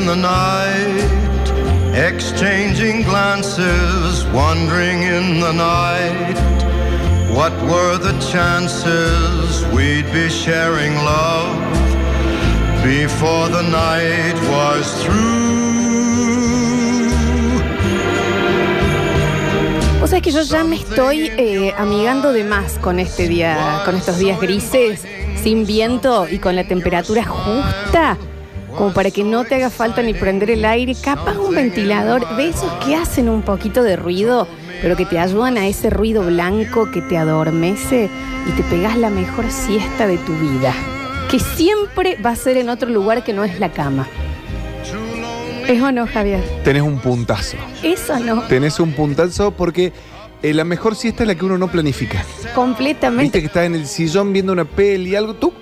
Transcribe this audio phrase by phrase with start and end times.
[0.00, 1.10] in the night,
[1.94, 6.36] exchanging glances, wandering in the night.
[7.36, 11.54] What were the chances we'd be sharing love
[12.82, 15.50] before the night was through?
[20.02, 23.96] O sea que yo ya me estoy eh, amigando de más con este día, con
[23.96, 25.02] estos días grises,
[25.42, 28.16] sin viento y con la temperatura justa,
[28.76, 32.48] como para que no te haga falta ni prender el aire, capaz un ventilador de
[32.48, 34.46] esos que hacen un poquito de ruido,
[34.82, 38.08] pero que te ayudan a ese ruido blanco que te adormece
[38.48, 40.72] y te pegas la mejor siesta de tu vida,
[41.30, 44.06] que siempre va a ser en otro lugar que no es la cama.
[45.68, 46.42] ¿Es o no, Javier?
[46.64, 47.56] Tenés un puntazo.
[47.82, 49.92] Eso no, Tenés un puntazo porque
[50.42, 52.24] eh, la mejor siesta es la que uno no planifica.
[52.54, 53.22] completamente.
[53.24, 55.52] Viste que estás en el sillón viendo una peli, algo, tú,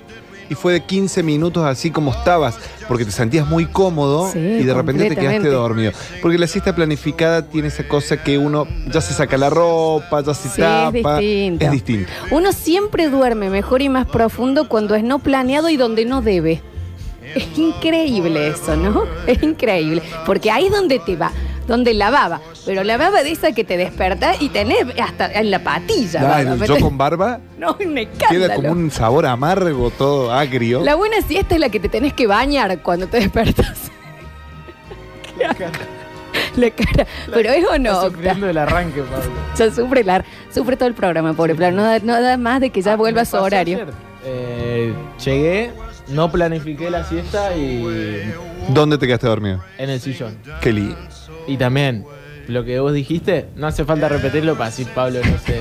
[0.49, 4.63] y fue de 15 minutos así como estabas, porque te sentías muy cómodo Sí, y
[4.65, 5.93] de repente te quedaste dormido.
[6.23, 10.35] Porque la siesta planificada tiene esa cosa que uno ya se saca la ropa, ya
[10.35, 11.21] se Sí, tapa.
[11.21, 11.65] es distinto.
[11.65, 12.11] Es distinto.
[12.31, 16.63] Uno siempre duerme mejor y más profundo cuando es no planeado y donde no debe.
[17.35, 19.05] Es increíble eso, ¿no?
[19.27, 20.03] Es increíble.
[20.25, 21.31] Porque ahí es donde te va,
[21.69, 22.41] donde la baba.
[22.67, 26.21] Pero la baba de esa que te desperta y tenés hasta en la patilla.
[26.23, 26.67] Ah, baba.
[26.67, 28.55] yo con barba No, un queda escándalo.
[28.55, 30.83] como un sabor amargo, todo agrio.
[30.83, 33.79] La buena siesta es la que te tenés que bañar cuando te despertas.
[36.57, 37.07] la cara.
[37.33, 38.11] Pero es o no, Está Octa?
[38.17, 39.31] sufriendo el arranque, Pablo.
[39.57, 41.77] Ya sufre, la, sufre todo el programa, pobre plan.
[41.77, 43.87] No da, no da más de que ya Ah, vuelva a me su horario.
[44.25, 44.93] Eh,
[45.25, 45.71] llegué,
[46.09, 48.33] no planifiqué la siesta y
[48.71, 49.63] ¿Dónde te quedaste dormido?
[49.79, 50.37] en el sillón.
[50.61, 50.97] Qué lindo.
[51.49, 52.05] Y también,
[52.47, 55.59] lo que vos dijiste, no hace falta repetirlo para así Pablo no se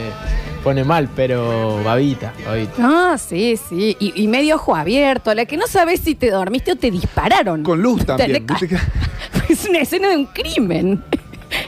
[0.64, 2.74] pone mal, pero babita, babita.
[2.80, 3.96] Ah, sí, sí.
[4.00, 6.92] Y, y medio ojo abierto, a la que no sabes si te dormiste o te
[6.92, 7.64] dispararon.
[7.64, 8.46] Con luz también.
[8.46, 8.82] Tenés- ¿viste que-
[9.54, 11.04] Es una escena de un crimen.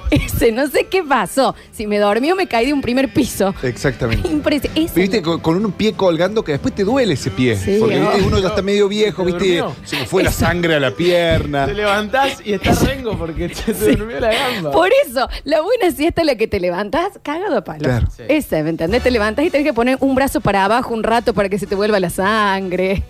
[0.25, 1.56] Ese, no sé qué pasó.
[1.72, 3.53] Si me dormí o me caí de un primer piso.
[3.64, 4.28] Exactamente.
[4.31, 5.00] Impresionante.
[5.00, 7.56] Viste, con, con un pie colgando que después te duele ese pie.
[7.56, 9.58] Sí, porque uno ya está medio viejo, ¿Te ¿viste?
[9.58, 9.75] durmió?
[9.84, 11.66] Se me fue la sangre a la pierna.
[11.66, 14.72] Te levantás y estás rengo porque se te durmió la gamba.
[14.72, 17.80] Por eso, la buena siesta es la que te levantás cagado a palo.
[17.84, 18.08] Claro.
[18.16, 18.24] Sí.
[18.28, 19.03] Esa, ¿me entendés?
[19.03, 21.68] Te levantás y tenés que poner un brazo para abajo un rato para que se
[21.68, 23.03] te vuelva la sangre.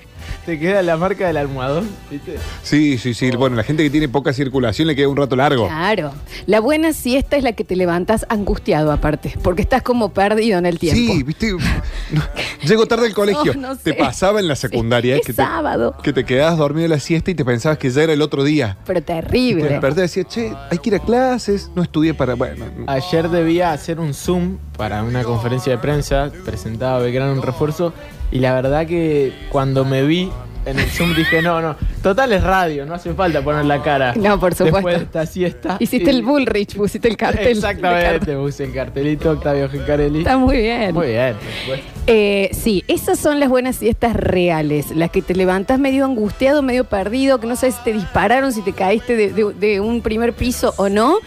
[0.49, 2.37] Te queda la marca del almohadón, ¿viste?
[2.63, 3.29] Sí, sí, sí.
[3.29, 5.67] Bueno, la gente que tiene poca circulación le queda un rato largo.
[5.67, 6.11] Claro.
[6.47, 10.65] La buena siesta es la que te levantas angustiado aparte, porque estás como perdido en
[10.65, 11.13] el tiempo.
[11.13, 11.51] Sí, viste.
[11.51, 12.23] No,
[12.63, 13.53] llego tarde al colegio.
[13.53, 15.95] No, no Te pasaba en la secundaria Sí, eh, que, es te, sábado.
[16.01, 18.43] que te quedabas dormido en la siesta y te pensabas que ya era el otro
[18.43, 18.75] día.
[18.87, 19.63] Pero Y te terrible.
[19.69, 22.33] desperté y decías, che, hay que ir a clases, no estudié para.
[22.33, 27.93] Bueno, Ayer debía hacer un Zoom para una conferencia de prensa, presentaba Belgrano un refuerzo,
[28.31, 30.29] y la verdad que cuando me vi
[30.65, 34.13] en el Zoom dije, no, no, total es radio, no hace falta poner la cara.
[34.15, 34.75] No, por supuesto.
[34.77, 35.77] Después de esta siesta.
[35.79, 37.47] Hiciste Y- el Bullrich, pusiste el cartel.
[37.47, 40.19] Exactamente, puse el cartelito Octavio Gencarelli.
[40.19, 40.93] Está muy bien.
[40.93, 41.85] Muy bien, por supuesto.
[42.07, 46.83] Eh, sí, esas son las buenas siestas reales, las que te levantas medio angustiado, medio
[46.83, 50.33] perdido, que no sabes si te dispararon, si te caíste de, de- de un primer
[50.33, 51.17] piso o no.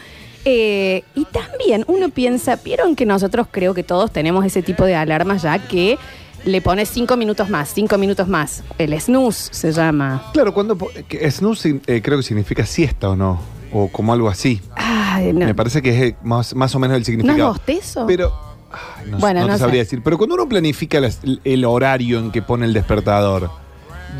[0.45, 4.93] Eh, y también uno piensa, vieron que nosotros creo que todos tenemos ese tipo de
[4.95, 5.97] alarmas ya que
[6.45, 8.63] le pones cinco minutos más, cinco minutos más.
[8.77, 10.29] El snooze se llama.
[10.33, 10.77] claro, cuando.
[10.77, 13.39] po- que snooze eh, creo que significa siesta o no.
[13.75, 14.61] O como algo así.
[14.75, 15.45] Ay, no.
[15.47, 17.49] Me parece que es eh, más, más o menos el ¿No es significado.
[17.53, 18.05] bostezo?
[18.05, 18.31] Pero.
[18.71, 19.63] ay, no, Bueno, no no te sé.
[19.63, 20.01] sabría decir.
[20.03, 23.49] Pero cuando uno planifica las- el horario en que pone el despertador,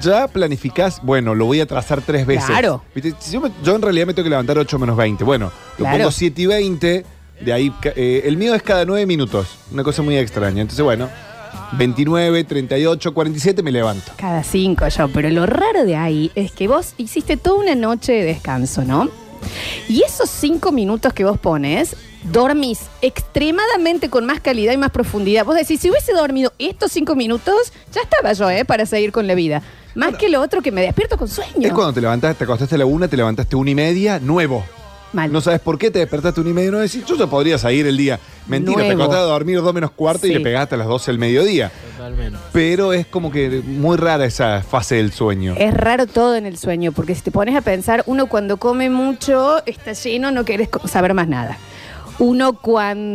[0.01, 2.45] ya planificás, bueno, lo voy a trazar tres veces.
[2.45, 2.83] Claro.
[2.95, 3.13] ¿Viste?
[3.19, 5.23] Si Yo, me- yo en realidad me tengo que levantar 8 menos 20.
[5.23, 5.97] Bueno, lo Claro.
[5.99, 7.05] pongo 7 y 20.
[7.41, 9.47] De ahí, ca- eh, el mío es cada 9 minutos.
[9.71, 10.61] Una cosa muy extraña.
[10.61, 11.09] Entonces, bueno,
[11.73, 14.11] 29, 38, 47 me levanto.
[14.17, 18.13] Cada cinco yo, pero lo raro de ahí es que vos hiciste toda una noche
[18.13, 19.09] de descanso, ¿no?
[19.89, 21.95] Y esos cinco minutos que vos pones,
[22.31, 25.45] dormís extremadamente con más calidad y más profundidad.
[25.45, 28.65] Vos decís, si hubiese dormido estos cinco minutos, ya estaba yo, ¿eh?
[28.65, 29.61] Para seguir con la vida.
[29.95, 31.67] Más que lo otro que me despierto con sueño.
[31.67, 34.63] Es cuando te levantaste, te acostaste a la una, te levantaste una y media, nuevo.
[35.13, 35.31] Mal.
[35.31, 37.85] No sabes por qué te despertaste una y media, no decís, yo ya podría seguir
[37.87, 38.19] el día.
[38.47, 39.03] Mentira, te Nuevo.
[39.03, 41.71] acostaste a dormir dos menos cuarto y le pegaste a las 12 del mediodía.
[41.95, 42.39] Totalmente.
[42.51, 45.55] Pero es como que muy rara esa fase del sueño.
[45.57, 48.89] Es raro todo en el sueño, porque si te pones a pensar, uno cuando come
[48.89, 51.57] mucho, está lleno, no querés co- saber más nada.
[52.19, 52.53] Uno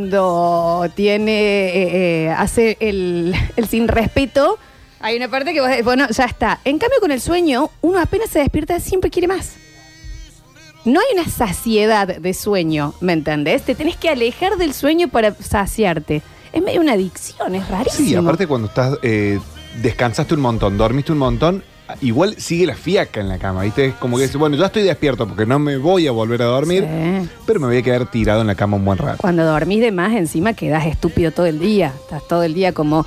[0.02, 4.58] cuando tiene, eh, eh, hace el, el sin respeto,
[5.00, 6.60] hay una parte que vos decís, bueno, ya está.
[6.64, 9.52] En cambio, con el sueño, uno apenas se despierta, siempre quiere más.
[10.88, 13.62] No hay una saciedad de sueño, ¿me entendés?
[13.62, 16.22] Te tenés que alejar del sueño para saciarte.
[16.52, 18.08] Es medio una adicción, es rarísimo.
[18.08, 19.38] Sí, aparte cuando estás, eh,
[19.82, 21.62] descansaste un montón, dormiste un montón,
[22.00, 23.84] igual sigue la fiaca en la cama, ¿viste?
[23.86, 26.46] Es como que dice, bueno, yo estoy despierto porque no me voy a volver a
[26.46, 27.28] dormir, Sí.
[27.46, 29.18] pero me voy a quedar tirado en la cama un buen rato.
[29.20, 31.92] Cuando dormís de más, encima quedás estúpido todo el día.
[32.02, 33.04] Estás todo el día como.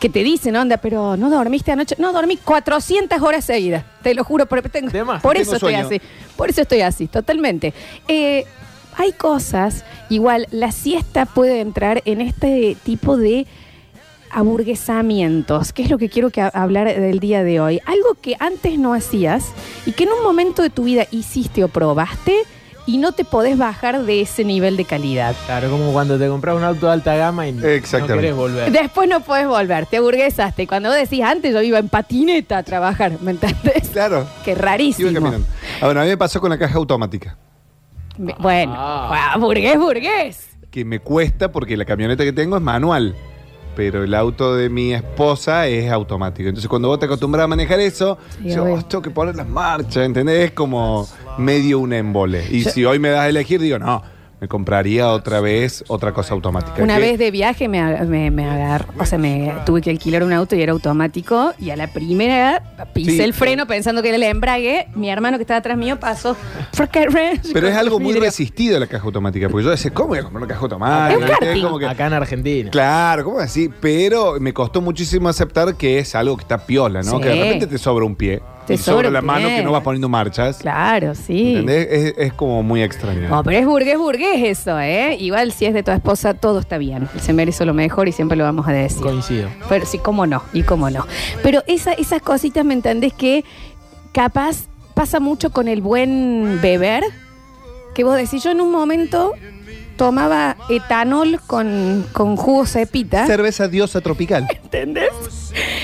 [0.00, 1.94] Que te dicen, onda, pero no dormiste anoche.
[1.98, 3.84] No, dormí 400 horas seguidas.
[4.02, 5.22] Te lo juro, por, tengo- De más.
[5.22, 6.00] por Tengo eso estoy así.
[6.36, 7.72] Por eso estoy así, totalmente.
[8.08, 8.44] Eh,
[8.96, 13.46] hay cosas, igual, la siesta puede entrar en este tipo de
[14.30, 17.80] aburguesamientos, que es lo que quiero que ha- hablar del día de hoy.
[17.86, 19.44] Algo que antes no hacías
[19.86, 22.36] y que en un momento de tu vida hiciste o probaste
[22.86, 25.34] y no te podés bajar de ese nivel de calidad.
[25.46, 28.72] Claro, como cuando te compras un auto de alta gama y no querés volver.
[28.72, 30.66] Después no podés volver, te aburguesaste.
[30.66, 33.88] Cuando vos decís antes yo iba en patineta a trabajar, ¿me entendés?
[33.92, 34.26] Claro.
[34.44, 35.12] Qué Iba rarísimo.
[35.12, 35.46] caminando.
[35.80, 37.36] Ah, bueno, a mí me pasó con la caja automática.
[38.18, 39.32] Me- Bueno, Ah.
[39.34, 40.48] ah, burgués, burgués.
[40.70, 43.14] que me cuesta porque la camioneta que tengo es manual,
[43.76, 46.48] pero el auto de mi esposa es automático.
[46.48, 48.64] Entonces cuando vos te acostumbras a manejar eso, Sí, yo.
[48.64, 50.46] "Oh, tengo que poner las marchas, ¿entendés?
[50.46, 51.06] Es como
[51.38, 52.44] medio un embole.
[52.50, 54.02] Y Yo- si hoy me das a elegir, digo, no,
[54.40, 56.82] me compraría otra vez otra cosa automática.
[56.82, 60.24] Una vez de viaje me, ag- me, me agarró, o sea, me tuve que alquilar
[60.24, 62.60] un auto y era automático y a la primera
[62.92, 63.20] pisé Sí.
[63.20, 66.36] el freno pensando que era el embrague, mi hermano que estaba atrás mío pasó.
[67.52, 68.24] Pero es algo muy vidrio.
[68.24, 71.10] resistido la caja automática, porque yo decía, ¿cómo voy a comprar una caja automática?
[71.12, 71.48] Es un karting.
[71.52, 71.62] ¿Viste?
[71.62, 72.70] Como que- Acá en Argentina.
[72.70, 73.70] Claro, ¿cómo así?
[73.80, 77.12] Pero me costó muchísimo aceptar que es algo que está piola, ¿no?
[77.18, 77.22] Sí.
[77.22, 78.42] Que de repente te sobra un pie.
[78.68, 80.58] Un la mano que no vas poniendo marchas.
[80.58, 81.50] Claro, sí.
[81.56, 81.88] ¿Entendés?
[81.90, 83.28] Es, es como muy extraño.
[83.28, 85.16] No, pero es burgués, burgués eso, ¿eh?
[85.18, 87.08] Igual si es de tu esposa, todo está bien.
[87.20, 89.02] Se merece lo mejor y siempre lo vamos a decir.
[89.02, 89.48] Coincido.
[89.68, 91.06] Pero sí, cómo no, y cómo no.
[91.42, 93.12] Pero esa- esas cositas, ¿me entendés?
[93.12, 93.44] Que
[94.12, 97.02] capaz pasa mucho con el buen beber.
[97.94, 99.34] Que vos decís, yo en un momento
[99.96, 103.26] tomaba etanol con, con jugo cepita.
[103.26, 104.46] Cerveza diosa tropical.
[104.62, 105.10] ¿Entendés?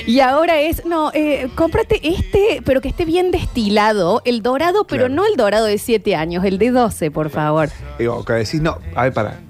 [0.06, 5.02] Y ahora es, no, eh, cómprate este, pero que esté bien destilado, el dorado, pero
[5.06, 5.14] Claro.
[5.14, 7.68] no el dorado de 7 años, el de 12, por favor.
[7.98, 9.40] Digo, que decís, no, a ver, para.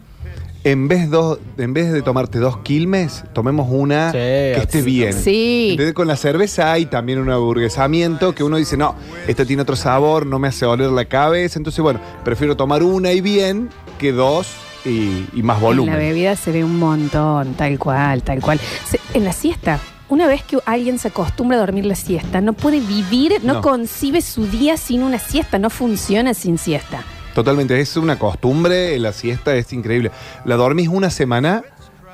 [0.64, 5.12] En vez, dos, en vez de tomarte dos quilmes, tomemos una Sí, que esté bien.
[5.12, 5.68] Sí.
[5.70, 8.96] Entonces, con la cerveza hay también un aburguesamiento que uno dice, no,
[9.28, 11.58] esta tiene otro sabor, no me hace doler la cabeza.
[11.60, 14.48] Entonces, bueno, prefiero tomar una y bien que dos
[14.84, 15.96] y, y más En la volumen.
[15.98, 18.58] bebida se ve un montón, tal cual, tal cual.
[18.88, 19.78] Se- en la siesta,
[20.08, 23.60] una vez que alguien se acostumbra a dormir la siesta, no puede vivir, no, No.
[23.60, 27.02] concibe su día sin una siesta, no funciona sin siesta.
[27.34, 30.10] Totalmente, es una costumbre, la siesta es increíble.
[30.44, 31.62] La dormís una semana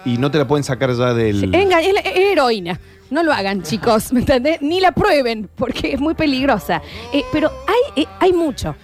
[0.04, 1.52] y no te la pueden sacar ya del...
[1.52, 2.80] Enga- es, la- es heroína.
[3.10, 4.60] No lo hagan, chicos, ¿me entendés?
[4.62, 6.82] Ni la prueben, porque es muy peligrosa.
[7.12, 8.74] Eh, pero hay, eh, hay mucho.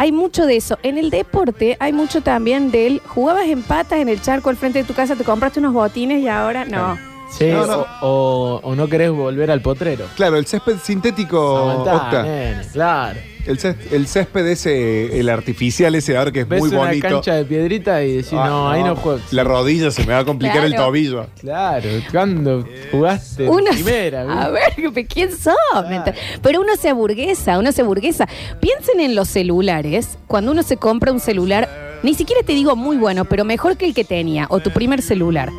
[0.00, 0.78] Hay mucho de eso.
[0.82, 4.78] En el deporte hay mucho también del jugabas en patas en el charco al frente
[4.78, 6.96] de tu casa, te compraste unos botines y ahora no.
[7.30, 7.86] Sí, No, no.
[8.00, 10.06] O, o- o no querés volver al potrero.
[10.16, 12.22] Claro, el césped sintético, Aguantá, Octa.
[12.22, 13.20] nene, claro.
[13.46, 17.08] El césped, el césped ese, el artificial ese ahora que es Ves muy una bonito.
[17.08, 19.20] cancha de piedrita y decís, Ah, no, ahí no juego.
[19.32, 20.86] La rodilla se me va a complicar el Claro.
[20.86, 21.26] tobillo.
[21.40, 24.22] Claro, cuando jugaste en Uno primera.
[24.44, 25.54] a ver, ¿quién sos?
[25.88, 28.26] ¿Me ent- Pero uno se aburguesa, uno se aburguesa.
[28.60, 30.18] Piensen en los celulares.
[30.26, 31.68] Cuando uno se compra un celular,
[32.02, 35.02] ni siquiera te digo muy bueno, pero mejor que el que tenía, o tu primer
[35.02, 35.50] celular.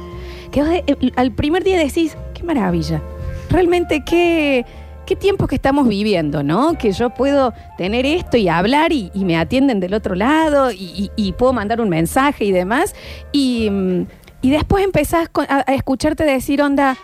[0.52, 3.02] Que vos eh, al primer día decís, qué maravilla.
[3.50, 4.66] Realmente qué,
[5.06, 6.78] qué tiempos que estamos viviendo, ¿no?
[6.78, 11.54] Que yo puedo tener esto y hablar y, me atienden del otro lado y, puedo
[11.54, 12.96] mandar un mensaje y demás.
[13.32, 14.06] Y, mm,
[14.42, 16.98] después empezás a, a escucharte decir, onda,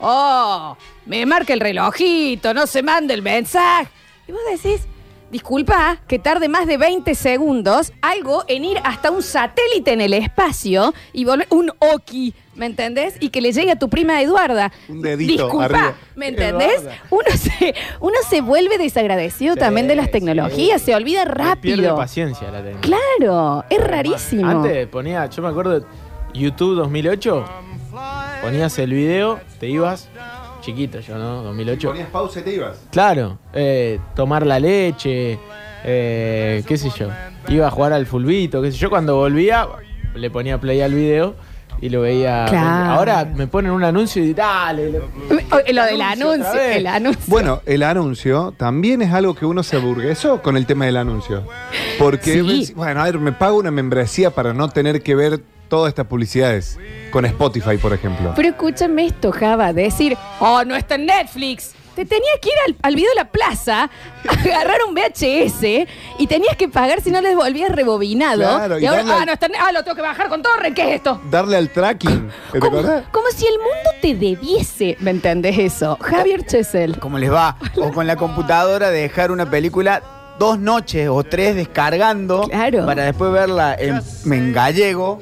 [0.00, 3.88] oh, me marca el relojito, no se manda el mensaje.
[4.26, 4.86] Y vos decís,
[5.30, 10.12] disculpa que tarde más de 20 segundos algo en ir hasta un satélite en el
[10.14, 13.16] espacio y volver un Oki, ¿me entendés?
[13.20, 14.70] Y que le llegue a tu prima Eduarda.
[14.88, 15.94] Un dedito Disculpa, arriba.
[16.14, 16.80] ¿me entendés?
[16.82, 16.98] Eduarda.
[17.10, 20.12] Uno se, uno se vuelve desagradecido Sí, también de las sí.
[20.12, 21.96] tecnologías, se olvida Pierde rápido.
[21.96, 22.80] paciencia la técnica.
[23.18, 24.48] Claro, es rarísimo.
[24.48, 25.86] Antes ponía, yo me acuerdo, de
[26.32, 27.44] YouTube 2008,
[28.42, 30.08] ponías el video, te ibas,
[30.64, 31.42] chiquito yo, ¿no?
[31.42, 31.88] 2008.
[31.88, 32.78] Ponías pausa y te ibas.
[32.90, 35.38] Claro, eh, tomar la leche,
[35.84, 37.08] eh, qué sé yo.
[37.48, 38.88] Iba a jugar al fulbito, qué sé yo.
[38.90, 39.66] Cuando volvía,
[40.14, 41.34] le ponía play al video
[41.80, 42.46] y lo veía.
[42.48, 42.92] Claro.
[42.92, 44.90] Ahora me ponen un anuncio y dale.
[44.90, 44.98] le-
[45.66, 47.22] Eh, Lo del Anuncio el anuncio.
[47.26, 51.44] Bueno, el anuncio también es algo que uno se aburguesó con el tema del anuncio.
[51.98, 52.40] Porque, Sí.
[52.42, 56.06] ves, bueno, a ver, me pago una membresía para no tener que ver todas estas
[56.06, 56.78] publicidades.
[57.10, 58.32] Con Spotify, por ejemplo.
[58.34, 61.72] Pero escúchame esto, Java, decir, oh, no está en Netflix.
[61.94, 63.88] te tenías que ir al, al video de la plaza,
[64.28, 65.86] agarrar un VHS
[66.18, 68.40] y tenías que pagar si no les volvías rebobinado.
[68.40, 70.42] Claro, y, y ahora, darle ah, al- no, está- ah, lo tengo que bajar con
[70.42, 71.20] torre, ¿qué es esto?
[71.30, 72.28] Darle al tracking.
[72.50, 73.04] ¿Te Como, acordás?
[73.12, 75.96] como si el mundo te debiese, ¿me entendés eso?
[76.00, 76.98] Javier Chesel.
[76.98, 77.56] ¿Cómo les va?
[77.76, 80.02] O con la computadora dejar una película
[80.38, 82.86] dos noches o tres descargando Claro.
[82.86, 84.00] para después verla en,
[84.32, 85.20] en gallego.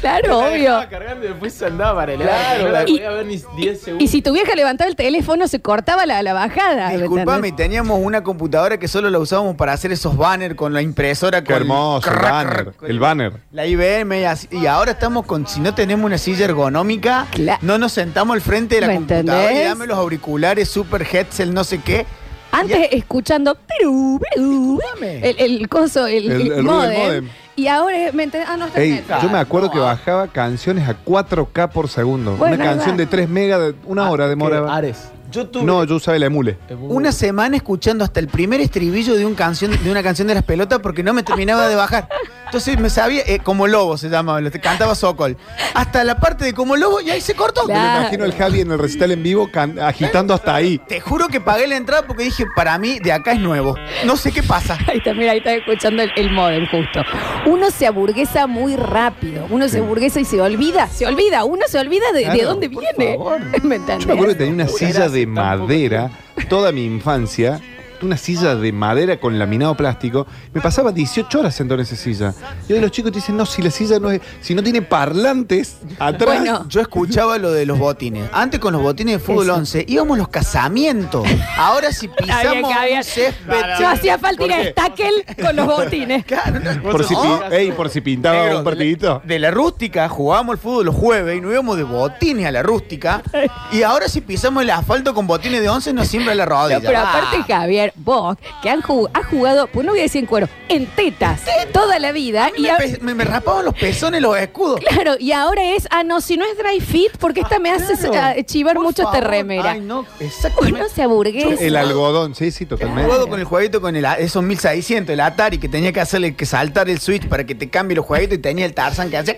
[0.00, 0.90] Claro, La obvio.
[0.90, 3.80] cargando y después se andaba para el Claro, No la y- podía ver ni 10
[3.80, 4.04] segundos.
[4.04, 6.90] Y si tu vieja levantaba el teléfono, se cortaba la, la bajada.
[6.90, 7.56] ¿me Disculpame, entendés?
[7.56, 11.40] teníamos una computadora que solo la usábamos para hacer esos banners con la impresora.
[11.42, 12.64] Qué con hermoso, el crack, banner.
[12.76, 13.32] crack, El banner.
[13.52, 17.58] La IBM y, así- y ahora estamos con, si no tenemos una silla ergonómica, Cla-
[17.62, 19.68] no nos sentamos al frente de la ¿Me computadora y entendés?
[19.70, 22.06] dame los auriculares, super headset, no sé qué.
[22.52, 25.28] Antes escuchando Perú, Perú, Dame.
[25.30, 26.98] el, el coso, el, El- el el ruido del modem.
[27.06, 27.28] modem.
[27.56, 28.48] Y ahora me entendés.
[28.50, 29.04] Ah, no está Ey, bien.
[29.22, 29.82] yo me acuerdo no, que ah.
[29.84, 32.36] bajaba canciones a 4K por segundo.
[32.36, 32.98] Bueno, una ahí canción va.
[32.98, 34.30] de 3 megas, de una hora ¿Qué?
[34.30, 34.74] demoraba.
[34.76, 35.08] Ares.
[35.30, 36.56] Yo tuve No, yo usaba el emule.
[36.80, 40.42] una semana escuchando hasta el primer estribillo de, un canción, de una canción de las
[40.44, 42.08] pelotas porque no me terminaba de bajar.
[42.46, 45.36] Entonces me sabía, eh, como lobo se llamaba, lo cantaba Sokol.
[45.74, 47.66] Hasta la parte de como lobo y ahí se cortó.
[47.66, 50.78] Me imagino el Javi en el recital en vivo can- agitando hasta ahí.
[50.88, 53.74] Te juro que pagué la entrada porque dije, para mí de acá es nuevo.
[54.04, 54.78] No sé qué pasa.
[54.88, 57.02] Ahí está, mira, ahí está escuchando el, el modem justo.
[57.46, 59.46] Uno se aburguesa muy rápido.
[59.50, 60.86] Uno se aburguesa y se olvida.
[60.88, 61.44] Se olvida.
[61.44, 63.16] Uno se olvida de, de Claro, dónde por viene.
[63.16, 63.40] favor.
[63.64, 63.98] ¿Me entendés?
[63.98, 66.10] Yo me acuerdo que tenía una Era silla de madera
[66.50, 67.60] toda mi infancia.
[68.02, 70.26] Una silla de madera con laminado plástico.
[70.52, 72.34] Me pasaba 18 horas sentado en esa silla.
[72.68, 74.20] Y hoy los chicos te dicen, no, si la silla no es.
[74.40, 76.38] Si no tiene parlantes atrás.
[76.40, 76.66] Bueno.
[76.68, 78.28] Yo escuchaba lo de los botines.
[78.32, 79.54] Antes con los botines de fútbol Eso.
[79.54, 81.26] 11 íbamos a los casamientos.
[81.56, 82.98] Ahora si pisamos Javier.
[82.98, 83.62] un césped.
[83.80, 84.70] No hacía falta ir ¿Por a?
[84.70, 86.24] Stackel con los botines.
[86.24, 86.82] Claro, no.
[86.82, 87.14] Por si,
[87.50, 89.22] ey, por si pintaba Negro, un partidito.
[89.24, 92.62] De la rústica jugábamos el fútbol los jueves y nos íbamos de botines a la
[92.62, 93.22] rústica.
[93.72, 96.80] Y ahora si pisamos el asfalto con botines de 11 nos siembra la rodilla.
[96.80, 97.10] Pero Ah.
[97.10, 100.48] aparte, Javier, vos, que han jugado, has jugado, pues no voy a decir en cuero,
[100.68, 101.40] en tetas,
[101.72, 102.46] toda la vida.
[102.46, 104.80] A mí Y me, a- pe- me- me rapaban los pezones los escudos.
[104.80, 107.96] claro, y ahora es, ah, no, si no es dry fit, porque esta me hace
[107.96, 108.38] Claro.
[108.40, 109.30] ah, chivar Por mucho esta favor.
[109.30, 109.70] remera.
[109.72, 110.80] Ay, no, exactamente.
[110.80, 111.62] Uno se aburguesa.
[111.64, 113.04] El algodón, sí, sí, He totalmente.
[113.04, 116.46] jugado con el jueguito con el, esos 1600, el Atari, que tenía que hacerle que
[116.46, 119.36] saltar el switch para que te cambie los jueguitos y tenía el Tarzan que hacía.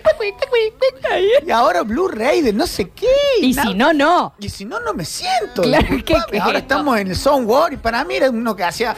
[1.45, 3.07] Y ahora Blu-ray de no sé qué.
[3.41, 4.33] Y si no, no.
[4.39, 5.61] Y si no, no me siento.
[5.63, 8.63] Claro, Disculpame, ¿qué- qué Ahora estamos en el Soundwar y para mí era uno que
[8.63, 8.95] hacía.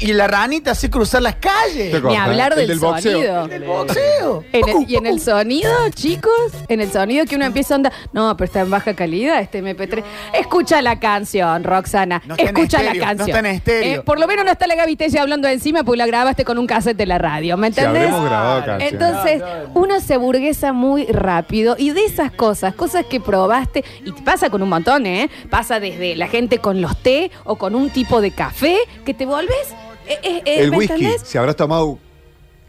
[0.00, 1.90] Y la ranita hace cruzar las calles.
[1.90, 3.12] Te Ni corta, hablar el del, boxeo.
[3.12, 3.48] sonido.
[3.48, 4.44] Del boxeo.
[4.52, 6.32] En el- y en el sonido, chicos,
[6.68, 9.58] en el sonido que uno empieza a andar, no, pero está en baja calidad este
[9.58, 10.04] MP3.
[10.32, 12.22] Escucha la canción, Roxana.
[12.26, 13.28] No está en Escucha estéreo, la no canción.
[13.36, 14.00] está en estéreo.
[14.00, 16.58] Eh, por lo menos no está la Gaby Tello hablando encima porque la grabaste con
[16.58, 18.02] un cassette de la radio, ¿me Si entendés?
[18.04, 18.92] habremos grabado canciones.
[18.92, 19.42] Entonces,
[19.74, 24.48] uno se burguesa muy rápido y de esas cosas, cosas que probaste, y te pasa
[24.50, 25.28] con un montón, ¿eh?
[25.50, 29.26] Pasa desde la gente con los té o con un tipo de café que te
[29.26, 29.68] volves.
[30.06, 31.22] eh, eh, eh, el ¿me whisky, entendés?
[31.24, 31.98] si habrás tomado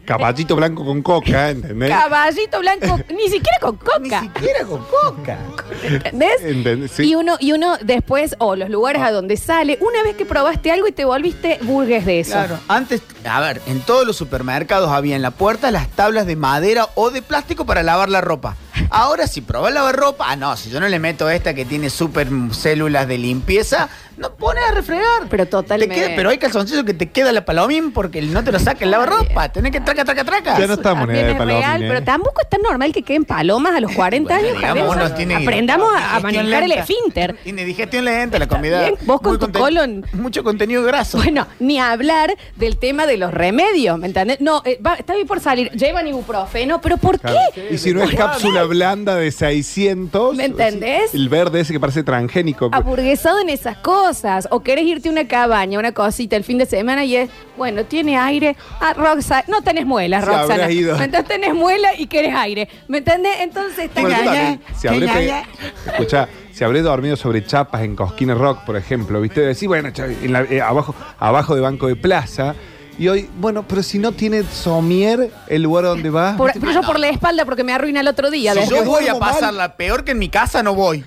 [0.04, 1.88] caballito blanco con coca, ¿entendés?
[1.90, 4.20] Caballito blanco, ni siquiera con Ni coca.
[4.22, 5.38] siquiera con coca.
[5.84, 6.42] ¿Entendés?
[6.42, 6.90] ¿Entendés?
[6.90, 7.04] Sí.
[7.10, 10.72] Y uno, y uno después, o los lugares a donde sale, una vez que probaste
[10.72, 12.32] algo y te volviste burgues de eso.
[12.32, 12.58] Claro.
[12.66, 16.88] Antes, a ver, en todos los supermercados había en la puerta las tablas de madera
[16.96, 18.56] o de plástico para lavar la ropa.
[18.90, 21.90] Ahora, si probás lavar ropa, ah, no, si yo no le meto esta que tiene
[21.90, 25.26] super células de limpieza, no pones a refregar.
[25.30, 25.94] Pero Te totalmente.
[25.94, 28.90] queda- pero hay calzoncillos que te queda la palomín porque no te lo saca el
[28.90, 29.48] lavarropa.
[29.50, 30.58] Tenés que traca, traca, traca.
[30.58, 31.88] Ya no estamos en También edad de es palomín, real, ¿eh?
[31.88, 34.58] pero tampoco es tan normal que queden palomas a los 40 Bueno, años.
[34.60, 36.84] digamos, tiene- Aprendamos a, manejar el lenta.
[36.84, 37.36] esfínter.
[37.42, 38.80] Tiene digestión lenta la comida.
[38.82, 40.06] Bien, vos con Muy tu conten- colon.
[40.12, 41.18] Mucho contenido graso.
[41.18, 44.40] Bueno, ni hablar del tema de los remedios, ¿me entendés?
[44.40, 47.38] No, eh, va- está bien por salir, llevan ibuprofeno, pero ¿por Claro.
[47.54, 47.68] qué?
[47.74, 50.36] Y si no es cápsula blanda de 600.
[50.36, 51.12] ¿Me entendés?
[51.12, 52.70] El verde ese que parece transgénico.
[52.72, 54.48] aburguesado en esas cosas.
[54.50, 57.84] O querés irte a una cabaña, una cosita el fin de semana y es, bueno,
[57.84, 58.56] tiene aire.
[58.80, 60.54] Ah, Roxana, no tenés muelas, Si Roxana.
[60.54, 60.96] habrás ido.
[60.96, 61.28] ¿Me entendés?
[61.28, 62.68] Tenés muela y querés aire.
[62.88, 63.32] ¿Me entendés?
[63.40, 65.42] Entonces está Bueno, también, si habré ñaña.
[65.84, 69.40] pe- Escuchá, si habré dormido sobre chapas en Cosquina Rock, por ejemplo, ¿viste?
[69.40, 72.54] Decir, bueno, cha- en la- eh, abajo, abajo de Banco de Plaza.
[72.98, 76.36] Y hoy, bueno, pero si no tiene somier el lugar donde va.
[76.36, 78.52] Por- pero yo por la espalda porque me arruina el otro día.
[78.52, 78.80] Si después.
[78.80, 81.04] yo voy a duermo pasarla peor que en mi casa, no voy.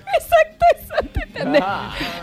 [1.34, 1.62] ¿Entendés?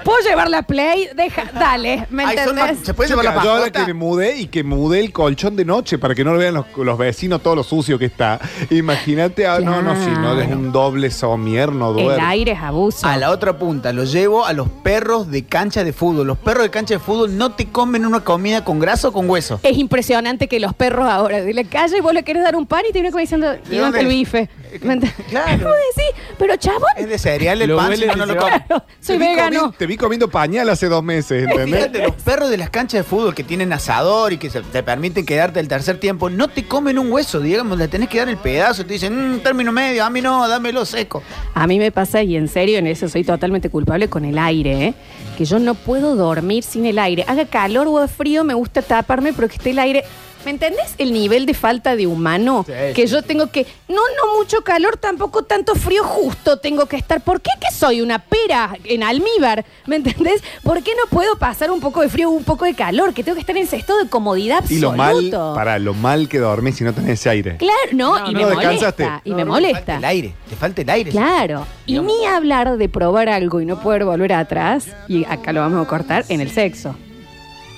[0.04, 1.10] ¿Puedo llevar la play?
[1.16, 2.80] Deja, dale, ¿me Ay, son entendés?
[2.80, 5.12] ma- ¿Se puede Yo, llevar la yo ahora que me mudé y que mudé el
[5.12, 8.06] colchón de noche para que no lo vean los, los vecinos todo lo sucio que
[8.06, 8.40] está.
[8.70, 12.24] Imagínate, ah, no, no, si no es un doble somier, no El duerme.
[12.26, 13.06] aire es abuso.
[13.08, 16.26] A la otra punta, lo llevo a los perros de cancha de fútbol.
[16.28, 19.30] Los perros de cancha de fútbol no te comen una comida con grasa o con
[19.30, 19.60] hueso.
[19.64, 22.82] Es impresionante que los perros ahora de la calle vos le querés dar un pan
[22.90, 24.12] y te viene como diciendo, ¿y dónde dónde el es?
[24.14, 24.50] bife?
[24.80, 25.06] Claro.
[25.64, 26.22] ¿Cómo decís?
[26.38, 28.48] Pero chabón, Es de cereal el Lo pan, huele si no, y se lo va.
[28.60, 29.60] claro, soy Te vi vegano.
[29.72, 31.76] comi- te vi vi comiendo pañal hace dos meses, ¿entendés?
[31.88, 34.84] Fíjate, los perros de las canchas de fútbol que tienen asador y que se- te
[34.84, 38.30] permiten quedarte el tercer tiempo, no te comen un hueso, digamos, le tenés que dar
[38.30, 38.86] el pedazo.
[38.86, 41.22] Te dicen, "Mm, término medio, a mí no, dámelo seco.
[41.54, 44.86] A mí me pasa, y en serio, en eso soy totalmente culpable con el aire,
[44.88, 44.94] ¿eh?
[45.38, 47.26] que yo no puedo dormir sin el aire.
[47.28, 50.04] Haga calor o frío, me gusta taparme, pero que esté el aire.
[50.46, 52.64] ¿Me entendés el nivel de falta de humano?
[52.66, 53.14] Sí, que sí.
[53.14, 53.66] yo tengo que.
[53.88, 57.22] No, no mucho calor, tampoco tanto frío, justo tengo que estar.
[57.22, 59.66] ¿Por qué que soy una pera en almíbar?
[59.86, 60.42] ¿Me entendés?
[60.64, 63.14] ¿Por qué no puedo pasar un poco de frío o un poco de calor?
[63.14, 65.40] Que tengo que estar en ese estado de comodidad Y lo absoluto.
[65.48, 67.58] mal, para lo mal que dormís si no tenés aire.
[67.58, 69.04] Claro, no, No, y no, me descansaste.
[69.04, 69.22] molesta.
[69.26, 69.98] Y No, me no, Te falta molesta.
[69.98, 71.12] el aire, te falta el aire.
[71.12, 71.68] Claro.
[71.86, 75.86] Y ni hablar de probar algo y no poder volver atrás, y acá lo vamos
[75.86, 76.96] a cortar, en el sexo.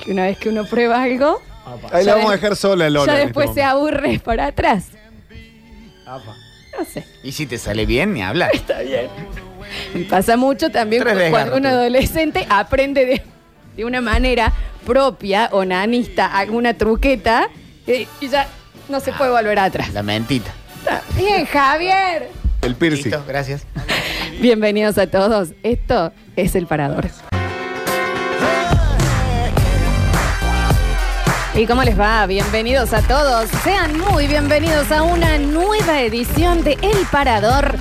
[0.03, 1.41] Que una vez que uno prueba algo,
[1.91, 3.05] Ahí Ya la vamos a de- dejar sola, Lola.
[3.13, 3.77] ya en este después se momento.
[3.77, 4.85] aburre para atrás.
[6.05, 7.05] No sé.
[7.23, 8.49] Y si te sale bien, ni hablar.
[8.53, 9.07] Está bien.
[9.95, 11.67] Y pasa mucho también Tres cuando desgarros, un tú.
[11.69, 13.21] adolescente aprende de,
[13.77, 14.51] de una manera
[14.85, 17.47] propia, onanista, alguna truqueta,
[17.87, 18.47] eh, y ya
[18.89, 19.93] no se puede volver atrás.
[19.93, 20.51] La mentita.
[20.79, 22.29] Está Bien, Javier.
[22.61, 23.05] El piercing.
[23.11, 23.65] Listo, gracias.
[24.41, 25.49] Bienvenidos a todos.
[25.63, 27.09] Esto es El Parador.
[31.55, 32.25] ¿Y cómo les va?
[32.25, 33.47] Bienvenidos a todos.
[33.63, 37.75] Sean muy bienvenidos a una nueva edición de El Parador.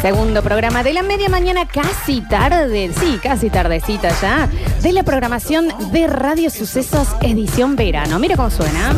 [0.00, 4.48] Segundo programa de la media mañana, casi tarde, sí, casi tardecita ya,
[4.80, 8.18] de la programación de Radio Sucesos Edición Verano.
[8.18, 8.94] Mira cómo suena.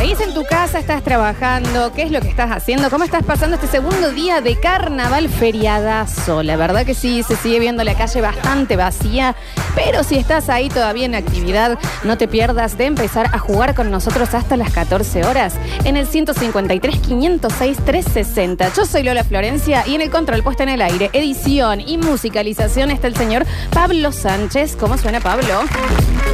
[0.00, 0.78] ¿Seguís en tu casa?
[0.78, 1.92] ¿Estás trabajando?
[1.92, 2.88] ¿Qué es lo que estás haciendo?
[2.88, 6.42] ¿Cómo estás pasando este segundo día de carnaval feriadazo?
[6.42, 9.36] La verdad que sí, se sigue viendo la calle bastante vacía,
[9.74, 13.90] pero si estás ahí todavía en actividad, no te pierdas de empezar a jugar con
[13.90, 18.72] nosotros hasta las 14 horas en el 153 506 360.
[18.72, 22.90] Yo soy Lola Florencia y en el control puesta en el aire, edición y musicalización
[22.90, 24.76] está el señor Pablo Sánchez.
[24.76, 25.60] ¿Cómo suena Pablo?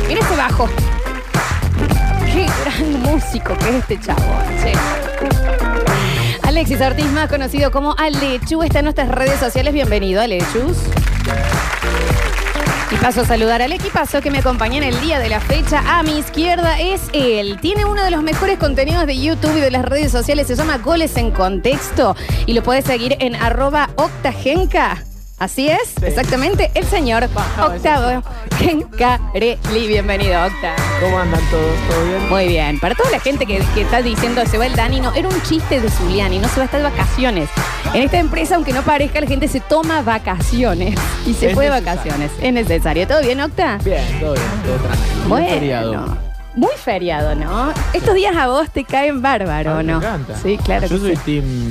[0.07, 0.69] Mira ese bajo.
[2.37, 4.21] Qué gran músico que es este chavo.
[4.63, 4.73] che.
[6.43, 9.73] Alexis Ortiz, más conocido como Alechu, está en nuestras redes sociales.
[9.73, 10.77] Bienvenido, Alechus.
[12.91, 15.83] Y paso a saludar al equipazo que me acompaña en el día de la fecha.
[15.99, 17.59] A mi izquierda es él.
[17.63, 20.47] Tiene uno de los mejores contenidos de YouTube y de las redes sociales.
[20.47, 22.17] Se llama Goles en Contexto.
[22.45, 25.03] Y lo puedes seguir en arroba octagenca.
[25.39, 27.25] Así es, exactamente, el señor
[27.61, 28.23] Octavo
[28.57, 29.87] Gencarelli.
[29.87, 30.75] Bienvenido, Octa.
[30.99, 31.75] ¿Cómo andan todos?
[31.91, 32.29] ¿Todo bien?
[32.31, 32.81] Muy bien.
[32.81, 35.43] Para toda la gente que, que está diciendo se va el Dani, no, era un
[35.43, 37.51] chiste de Zuliani, no se va a estar de vacaciones.
[37.93, 41.67] En esta empresa, aunque no parezca, la gente se toma vacaciones y se Es fue
[41.67, 41.95] de necesario.
[41.97, 42.31] vacaciones.
[42.41, 43.07] Es necesario.
[43.07, 43.77] ¿Todo bien, Octa?
[43.85, 45.29] Bien, todo bien, todo tranquilo.
[45.29, 46.19] Muy feriado.
[46.55, 47.75] Muy feriado, ¿no?
[47.93, 49.99] Estos días a vos te caen bárbaro, Ah, ¿o me no?
[49.99, 50.35] encanta.
[50.43, 51.23] Sí, claro Yo que soy sí.
[51.27, 51.71] team,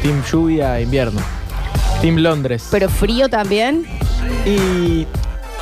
[0.00, 1.20] team lluvia invierno.
[2.02, 2.68] Team Londres.
[2.70, 3.86] Pero frío también.
[4.44, 5.06] Y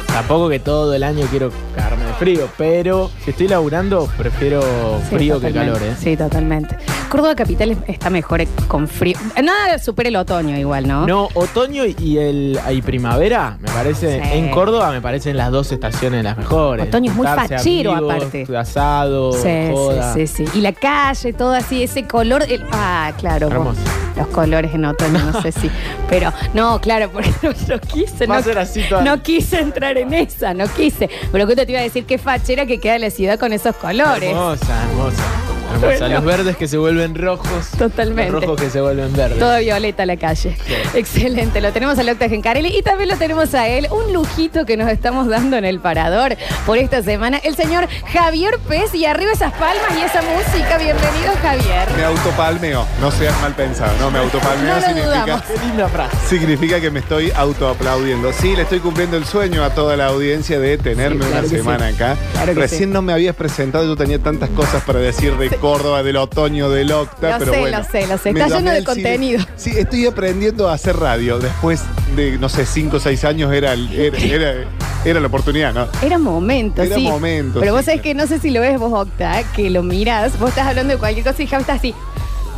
[0.06, 4.62] tampoco que todo el año quiero cagarme de frío, pero si estoy laburando, prefiero
[5.08, 5.78] Sí, frío que totalmente.
[5.78, 5.96] calor, ¿eh?
[6.00, 6.76] Sí, totalmente.
[7.10, 9.16] Córdoba Capital es- está mejor con frío.
[9.42, 11.06] Nada supera el otoño igual, ¿no?
[11.06, 14.28] No, otoño y el y primavera, me parece, Sí.
[14.38, 16.86] en Córdoba me parecen las dos estaciones las mejores.
[16.88, 18.56] Otoño es muy fachero, amigos, aparte.
[18.56, 20.14] Asado, Sí, joda.
[20.14, 20.58] sí, sí, sí.
[20.58, 22.44] Y la calle, todo así, ese color.
[22.48, 23.48] el- ah, claro.
[23.48, 23.80] vos- Hermoso.
[24.16, 25.70] los colores en otoño, no sé si.
[26.08, 28.26] Pero, no, claro, porque no, no quise.
[28.26, 31.08] Va no, a ser así toda- no quise entrar en esa, no quise.
[31.32, 34.30] Pero que te iba a decir qué fachera que queda la ciudad con esos colores.
[34.30, 35.22] Hermosa, hermosa.
[35.70, 35.86] Hermosa.
[35.98, 36.08] Bueno.
[36.16, 37.68] Los verdes que se vuelven rojos.
[37.78, 38.32] Totalmente.
[38.32, 39.38] Los rojos que se vuelven verdes.
[39.38, 40.56] Todo violeta la calle.
[40.94, 41.60] Excelente.
[41.60, 43.86] Lo tenemos al Octa Gencarelli y también lo tenemos a él.
[43.90, 47.38] Un lujito que nos estamos dando en el parador por esta semana.
[47.38, 48.94] El señor Javier Pez.
[48.94, 50.76] Y arriba esas palmas y esa música.
[50.78, 51.88] Bienvenido, Javier.
[51.96, 52.84] Me autopalmeo.
[53.00, 53.92] No seas mal pensado.
[54.00, 55.44] No, me autopalmeo No lo significa.
[55.46, 56.16] Qué linda frase.
[56.28, 58.32] significa que me estoy autoaplaudiendo.
[58.32, 61.56] Sí, le estoy cumpliendo el sueño a toda la audiencia de tenerme Sí, claro una
[61.58, 61.94] semana sí.
[61.94, 62.16] acá.
[62.32, 62.92] Claro Recién sí.
[62.94, 66.90] no me habías presentado, yo tenía tantas cosas para decir de Córdoba, del otoño, del
[66.92, 67.78] Octa, Lo pero sé, bueno.
[67.78, 68.32] lo sé, lo sé.
[68.32, 68.84] Me Está llamé lleno de al cine.
[68.94, 69.40] contenido.
[69.56, 71.38] Sí, estoy aprendiendo a hacer radio.
[71.38, 71.82] Después
[72.16, 74.18] de, no sé, 5 o 6 años era, el- era,
[74.52, 74.64] era,
[75.04, 75.86] era la oportunidad, ¿no?
[76.02, 77.02] Era momento, Era sí.
[77.02, 78.02] momento, Pero sí, vos sabés claro.
[78.02, 80.98] que no sé si lo ves vos, Octa, que lo mirás, vos estás hablando de
[80.98, 81.94] cualquier cosa y Javi está así,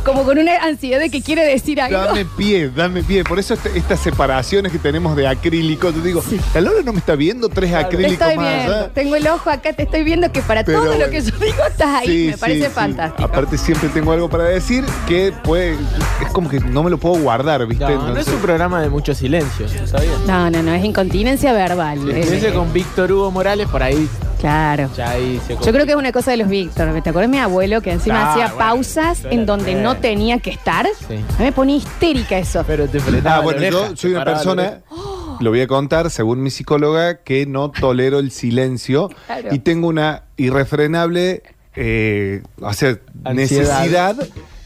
[0.03, 1.97] como con una ansiedad de que quiere decir algo.
[1.97, 3.23] Dame pie, dame pie.
[3.23, 6.99] Por eso este- estas separaciones que tenemos de acrílico, yo digo, la Lola no me
[6.99, 8.89] está viendo tres Te acrílicos estoy más viendo, allá.
[8.93, 11.11] tengo el ojo acá, te estoy viendo que para Pero todo lo bueno.
[11.11, 12.07] que yo digo estás ahí.
[12.07, 13.23] Sí, me parece sí, fantástico.
[13.23, 17.15] Aparte siempre tengo algo para decir que puede, es como que no me lo puedo
[17.21, 17.83] guardar, ¿viste?
[17.85, 20.19] No, no es Entonces- un programa de muchos silencios, ¿sabías?
[20.27, 21.99] No, no, no, es incontinencia verbal.
[22.03, 24.07] Si estuviese con Víctor Hugo Morales, por ahí
[24.43, 24.89] Claro.
[24.97, 26.87] Ya ahí se Yo creo que es una cosa de los Víctor.
[27.01, 29.75] ¿Te acuerdas de mi abuelo que encima Ah, hacía bueno, pausas eso era en donde
[29.75, 30.85] no tenía que estar?
[31.07, 31.13] Sí.
[31.15, 32.61] A mí me pone histérica eso.
[32.67, 35.37] Pero te frenaba Ah, la bueno, oreja, yo te soy una paraba la persona, oreja.
[35.39, 39.47] lo voy a contar, según mi psicóloga, que no tolero el silencio Claro.
[39.55, 41.41] y tengo una irrefrenable
[41.75, 43.33] eh, o sea, Ansiedad.
[43.79, 44.15] necesidad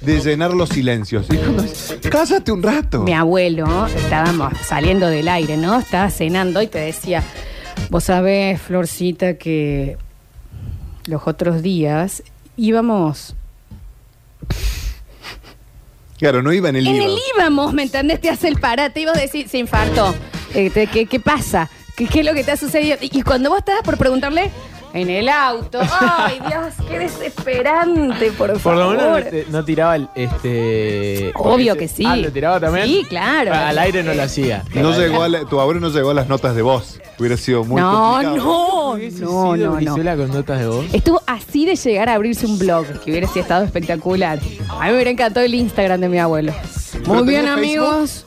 [0.01, 1.27] de llenar los silencios.
[1.31, 3.03] Y cuando dice, cállate un rato.
[3.03, 5.77] Mi abuelo, estábamos saliendo del aire, ¿no?
[5.79, 7.23] Estaba cenando y te decía,
[7.89, 9.97] vos sabés, Florcita, que
[11.05, 12.23] los otros días
[12.55, 13.35] íbamos...
[16.17, 18.19] Claro, no iba en el En el íbamos, ¿me entendés?
[18.19, 19.01] Te hace el parate.
[19.01, 20.15] Y vos decís, se infartó.
[20.55, 21.69] Eh, te- ¿Qué, qué pasa?
[21.95, 22.97] ¿Qué, qué es lo que te ha sucedido?
[23.01, 24.49] Y y cuando vos estabas por preguntarle,
[24.93, 25.79] en el auto.
[25.99, 28.79] Ay, Dios, qué desesperante, por Por favor.
[28.79, 31.31] lo menos no, te- no tiraba el, este.
[31.35, 32.05] Obvio ese- que sí.
[32.05, 32.85] Ah, ¿lo tiraba también?
[32.87, 33.53] Sí, claro.
[33.53, 34.63] Al aire no lo hacía.
[34.73, 36.99] No llegó a la- tu abuelo no llegó a las notas de voz.
[37.19, 38.37] Hubiera sido muy no, complicado.
[38.37, 40.17] no, ¿Hubiese no, no, no.
[40.17, 40.85] Con notas de voz?
[40.93, 44.39] Estuvo así de llegar a abrirse un blog, que hubiera sido estado espectacular.
[44.69, 46.53] A mí me hubiera encantado el Instagram de mi abuelo.
[46.93, 48.25] Muy ¿Pero bien, amigos.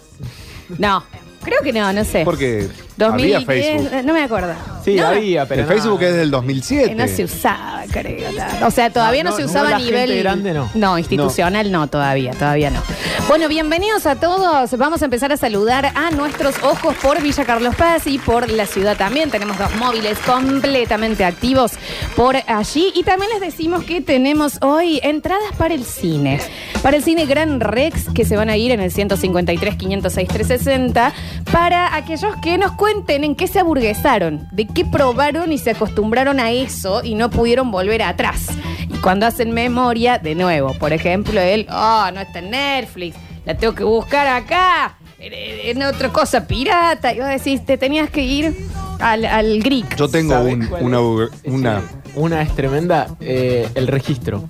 [0.79, 1.05] No,
[1.43, 2.23] creo que no, no sé.
[2.25, 2.69] Porque
[3.01, 4.05] 2010, había Facebook.
[4.05, 4.55] No me acuerdo.
[4.85, 5.75] Sí, No, había, pero el no.
[5.75, 6.89] Facebook es del 2007.
[6.89, 8.31] que no se usaba, creo.
[8.67, 10.09] O sea, todavía no, No, se no, usaba no a la nivel.
[10.09, 10.99] gente grande, no.
[10.99, 11.87] institucional no.
[11.89, 12.81] todavía, todavía no.
[13.29, 14.77] Bueno, bienvenidos a todos.
[14.79, 18.67] Vamos a empezar a saludar a nuestros ojos por Villa Carlos Paz y por la
[18.67, 19.31] ciudad también.
[19.31, 21.73] Tenemos dos móviles completamente activos
[22.17, 22.93] por allí.
[22.95, 26.41] Y también les decimos que tenemos hoy entradas para el cine.
[26.83, 31.13] Para el cine Gran Rex, que se van a ir en el 153 506 360.
[31.53, 36.41] Para aquellos que nos cuenten en qué se aburguesaron, de qué probaron y se acostumbraron
[36.41, 38.47] a eso y no pudieron volver atrás.
[38.89, 43.57] Y cuando hacen memoria, de nuevo, por ejemplo, él, oh, no está en Netflix, la
[43.57, 47.13] tengo que buscar acá, en, en otra cosa pirata.
[47.15, 48.57] Y vos decís, te tenías que ir
[48.99, 49.95] al, al Greek.
[49.97, 51.31] Yo tengo ¿Sabe un- cuál una, es?
[51.45, 51.83] una
[52.17, 54.43] una es tremenda, eh, el registro.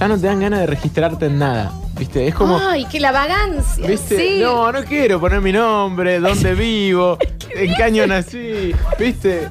[0.00, 1.72] Ya no te dan ganas de registrarte en nada.
[1.98, 2.28] ¿Viste?
[2.28, 2.58] Es como.
[2.58, 3.86] Ay, que la vagancia.
[3.86, 4.16] ¿Viste?
[4.16, 4.40] Sí.
[4.40, 7.18] No, no quiero poner mi nombre, dónde vivo,
[7.54, 8.72] en qué año nací.
[8.98, 9.48] ¿Viste?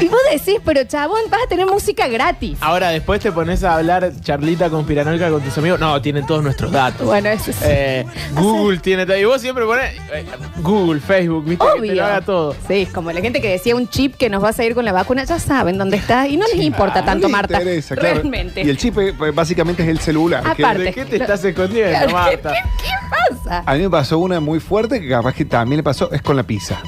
[0.00, 2.58] Y, vos decís, pero chabón, vas a tener música gratis.
[2.60, 5.80] Ahora después te pones a hablar charlita conspiranoica con tus amigos.
[5.80, 7.06] No, tienen todos nuestros datos.
[7.06, 7.58] Bueno, eso sí.
[7.64, 9.16] Eh, Google tiene todo.
[9.16, 10.26] Y vos siempre pones eh,
[10.62, 11.64] Google, Facebook, ¿viste?
[11.64, 11.94] Que te Obvio.
[11.94, 12.54] lo haga todo.
[12.68, 14.92] Sí, como la gente que decía un chip que nos va a salir con la
[14.92, 17.58] vacuna, ya saben dónde está y no les importa Ah, tanto, no le Marta.
[17.58, 18.16] interesa, claro.
[18.16, 18.62] Realmente.
[18.62, 20.42] Y el chip eh, básicamente es el celular.
[20.46, 20.82] Aparte.
[20.82, 22.52] ¿De qué te estás escondiendo, Claro, ¿qué, Marta?
[22.52, 23.62] qué- qué pasa?
[23.66, 26.36] A mí me pasó una muy fuerte que capaz que también le pasó, es con
[26.36, 26.78] la pizza.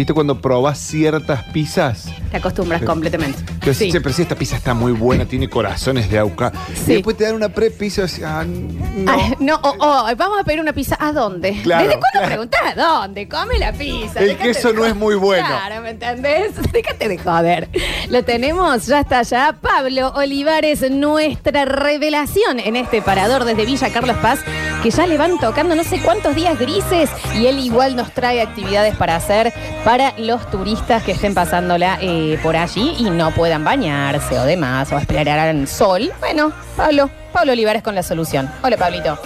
[0.00, 2.06] ¿Viste cuando probas ciertas pizzas?
[2.30, 2.86] Te acostumbras Sí.
[2.86, 3.38] completamente.
[3.60, 3.92] Que Sí.
[3.92, 4.00] sí.
[4.00, 6.52] pero si esta pizza está muy buena, tiene corazones de auca.
[6.74, 6.92] Sí.
[6.92, 9.36] Y después te dan una pre-pizza decís, ah, no.
[9.40, 10.96] No, oh, oh, vamos a pedir una pizza.
[10.98, 11.52] ¿A dónde?
[11.62, 12.26] Claro, ¿Desde cuándo claro.
[12.28, 13.28] preguntás a dónde?
[13.28, 14.20] Come la pizza.
[14.20, 15.46] El queso de no es muy bueno.
[15.46, 16.52] Claro, ¿me entendés?
[16.72, 17.68] Déjate de joder.
[18.08, 19.58] Lo tenemos, ya está ya.
[19.60, 24.38] Pablo Olivares, nuestra revelación en este parador desde Villa Carlos Paz,
[24.82, 28.40] que ya le van tocando no sé cuántos días grises y él igual nos trae
[28.40, 29.52] actividades para hacer
[29.84, 34.90] para los turistas que estén pasándola eh, por allí y no puedan bañarse o demás
[34.92, 36.10] o esperarán sol.
[36.20, 38.50] Bueno, Pablo, Pablo Olivares con la solución.
[38.62, 39.18] Hola, Pablito.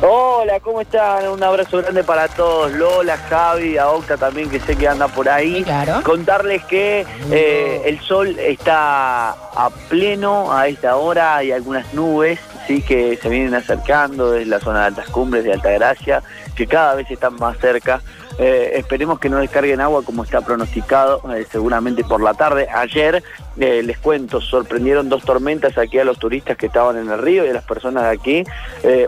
[0.00, 1.28] Hola, ¿cómo están?
[1.28, 2.72] Un abrazo grande para todos.
[2.72, 5.56] Lola, Javi, a Octa también, que sé que anda por ahí.
[5.56, 6.02] Sí, claro.
[6.02, 11.36] Contarles que eh, el sol está a pleno a esta hora.
[11.36, 15.52] Hay algunas nubes, sí, que se vienen acercando desde la zona de altas cumbres de
[15.52, 16.22] Altagracia,
[16.54, 18.00] que cada vez están más cerca.
[18.38, 22.66] Eh, esperemos que no descarguen agua como está pronosticado, eh, seguramente por la tarde.
[22.72, 23.22] Ayer,
[23.58, 27.44] eh, les cuento, sorprendieron dos tormentas aquí a los turistas que estaban en el río
[27.46, 28.44] y a las personas de aquí.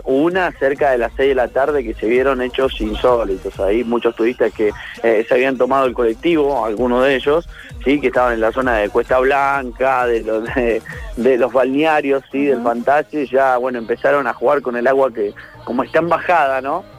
[0.05, 3.59] Una cerca de las 6 de la tarde que se vieron hechos insólitos.
[3.59, 7.49] Ahí muchos turistas que se habían tomado el colectivo, algunos de ellos,
[7.83, 10.81] sí, que estaban en la zona de Cuesta Blanca, de los, de,
[11.17, 15.33] de los balnearios, sí, del Fantasio, ya, bueno, empezaron a jugar con el agua que,
[15.65, 16.96] como está en bajada, ¿no?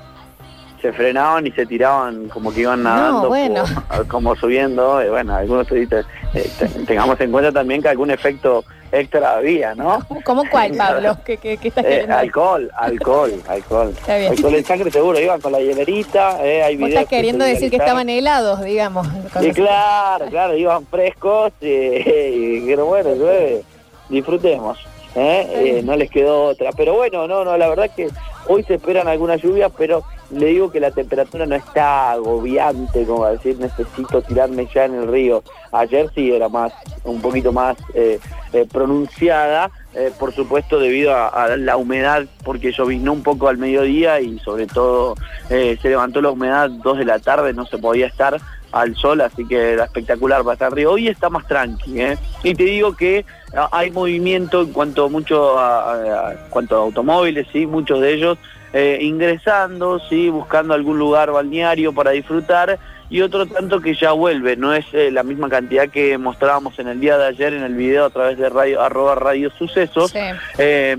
[0.78, 3.64] Se frenaban y se tiraban como que iban nadando, bueno.
[3.88, 5.04] como, como subiendo.
[5.04, 9.74] Y bueno, algunos turistas, eh, te- tengamos en cuenta también que algún efecto extra había,
[9.74, 9.98] ¿no?
[10.24, 11.16] ¿Cómo cuál, Pablo?
[11.24, 13.90] ¿Qué, qué, qué estás Eh, alcohol, alcohol, alcohol.
[13.90, 14.32] Está bien.
[14.32, 17.70] Alcohol en sangre seguro, iban con la hielerita, eh, hay Vos videos estás queriendo decir
[17.70, 19.06] que estaban helados, digamos.
[19.40, 23.62] Y claro, claro, iban frescos y, dijeron, bueno, llueve,
[24.08, 24.78] disfrutemos.
[25.14, 25.46] ¿eh?
[25.78, 26.70] Eh, no les quedó otra.
[26.76, 28.08] Pero bueno, no, no, la verdad que
[28.46, 33.26] hoy se esperan algunas lluvias, pero le digo que la temperatura no está agobiante, como
[33.26, 35.42] decir, necesito tirarme ya en el río.
[35.72, 36.72] Ayer sí era más,
[37.04, 38.18] un poquito más eh,
[38.52, 44.20] eh, pronunciada, eh, por supuesto debido a, la humedad, porque lloviznó un poco al mediodía
[44.20, 45.14] y sobre todo
[45.48, 48.38] se levantó la humedad dos de la tarde, no se podía estar
[48.70, 50.90] al sol, así que era espectacular para estar arriba.
[50.90, 52.18] Hoy está más tranqui, ¿eh?
[52.42, 53.24] Y te digo que
[53.56, 58.12] ah, hay movimiento en cuanto mucho a, a- a- cuanto a automóviles, sí, muchos de
[58.12, 58.38] ellos
[58.72, 62.78] eh, ingresando, sí, buscando algún lugar balneario para disfrutar
[63.10, 66.88] y otro tanto que ya vuelve, no es eh, la misma cantidad que mostrábamos en
[66.88, 70.18] el día de ayer en el video a través de radio, arroba radio sucesos, Sí.
[70.58, 70.96] eh,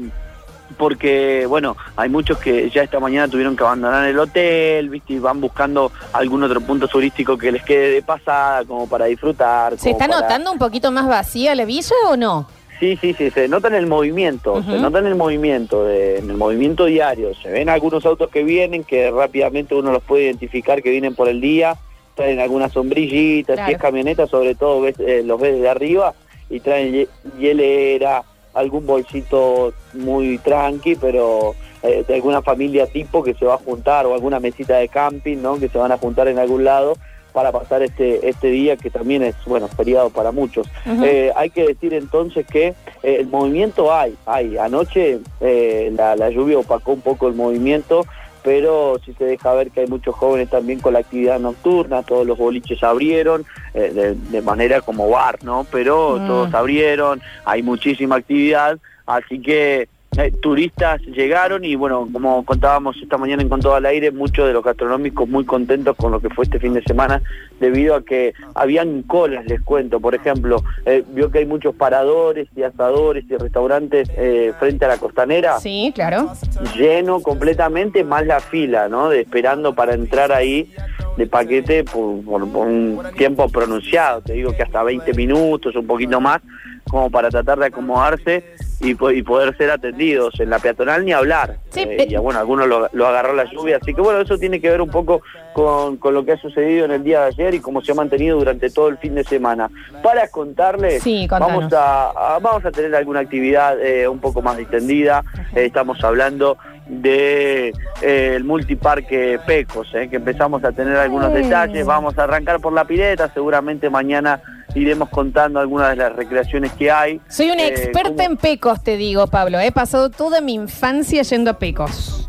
[0.77, 5.13] porque bueno, hay muchos que ya esta mañana tuvieron que abandonar el hotel, ¿viste?
[5.13, 9.77] y van buscando algún otro punto turístico que les quede de pasada como para disfrutar.
[9.77, 12.47] ¿Se está para- notando un poquito más vacía la villa o no?
[12.80, 16.30] Sí, sí, sí, se nota en el movimiento, se nota en el movimiento, de- en
[16.30, 17.34] el movimiento diario.
[17.36, 21.28] Se ven algunos autos que vienen, que rápidamente uno los puede identificar que vienen por
[21.28, 21.76] el día,
[22.15, 23.68] traen algunas sombrillitas, Claro.
[23.68, 26.13] si es camioneta sobre todo ves, eh, los ves desde arriba
[26.50, 33.34] y traen hie- hielera, algún bolsito muy tranqui, pero eh, de alguna familia tipo que
[33.36, 35.58] se va a juntar o alguna mesita de camping, ¿no?
[35.60, 36.94] Que se van a juntar en algún lado
[37.39, 40.67] para pasar este este día que también es bueno feriado para muchos.
[40.86, 44.58] Eh, hay que decir entonces que eh, el movimiento hay, hay.
[44.58, 48.06] Anoche eh, la, la lluvia opacó un poco el movimiento,
[48.43, 52.28] pero sí se deja ver que hay muchos jóvenes también con la actividad nocturna, todos
[52.28, 55.65] los boliches abrieron, eh, de, de manera como bar, ¿no?
[55.71, 56.28] Pero Mm.
[56.28, 63.17] todos abrieron, hay muchísima actividad, así que eh, turistas llegaron y bueno, como contábamos esta
[63.17, 66.30] mañana en Con Todo al Aire, muchos de los gastronómicos muy contentos con lo que
[66.30, 67.22] fue este fin de semana
[67.60, 72.48] debido a que habían colas, les cuento, por ejemplo, eh, vio que hay muchos paradores
[72.56, 76.32] y asadores y restaurantes eh, frente a la costanera, Sí, claro.
[76.76, 79.10] lleno completamente, más la fila, ¿no?
[79.10, 80.72] De esperando para entrar ahí
[81.17, 85.86] de paquete por, por- por un tiempo pronunciado, te digo que hasta 20 minutos, un
[85.86, 86.41] poquito más,
[86.89, 88.43] como para tratar de acomodarse
[88.82, 90.39] y, po- y poder ser atendidos.
[90.39, 91.58] En la peatonal ni hablar.
[91.69, 94.60] Sí, Eh, y bueno, algunos lo, lo agarró la lluvia, así que bueno, eso tiene
[94.60, 95.21] que ver un poco
[95.54, 97.95] con, con lo que ha sucedido en el día de ayer y cómo se ha
[97.95, 99.69] mantenido durante todo el fin de semana.
[100.04, 104.58] Para contarles, Sí, vamos a, a- vamos a tener alguna actividad eh, un poco más
[104.58, 105.23] distendida.
[105.56, 107.69] Eh, estamos hablando de
[108.02, 111.86] eh, el multiparque Pecos, eh, que empezamos a tener algunos detalles.
[111.86, 114.41] Vamos a arrancar por la pileta, seguramente mañana
[114.75, 117.19] iremos contando algunas de las recreaciones que hay.
[117.29, 119.60] Soy una Eh, experta en pecos, te digo, Pablo.
[119.60, 122.27] He pasado toda mi infancia yendo a pecos.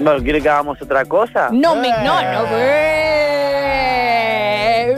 [0.00, 1.48] Bueno, ¿quiere que hagamos otra cosa?
[1.50, 1.88] No me.
[1.90, 2.42] No, no,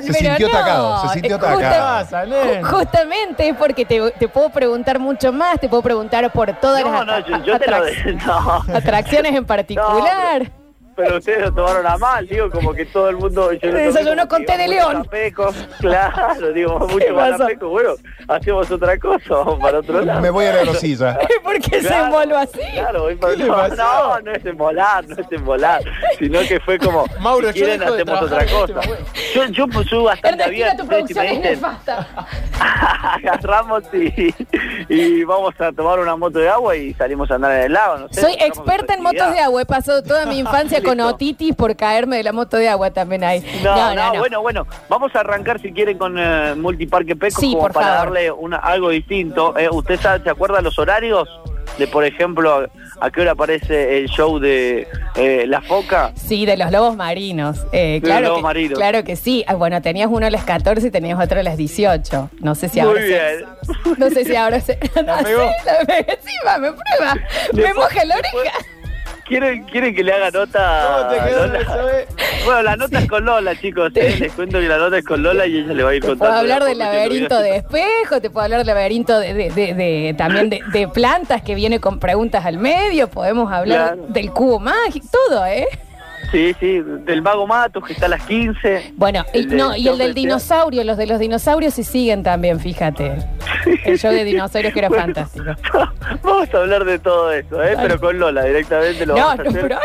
[0.02, 0.56] Se pero sintió no.
[0.58, 1.98] atacado, se sintió Eh, atacado.
[2.00, 2.62] justa-.
[2.64, 6.92] Justamente es porque te, te puedo preguntar mucho más, te puedo preguntar por todas No,
[6.92, 8.26] las no, atra- yo, yo te lo atrac-
[8.66, 8.74] no.
[8.74, 10.50] atracciones en particular.
[10.96, 13.52] Pero ustedes lo tomaron a mal, digo, como que todo el mundo...
[13.52, 15.04] yo Desayunó con té de león.
[15.10, 15.52] Peco.
[15.80, 17.44] Claro, digo, ¿Qué mucho más pasó?
[17.44, 17.68] a Peco.
[17.70, 17.94] Bueno,
[18.28, 20.20] hacemos otra cosa, vamos para otro lado.
[20.20, 21.18] Me voy a la rosilla.
[21.42, 22.60] ¿Por qué se envolvió así?
[22.74, 25.82] Claro, voy para ¿Qué le no, no, no es embolar, no es embolar,
[26.18, 28.80] sino que fue como, Mauro, si quieren hacemos otra cosa.
[28.80, 29.34] este.
[29.34, 32.08] Yo, yo pues, soy bastante abierto, tu si producción me es dicen, nefasta.
[33.14, 34.34] agarramos y,
[34.88, 37.98] y vamos a tomar una moto de agua y salimos a andar en el lago,
[37.98, 38.20] no sé.
[38.20, 39.62] Soy experta en motos de agua.
[39.62, 41.14] He pasado toda mi infancia con Listo.
[41.14, 43.44] otitis por caerme de la moto de agua también ahí.
[43.62, 47.62] No, no, bueno, bueno, vamos a arrancar si quieren con eh, Multiparque Peco Sí, como
[47.62, 48.04] por para favor.
[48.04, 49.56] darle una, algo distinto.
[49.58, 51.28] Eh, ¿Usted sabe, se acuerda los horarios?
[51.78, 52.68] De, por ejemplo,
[53.00, 56.12] a, qué hora aparece el show de eh, La Foca.
[56.16, 57.64] Sí, de los lobos marinos.
[57.72, 58.78] Eh, claro, los lobos que, marinos.
[58.78, 59.44] claro que sí.
[59.46, 62.30] Ah, bueno, tenías uno a las 14 y tenías otro a las 18.
[62.40, 63.98] No sé si Muy ahora se- bien.
[63.98, 64.78] No sé si ahora se...
[65.06, 65.42] La pegó.
[65.42, 66.04] sí, la.
[66.20, 67.14] Sí, va, me prueba.
[67.52, 68.58] Me Después- moja la después- oreja.
[69.30, 70.88] ¿Quieren, ¿Quieren que le haga nota?
[70.98, 71.58] ¿Cómo te quedó Lola?
[71.60, 72.06] eso, eh?
[72.44, 73.92] Bueno, la nota es con Lola, chicos.
[73.94, 76.02] eh, Les cuento que la nota es con Lola y ella le va a ir
[76.02, 76.32] Te contando.
[76.34, 80.14] puedo hablar del laberinto de espejo, te puedo hablar del laberinto de, de- de- de-
[80.18, 84.02] también de, de plantas que viene con preguntas al medio, podemos hablar Claro.
[84.08, 85.66] del cubo mágico, todo, ¿eh?
[86.30, 88.92] Sí, sí, del Mago Matos que está a las 15.
[88.96, 92.60] Bueno, y, El no, y el del dinosaurio, los de los dinosaurios sí siguen también,
[92.60, 93.16] fíjate.
[93.84, 95.44] El show de dinosaurios que era Bueno, fantástico.
[96.22, 97.74] Vamos a hablar de todo eso, ¿eh?
[97.76, 99.62] pero con Lola directamente lo No, vamos a no, hacer.
[99.62, 99.78] pero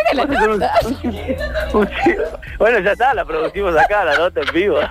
[2.60, 4.78] bueno, ya está, la producimos acá, la nota en vivo.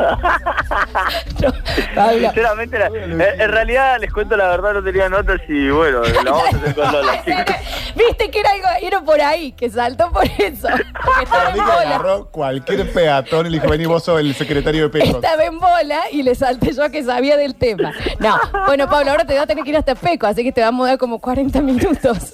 [1.95, 6.03] No, Sinceramente, la- en, en realidad les cuento la verdad, no tenía notas y bueno,
[6.03, 7.57] la vamos a hacer con Lola, chicos.
[7.95, 10.69] Viste que era algo, era por ahí, que saltó por eso.
[11.05, 11.95] Porque estaba Para en mí que bola.
[11.97, 15.17] agarró cualquier peatón y le dijo, vení vos sos el secretario de Pecos.
[15.23, 17.93] Estaba en bola y le salté yo que sabía del tema.
[18.21, 20.61] No, bueno, Pablo, ahora te va a tener que ir hasta Peco, así que te
[20.61, 22.33] va a mudar como 40 minutos.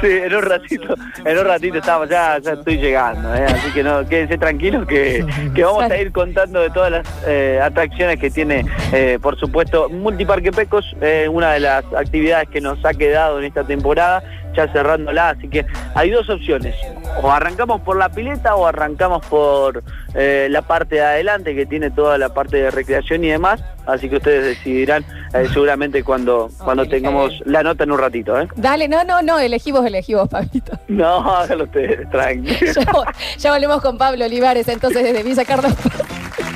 [0.00, 0.94] Sí, en un ratito,
[1.26, 3.44] en un ratito estamos, ya, ya estoy llegando, ¿eh?
[3.44, 7.60] así que no, quédense tranquilos que, que vamos a ir contando de todas las eh,
[7.62, 10.96] atracciones que tiene, eh, por supuesto, Multiparque Pecos,
[11.30, 14.22] una de las actividades que nos ha quedado en esta temporada,
[14.54, 16.74] ya cerrándola, así que hay dos opciones,
[17.22, 19.82] o arrancamos por la pileta o arrancamos por
[20.14, 24.16] la parte de adelante que tiene toda la parte de recreación y demás, así que
[24.16, 28.48] ustedes decidirán eh, seguramente cuando, cuando tengamos la nota en un ratito, ¿eh?
[28.56, 30.72] Dale, no, no, no, elegimos, elegimos, Pablito.
[30.88, 32.56] No, hágalo ustedes, tranquilo.
[32.74, 35.72] Ya, ya volvemos con Pablo Olivares, entonces desde Villa Carlos.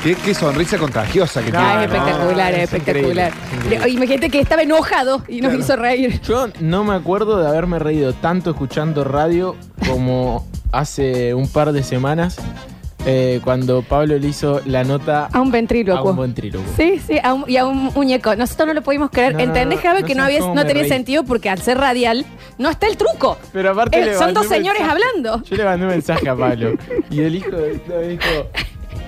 [0.02, 1.84] Qué, qué sonrisa contagiosa que No, tiene.
[1.84, 3.32] es espectacular, no, es es espectacular.
[3.70, 6.20] es Imagínate que estaba enojado y nos hizo reír.
[6.22, 9.56] Yo no me acuerdo de haberme reído tanto escuchando radio
[9.88, 12.36] como hace un par de semanas
[13.06, 16.10] eh, cuando Pablo le hizo la nota A un a ventrílocuo.
[16.12, 16.66] un ventrílocuo.
[16.76, 18.34] Sí, sí, a un- y a un muñeco.
[18.36, 19.34] Nosotros no lo pudimos creer.
[19.34, 20.88] No, ¿Entendés, Javi, no que no, había, no tenía reí.
[20.88, 22.24] sentido porque al ser radial
[22.58, 23.36] no está el truco.
[23.52, 25.02] Pero aparte Eh, le son dos señores mensaje.
[25.12, 25.42] hablando.
[25.44, 26.72] Yo le mandé un mensaje a Pablo
[27.10, 28.24] y el hijo de- dijo,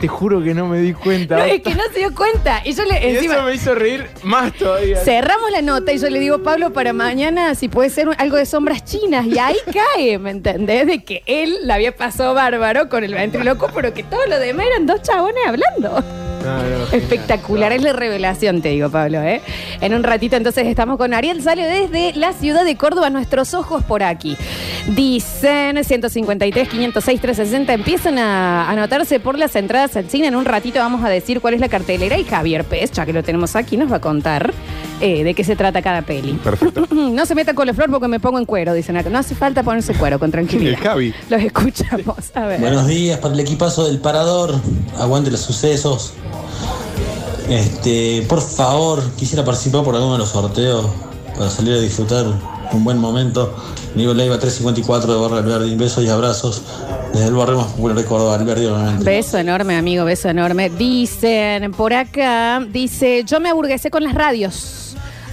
[0.00, 1.36] te juro que no me di cuenta.
[1.38, 2.60] No, es que no se dio cuenta.
[2.64, 3.34] Y yo le y encima.
[3.34, 4.98] eso me hizo reír más todavía.
[4.98, 8.36] Cerramos la nota y yo le digo, Pablo, para mañana si puede ser un- algo
[8.36, 9.26] de sombras chinas.
[9.26, 10.86] Y ahí cae, ¿me entendés?
[10.86, 14.66] De que él la había pasado bárbaro con el ventriloquio, pero que todo lo demás
[14.66, 16.04] eran dos chabones hablando.
[16.92, 19.22] Espectacular, es la revelación, te digo, Pablo.
[19.22, 19.42] ¿eh?
[19.80, 23.82] En un ratito entonces estamos con Ariel Sale desde la ciudad de Córdoba, nuestros ojos
[23.84, 24.36] por aquí.
[24.94, 30.28] Dicen 153, 506, 360, empiezan a anotarse por las entradas al cine.
[30.28, 33.12] En un ratito vamos a decir cuál es la cartelera y Javier Pez, ya que
[33.12, 34.52] lo tenemos aquí, nos va a contar
[35.00, 36.32] eh, de qué se trata cada peli.
[36.34, 36.86] Perfecto.
[36.96, 39.08] No se meta con la flor porque me pongo en cuero, dicen acá.
[39.10, 40.74] No hace falta ponerse cuero, con tranquilidad.
[40.74, 41.14] El Javi.
[41.30, 42.16] Los escuchamos.
[42.34, 42.60] A ver.
[42.60, 44.54] Buenos días para el equipazo del Parador.
[44.98, 46.14] Aguante los sucesos.
[47.48, 50.86] Este, por favor, quisiera participar por alguno de los sorteos
[51.36, 52.26] para salir a disfrutar
[52.72, 53.54] un buen momento.
[53.94, 55.74] Nico Leiva 354 de Barra Alberdi.
[55.76, 56.62] Besos y abrazos
[57.12, 59.04] desde el barrio más popular de Córdoba, Alberdi, obviamente.
[59.04, 60.70] Beso enorme, amigo, beso enorme.
[60.70, 64.85] Dicen por acá, dice, yo me aburguesé con las radios.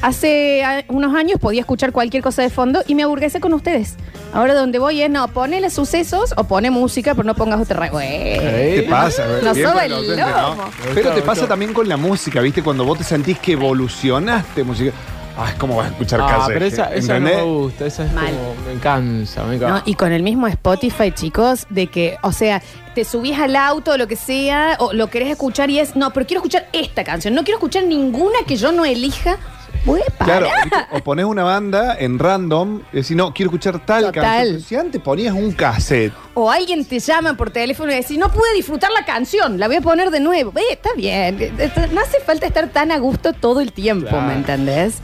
[0.04, 3.96] Hace ah, unos años podía escuchar cualquier cosa de fondo y me aburguesé con ustedes.
[4.34, 8.00] Ahora donde voy es, no, ponele sucesos o pone música, pero no pongas otra radio.
[8.00, 9.26] ¿Qué pasa?
[9.42, 10.30] Nos Bien soba por el ¿no?
[10.50, 10.64] lomo.
[10.94, 12.62] Pero te pasa también con la música, ¿viste?
[12.62, 14.92] Cuando vos te sentís que evolucionaste música.
[15.38, 17.38] Ay, ¿cómo vas a escuchar Ah, pero esa, esa no ¿Entendés?
[17.38, 18.26] me gusta, esa es Mal.
[18.36, 19.84] como, me cansa, me No, cansa.
[19.86, 22.62] y con el mismo Spotify, chicos, de que, o sea,
[22.94, 26.12] te subís al auto o lo que sea, o lo querés escuchar y es, no,
[26.12, 29.38] pero quiero escuchar esta canción, no quiero escuchar ninguna que yo no elija.
[29.86, 30.44] Voy a parar.
[30.44, 34.22] Claro, o pones una banda en random y decís, no, quiero escuchar tal Total.
[34.24, 34.62] canción.
[34.62, 38.54] Si antes ponías un cassette, O alguien te llama por teléfono y decís, no pude
[38.56, 40.52] disfrutar la canción, la voy a poner de nuevo.
[40.58, 44.28] Eh, está bien, eh, no hace falta estar tan a gusto todo el tiempo, Claro.
[44.28, 45.00] ¿me entendés?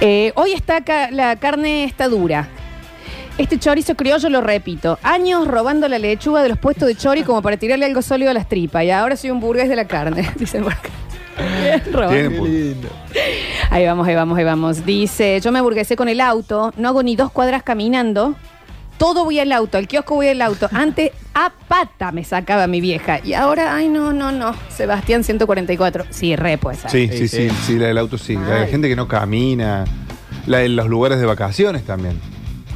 [0.00, 2.48] Eh, hoy está ca- la carne está dura.
[3.38, 7.40] Este chorizo criollo, lo repito, años robando la lechuga de los puestos de chori como
[7.40, 8.84] para tirarle algo sólido a las tripas.
[8.84, 10.90] Y ahora soy un burgués de la carne, dicen por acá.
[12.10, 12.88] Bien, Qué lindo.
[13.70, 14.84] Ahí vamos, ahí vamos, ahí vamos.
[14.84, 18.34] Dice, yo me aburguesé con el auto, no hago ni dos cuadras caminando.
[18.98, 20.68] Todo voy al auto, al kiosco voy al auto.
[20.72, 23.20] Antes a pata me sacaba mi vieja.
[23.24, 24.54] Y ahora, ay, no, no, no.
[24.68, 26.04] Sebastián 144.
[26.10, 26.80] Sí, re pues.
[26.88, 27.78] Sí, sí, Sí, sí, sí.
[27.78, 28.34] la del auto sí.
[28.34, 29.84] La de gente que no camina.
[30.46, 32.20] La de los lugares de vacaciones también.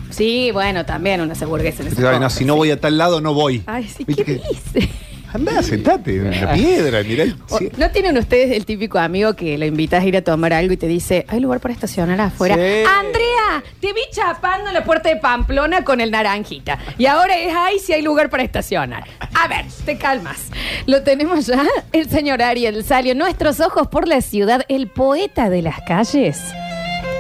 [0.08, 2.58] Sí, bueno, también una se aburguesa en esa Ay, no, cosa, si no sí.
[2.58, 3.62] voy a tal lado, no voy.
[3.66, 4.88] Ay, sí, ¿Viste ¿qué dice?
[5.34, 7.74] Andá, sentate en la piedra, mirá el O- cielo.
[7.76, 10.76] ¿No tienen ustedes el típico amigo que lo invitas a ir a tomar algo y
[10.76, 12.54] te dice, hay lugar para estacionar afuera?
[12.54, 12.60] Sí.
[12.88, 16.78] Andrea, te vi chapando en la puerta de Pamplona con el naranjita.
[16.98, 19.02] Y ahora es, ay, si hay lugar para estacionar.
[19.34, 20.46] A ver, te calmas.
[20.86, 23.16] Lo tenemos ya, el señor Ariel Salio.
[23.16, 26.38] Nuestros ojos por la ciudad, el poeta de las calles.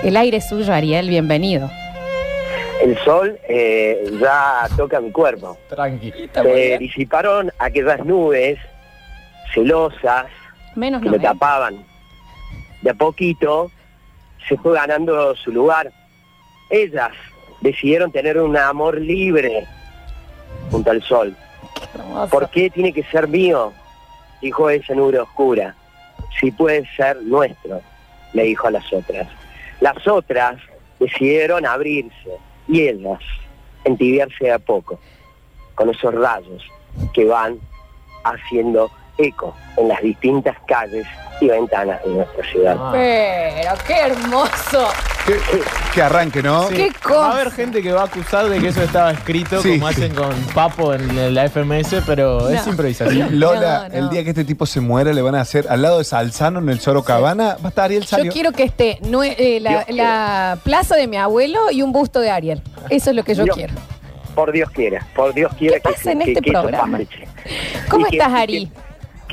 [0.04, 1.68] El aire es suyo, Ariel, bienvenido.
[2.84, 5.56] El sol eh, ya toca mi cuerpo.
[5.70, 6.12] Tranqui.
[6.34, 8.58] Se disiparon aquellas nubes
[9.54, 10.26] celosas
[10.76, 11.12] Menos que no.
[11.12, 11.20] me ¿eh?
[11.20, 11.82] tapaban.
[12.82, 13.70] De a poquito
[14.46, 15.90] se fue ganando su lugar.
[16.68, 17.12] Ellas
[17.62, 19.66] decidieron tener un amor libre
[20.70, 21.34] junto al sol.
[22.30, 23.72] ¿Por qué tiene que ser mío?
[24.42, 25.74] Dijo esa nube oscura.
[26.38, 27.80] Si puede ser nuestro,
[28.34, 29.26] le dijo a las otras.
[29.80, 30.58] Las otras
[31.00, 33.20] decidieron abrirse ellas
[33.84, 34.98] entibiarse a poco
[35.74, 36.62] con esos rayos
[37.12, 37.58] que van
[38.24, 41.06] haciendo eco en las distintas calles
[41.40, 42.76] y ventanas de nuestra ciudad.
[42.78, 42.90] Ah.
[42.92, 44.88] Pero qué hermoso.
[45.26, 45.36] Qué,
[45.94, 46.68] qué arranque, ¿no?
[46.68, 49.78] ¿Qué Va a haber gente que va a acusar de que eso estaba escrito Sí,
[49.78, 49.94] como sí.
[50.02, 53.40] hacen con Papo en la FMS, pero es improvisación.
[53.40, 53.94] Lola, No, no.
[54.04, 56.58] el día que este tipo se muera, le van a hacer al lado de Salzano
[56.58, 58.32] en el Soro Cabana, va a estar Ariel Yo Salio.
[58.32, 58.98] quiero que esté
[59.38, 62.62] eh, la, la plaza de mi abuelo y un busto de Ariel.
[62.90, 63.74] Eso es lo que yo Dios- quiero.
[64.34, 66.98] Por Dios quiera, por Dios quiera ¿Qué pasa en que, este que programa?
[67.88, 68.70] ¿Cómo Y que- estás, Ari?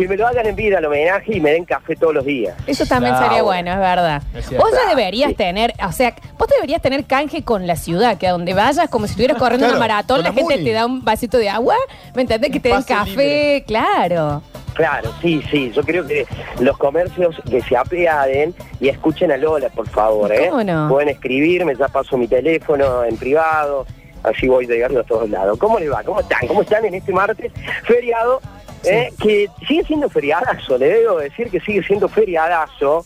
[0.01, 2.55] Que, me lo hagan en vida el homenaje y me den café todos los días.
[2.67, 3.27] Eso también Claro.
[3.27, 4.21] sería bueno, es verdad.
[4.35, 4.57] Es.
[4.57, 5.35] Vos ya deberías Sí.
[5.35, 9.05] tener, o sea, vos deberías tener canje con la ciudad, que a donde vayas, como
[9.07, 11.75] si estuvieras corriendo Claro, una maratón, la la gente te da un vasito de agua,
[12.15, 12.51] ¿me entendés?
[12.51, 13.63] Que te den café, libre.
[13.67, 14.41] claro.
[14.73, 15.69] Claro, sí, sí.
[15.75, 16.25] Yo creo que
[16.61, 20.31] los comercios que se apiaden y escuchen a Lola, por favor.
[20.33, 20.47] ¿eh?
[20.49, 20.87] ¿Cómo no?
[20.89, 23.85] Pueden escribirme, ya paso mi teléfono en privado,
[24.23, 25.59] así voy llegando a todos lados.
[25.59, 26.01] ¿Cómo les va?
[26.03, 26.47] ¿Cómo están?
[26.47, 27.51] ¿Cómo están en este martes
[27.83, 28.39] feriado?
[28.83, 33.05] Eh, que sigue siendo feriadazo, le debo decir que sigue siendo feriadazo.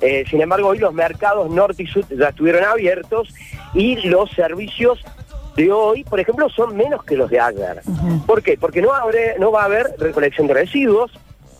[0.00, 3.32] Eh, sin embargo, hoy los mercados norte y sur ya estuvieron abiertos
[3.74, 5.02] y los servicios
[5.56, 7.80] de hoy, por ejemplo, son menos que los de ayer.
[8.26, 8.58] ¿Por qué?
[8.58, 11.12] Porque no, habré- no va a haber recolección de residuos,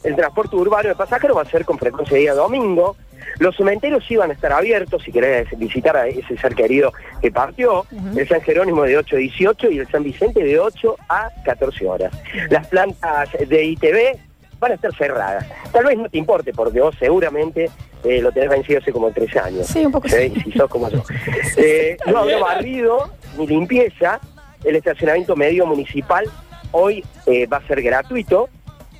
[0.05, 2.97] el transporte urbano de pasajeros va a ser con frecuencia día domingo,
[3.39, 7.31] los cementerios sí van a estar abiertos si querés visitar a ese ser querido que
[7.31, 7.85] partió,
[8.17, 11.87] el San Jerónimo de 8 a 18 y el San Vicente de 8 a 14
[11.87, 12.13] horas.
[12.51, 14.19] Las plantas de ITV
[14.61, 15.47] van a estar cerradas.
[15.73, 17.71] Tal vez no te importe porque vos seguramente
[18.05, 19.67] eh, lo tenés vencido hace como tres años.
[19.67, 21.03] Sí, un poco Sí, si sos como yo.
[21.57, 24.21] Eh, no habrá barrido ni limpieza.
[24.65, 26.25] El estacionamiento medio municipal
[26.73, 28.49] hoy eh, va a ser gratuito.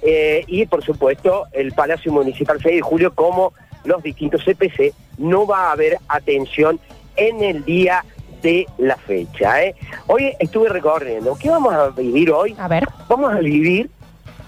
[0.07, 5.47] Eh, y por supuesto, el Palacio Municipal 6 de Julio, como los distintos CPC, no
[5.47, 6.79] va a haber atención
[7.17, 8.05] en el día
[8.43, 9.63] de la fecha.
[9.65, 9.75] ¿eh?
[10.07, 11.37] Hoy estuve recorriendo.
[11.37, 12.55] ¿Qué vamos a vivir hoy?
[12.59, 12.87] A ver.
[13.09, 13.89] Vamos a vivir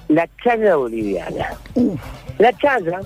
[0.09, 1.55] la chaya boliviana.
[2.39, 3.01] La chaya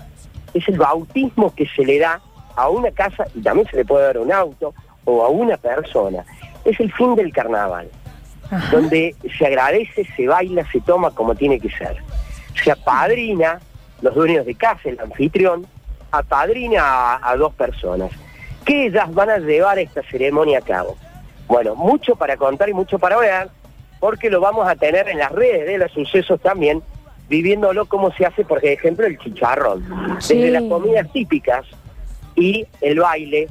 [0.52, 2.20] es el bautismo que se le da
[2.56, 4.74] a una casa y también se le puede dar a un auto
[5.04, 6.24] o a una persona.
[6.64, 7.88] Es el fin del carnaval,
[8.50, 8.70] Ajá.
[8.72, 11.96] donde se agradece, se baila, se toma como tiene que ser.
[12.54, 13.60] Se apadrina
[14.02, 15.66] los dueños de casa, el anfitrión,
[16.10, 18.10] apadrina a, a dos personas,
[18.64, 20.96] que ellas van a llevar esta ceremonia a cabo.
[21.46, 23.48] Bueno, mucho para contar y mucho para ver,
[23.98, 26.82] porque lo vamos a tener en las redes de los sucesos también,
[27.28, 29.84] viviéndolo como se hace, por ejemplo, el chicharrón.
[30.20, 30.36] Sí.
[30.36, 31.66] Desde las comidas típicas
[32.34, 33.48] y el baile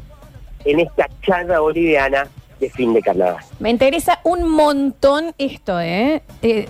[0.65, 2.27] en esta charla boliviana
[2.59, 3.43] de fin de carnaval.
[3.59, 6.21] Me interesa un montón esto, ¿eh?
[6.41, 6.67] eh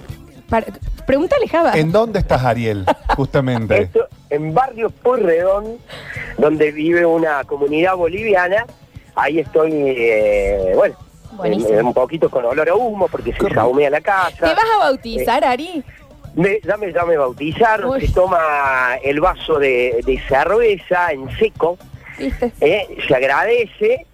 [0.49, 0.67] para-
[1.09, 1.71] pregúntale, Java.
[1.73, 2.85] ¿En dónde estás, Ariel?
[3.17, 3.81] Justamente.
[3.81, 5.79] Esto en Barrio Pueyrredón,
[6.37, 8.67] donde vive una comunidad boliviana,
[9.15, 10.95] ahí estoy, eh, bueno,
[11.43, 14.37] eh, un poquito con olor a humo porque se sahumea la casa.
[14.37, 15.83] ¿Te vas a bautizar, Ari?
[16.35, 18.01] Me- ya, me, ya me bautizaron, Uy.
[18.05, 21.79] se toma el vaso de, de cerveza en seco,
[22.61, 24.05] eh, se agradece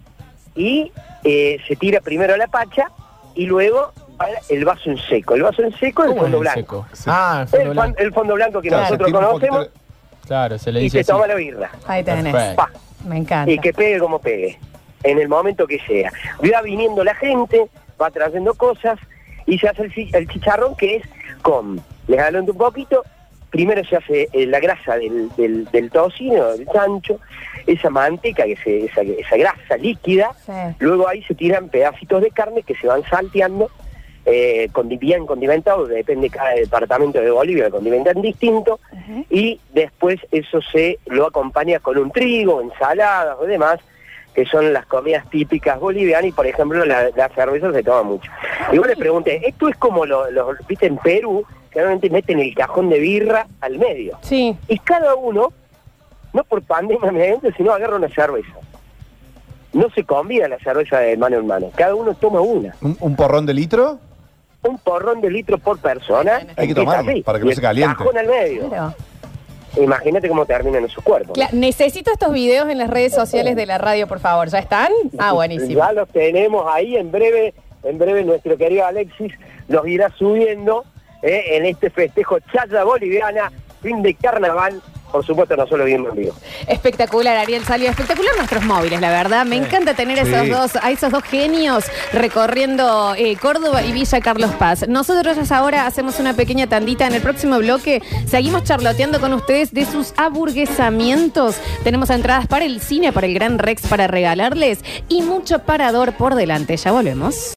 [0.55, 0.93] y
[1.25, 2.89] eh, se tira primero la pacha
[3.35, 5.35] y luego va el vaso en seco.
[5.35, 6.85] El vaso en seco es el ¿Cómo fondo es blanco.
[6.91, 7.11] seco?
[7.11, 7.99] Ah, el fondo El, fan- blanco.
[8.01, 9.79] el fondo blanco que Claro, nosotros conocemos poquito
[10.27, 11.11] Claro, se le y dice se así.
[11.11, 11.69] toma la birra.
[11.87, 12.55] Ahí tenés.
[12.55, 12.69] Pa.
[13.05, 13.51] Me encanta.
[13.51, 14.57] y que pegue como pegue,
[15.03, 16.11] en el momento que sea.
[16.43, 17.67] Va viniendo la gente,
[18.01, 18.97] va trayendo cosas
[19.45, 21.03] y se hace el, chi- el chicharrón que es
[21.43, 23.03] con, les adelanto un poquito,
[23.51, 27.19] primero se hace eh, la grasa del, del, del tocino, del chancho,
[27.67, 30.51] esa manteca, que se, esa, esa grasa líquida, Sí.
[30.79, 33.69] luego ahí se tiran pedacitos de carne que se van salteando,
[34.25, 34.69] eh,
[34.99, 38.79] bien condimentados, depende cada departamento de Bolivia, condimentan distinto,
[39.29, 43.79] y después eso se lo acompaña con un trigo, ensaladas o demás,
[44.33, 48.29] que son las comidas típicas bolivianas y por ejemplo la, la cerveza se toma mucho.
[48.73, 52.39] Y vos le pregunté, esto es como lo, lo- viste en Perú, que realmente meten
[52.39, 54.17] el cajón de birra al medio.
[54.21, 54.57] Sí.
[54.67, 55.53] Y cada uno,
[56.33, 58.49] no por pandemia mediante, sino agarra una cerveza.
[59.71, 62.73] No se convida la cerveza de mano en mano, cada uno toma una.
[62.81, 63.99] ¿Un, un porrón de litro?
[64.67, 66.41] Un porrón de litro por persona.
[66.55, 67.95] Hay que tomarlo, así, para que no el se caliente.
[67.97, 68.67] Cajón al medio.
[68.69, 68.93] Claro.
[69.77, 71.37] Imagínate cómo terminan esos cuerpos.
[71.37, 74.47] Cla- necesito estos videos en las redes sociales de la radio, por favor.
[74.47, 74.89] ¿Ya están?
[75.17, 75.73] Ah, buenísimo.
[75.79, 77.53] Ya los tenemos ahí en breve,
[77.83, 79.33] en breve nuestro querido Alexis
[79.67, 80.85] los irá subiendo
[81.21, 83.51] eh, en este festejo chaya boliviana,
[83.81, 84.81] fin de carnaval,
[85.15, 86.33] por supuesto no solo viendo en vivo.
[86.67, 87.89] Espectacular, Ariel Salio.
[87.89, 89.45] Espectacular nuestros móviles, la verdad.
[89.45, 90.33] Me encanta tener a Sí.
[90.33, 94.85] esos dos, a esos dos genios recorriendo eh, Córdoba y Villa Carlos Paz.
[94.89, 97.07] Nosotros ahora hacemos una pequeña tandita.
[97.07, 101.55] En el próximo bloque seguimos charloteando con ustedes de sus aburguesamientos.
[101.85, 106.35] Tenemos entradas para el cine, para el Gran Rex para regalarles y mucho parador por
[106.35, 106.75] delante.
[106.75, 107.53] Ya volvemos.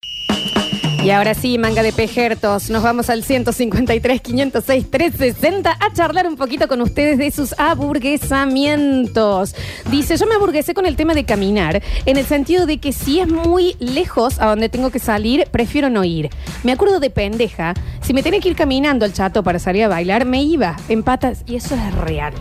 [1.03, 6.37] Y ahora sí, manga de pejertos, nos vamos al 153, 506, 360 a charlar un
[6.37, 9.55] poquito con ustedes de sus aburguesamientos.
[9.91, 13.21] Dice, yo me aburguesé con el tema de caminar, en el sentido de que si
[13.21, 16.31] es muy lejos a donde tengo que salir, prefiero no ir.
[16.65, 19.89] Me acuerdo de pendeja, si me tenía que ir caminando al chato para salir a
[19.89, 22.35] bailar, me iba en patas y eso es real.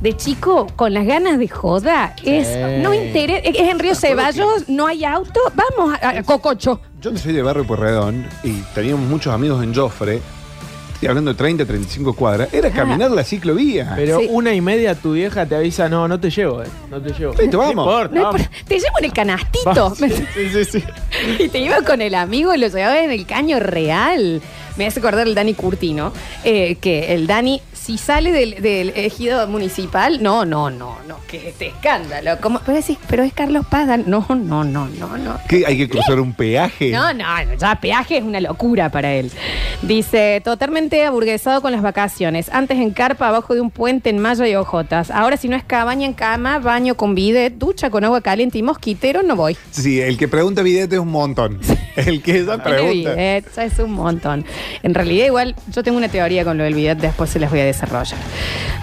[0.00, 2.48] De chico, con las ganas de joda, es,
[2.82, 6.80] no interesa, es en Río Ceballos, no hay auto, vamos a, a Cococho.
[7.00, 10.20] Yo no soy de Barrio Pueyrredón y teníamos muchos amigos en Joffre.
[10.94, 12.52] Estoy hablando de 30, 35 cuadras.
[12.54, 13.92] Era caminar la ciclovía.
[13.96, 14.28] Pero Sí.
[14.30, 16.66] una y media tu vieja te avisa, no, no te llevo, eh.
[16.90, 17.34] No te llevo.
[17.34, 17.74] Listo, vamos.
[17.76, 18.40] No importa, No vamos.
[18.40, 19.74] importa, te llevo en el canastito.
[19.74, 19.98] Vamos.
[19.98, 20.10] Sí,
[20.52, 20.84] sí, sí.
[21.38, 24.40] y te iba con el amigo y lo llevaba en el caño real.
[24.78, 26.12] Me hace acordar el Dani Curtino,
[26.44, 31.36] eh, que el Dani, si sale del, del ejido municipal, no, no, no, no, que
[31.36, 32.32] es este escándalo.
[32.40, 32.58] ¿Cómo?
[32.66, 35.38] Pero, decís, pero es Carlos Paz, no, no, no, no, no.
[35.48, 35.62] ¿Qué?
[35.64, 36.90] ¿Hay que cruzar un peaje?
[36.90, 37.24] No, no,
[37.56, 39.30] ya peaje es una locura para él.
[39.82, 42.48] Dice, totalmente aburguesado con las vacaciones.
[42.52, 45.12] Antes en carpa, abajo de un puente en Maya y Ojotas.
[45.12, 48.64] Ahora si no es cabaña en cama, baño con bidet, ducha con agua caliente y
[48.64, 49.56] mosquitero, no voy.
[49.70, 51.60] Sí, el que pregunta billete es un montón.
[51.94, 53.14] El que esa El pregunta.
[53.14, 54.44] bidet, es un montón.
[54.82, 57.60] En realidad, igual, yo tengo una teoría con lo del bidet, después se las voy
[57.60, 58.18] a desarrollar.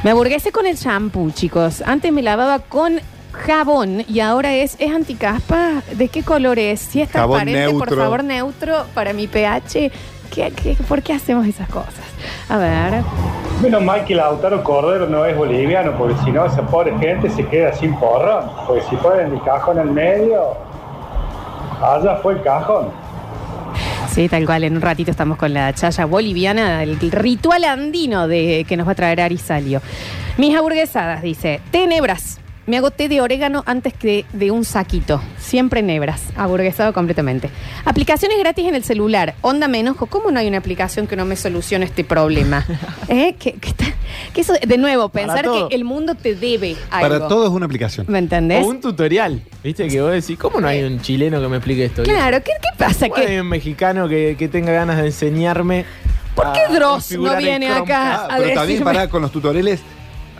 [0.04, 1.82] Me aburguesé con el shampoo, chicos.
[1.86, 3.00] Antes me lavaba con
[3.32, 5.82] jabón y ahora es, es anticaspa.
[5.94, 6.80] ¿De qué color es?
[6.80, 7.98] Si es Jabón transparente, por neutro.
[8.04, 9.92] favor, neutro para mi pH.
[10.34, 12.04] ¿Qué, qué, por qué hacemos esas cosas?
[12.50, 13.04] A ver.
[13.62, 17.46] Menos mal que Lautaro Cordero no es boliviano, porque si no, esa pobre gente se
[17.48, 18.50] queda sin porrón.
[18.68, 20.58] Porque si ponen el cajón al medio,
[21.82, 22.90] allá fue el cajón.
[24.10, 24.64] Sí, tal cual.
[24.64, 28.92] En un ratito estamos con la chaya boliviana, el ritual andino de que nos va
[28.92, 29.82] a traer Arisalio.
[30.38, 32.43] Mis aburguesadas, dice, tenebras.
[32.66, 35.22] Me hago té de orégano antes que de un saquito.
[35.38, 36.22] Siempre nebras.
[36.38, 37.50] Aburguesado completamente.
[37.84, 39.36] Aplicaciones gratis en el celular.
[39.42, 40.06] Onda me enojo.
[40.06, 42.66] ¿Cómo no hay una aplicación que no me solucione este problema?
[43.10, 43.36] ¿Eh?
[43.38, 43.86] Que, que está-
[44.34, 45.68] que eso, de nuevo, pensar todo.
[45.68, 47.10] que el mundo te debe algo.
[47.10, 48.06] Para todo es una aplicación.
[48.10, 48.64] ¿Me entendés?
[48.64, 49.42] O un tutorial.
[49.64, 49.88] ¿Viste?
[49.90, 52.04] Que vos decís, ¿cómo no hay un chileno que me explique esto?
[52.04, 53.10] Claro, ¿qué, qué pasa?
[53.10, 55.86] ¿Cómo hay ¿Qué, un mexicano que, que tenga ganas de enseñarme?
[56.36, 57.76] ¿Por qué a Dross no configurar el viene acá?
[57.86, 58.20] Chromecast?
[58.32, 59.82] Ah, a pero también decirme- para con los tutoriales.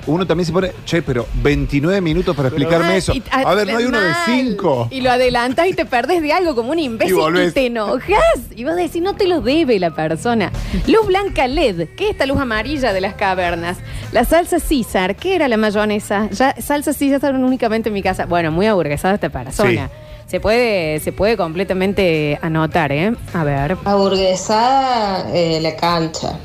[0.06, 3.14] Uno también se pone, che, pero 29 minutos para explicarme Ah, eso.
[3.14, 4.18] y- A ver, no hay uno de mal.
[4.26, 4.88] 5.
[4.92, 8.20] Y lo adelantas y te perdes de algo como un imbécil Y y, te enojas.
[8.56, 10.52] Y vos decís, no te lo debe la persona.
[10.88, 11.88] Luz blanca LED.
[11.96, 13.78] ¿Qué es esta luz amarilla de las cavernas?
[14.12, 15.16] La salsa César.
[15.16, 16.30] ¿Qué era la mayonesa?
[16.32, 18.26] Ya, salsa César únicamente en mi casa.
[18.26, 19.90] Bueno, muy aburguesada esta persona.
[20.28, 23.14] Se puede, se puede completamente anotar, ¿eh?
[23.34, 23.78] A ver.
[23.86, 26.40] Aburguesada eh, la cancha.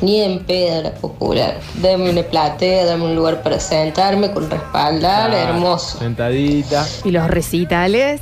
[0.00, 1.58] Ni en piedra popular.
[1.74, 5.98] Dame una platea, dame un lugar para sentarme con respaldar, Ah, hermoso.
[5.98, 6.86] Sentadita.
[7.04, 8.20] ¿Y los recitales?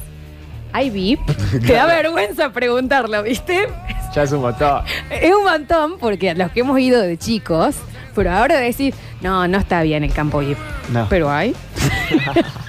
[0.72, 1.20] ¿Hay VIP?
[1.66, 3.68] Te da vergüenza preguntarlo, ¿viste?
[4.14, 4.82] Ya es un montón.
[5.10, 7.76] Es un montón porque a los que hemos ido de chicos,
[8.14, 10.58] pero ahora decir, no, no está bien el campo VIP.
[10.90, 11.06] No.
[11.08, 11.54] Pero hay.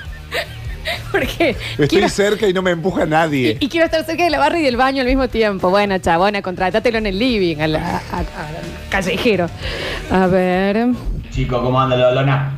[1.11, 3.57] porque Estoy quiero, cerca y no me empuja nadie.
[3.59, 5.69] y quiero estar cerca de la barra y del baño al mismo tiempo.
[5.69, 8.25] Bueno, chabona, contratátelo en el living, al a- a- al
[8.89, 9.47] callejero.
[10.11, 10.87] A ver.
[11.31, 12.51] Chico, ¿cómo anda la Lona?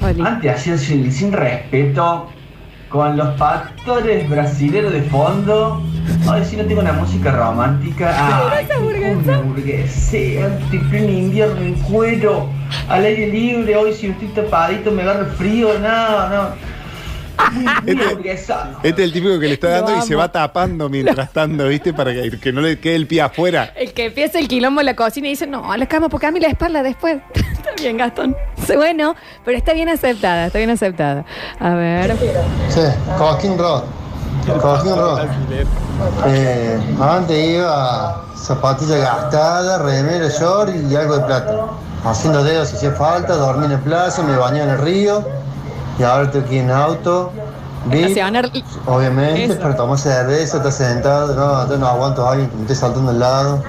[0.00, 0.22] Oli.
[0.24, 2.30] Antes hacían sin, sin respeto
[2.88, 5.82] con los pastores brasileños de fondo.
[6.26, 8.14] Ahora sí no tengo una música romántica.
[8.16, 8.50] Ah,
[9.20, 12.48] una hamburguesa, en invierno en cuero,
[12.88, 13.76] al aire libre.
[13.76, 15.78] Hoy si estoy tapadito me agarro frío.
[15.80, 16.48] No, no.
[17.86, 18.32] Este-.
[18.82, 21.92] Este es el típico que le está dando y se va tapando mientras tanto, ¿viste?
[21.92, 23.72] Para que, que no le quede el pie afuera.
[23.76, 26.26] El que empieza el quilombo en la cocina y dice, no, a la cama, porque
[26.26, 27.18] a mí la espalda después.
[27.34, 28.36] está bien, Gastón.
[28.74, 29.14] Bueno,
[29.44, 31.24] pero está bien aceptada, está bien aceptada.
[31.58, 32.16] A ver.
[32.68, 32.80] Sí,
[33.16, 33.84] Coquín Rock.
[34.60, 35.20] Coquín Rock.
[36.26, 41.66] Eh, antes iba zapatilla gastada, remera, short y algo de plata.
[42.04, 45.24] Haciendo dedos si hacía falta, dormí en el plaza, me bañé en el río
[45.98, 47.32] y ahora estoy aquí en auto.
[47.90, 48.50] Estacionar-
[48.86, 49.60] obviamente, Eso.
[49.60, 53.18] para tomar cerveza, estar sentado, no, no aguanto a alguien que me esté saltando al
[53.20, 53.62] lado.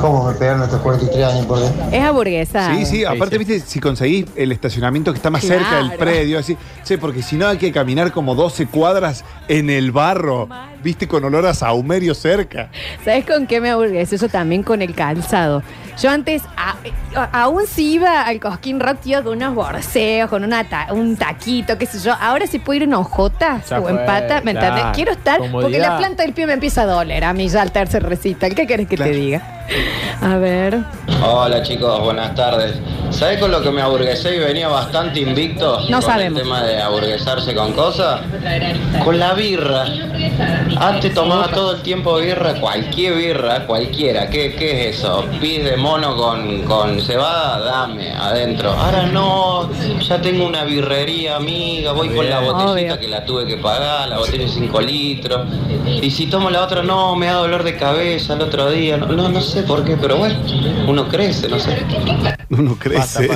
[0.00, 1.84] ¿Cómo me pegaron estos 43 años por dentro?
[1.90, 2.74] Es hamburguesa.
[2.74, 5.62] Sí, sí, aparte, viste, si conseguís el estacionamiento que está más Claro.
[5.62, 9.70] cerca del predio, así, che, porque si no hay que caminar como 12 cuadras en
[9.70, 10.48] el barro,
[10.82, 12.70] viste, con olor a saumerio cerca.
[13.04, 14.14] ¿Sabes con qué me aburgueso?
[14.16, 15.62] Eso también con el calzado.
[16.02, 16.74] Yo antes, a-
[17.14, 21.16] a- aún si iba al Cosquín Rock, tío, con unos borseos, con una ta- un
[21.16, 22.12] taquito, qué sé yo.
[22.20, 24.68] Ahora si puedo ir en ojotas Ya o en fue, pata, ¿me claro.
[24.74, 24.94] entendés?
[24.96, 25.92] Quiero estar, porque Comodidad.
[25.92, 28.54] la planta del pie me empieza a doler a mí ya al tercer recital.
[28.56, 29.12] ¿Qué querés que Claro.
[29.12, 29.33] te diga?
[29.34, 29.63] Yeah.
[30.20, 30.78] A ver.
[31.22, 32.76] Hola chicos, buenas tardes.
[33.10, 35.80] ¿Sabes con lo que me aburguesé y venía bastante invicto?
[35.88, 36.38] No con sabemos.
[36.40, 38.20] el tema de aburguesarse con cosas.
[39.04, 39.84] Con la birra.
[40.78, 44.28] Antes tomaba todo el tiempo birra, cualquier birra, cualquiera.
[44.28, 45.24] ¿Qué, qué es eso?
[45.40, 48.72] Pis de mono con, con cebada, dame, adentro.
[48.72, 52.98] Ahora no, ya tengo una birrería amiga, voy con la botellita Obvio.
[53.00, 55.46] que la tuve que pagar, la botella de 5 litros.
[56.02, 58.96] Y si tomo la otra, no, me da dolor de cabeza el otro día.
[58.96, 60.38] No, no, no sé por qué, pero bueno,
[60.88, 61.78] uno crece, no sé.
[62.50, 63.28] Uno crece.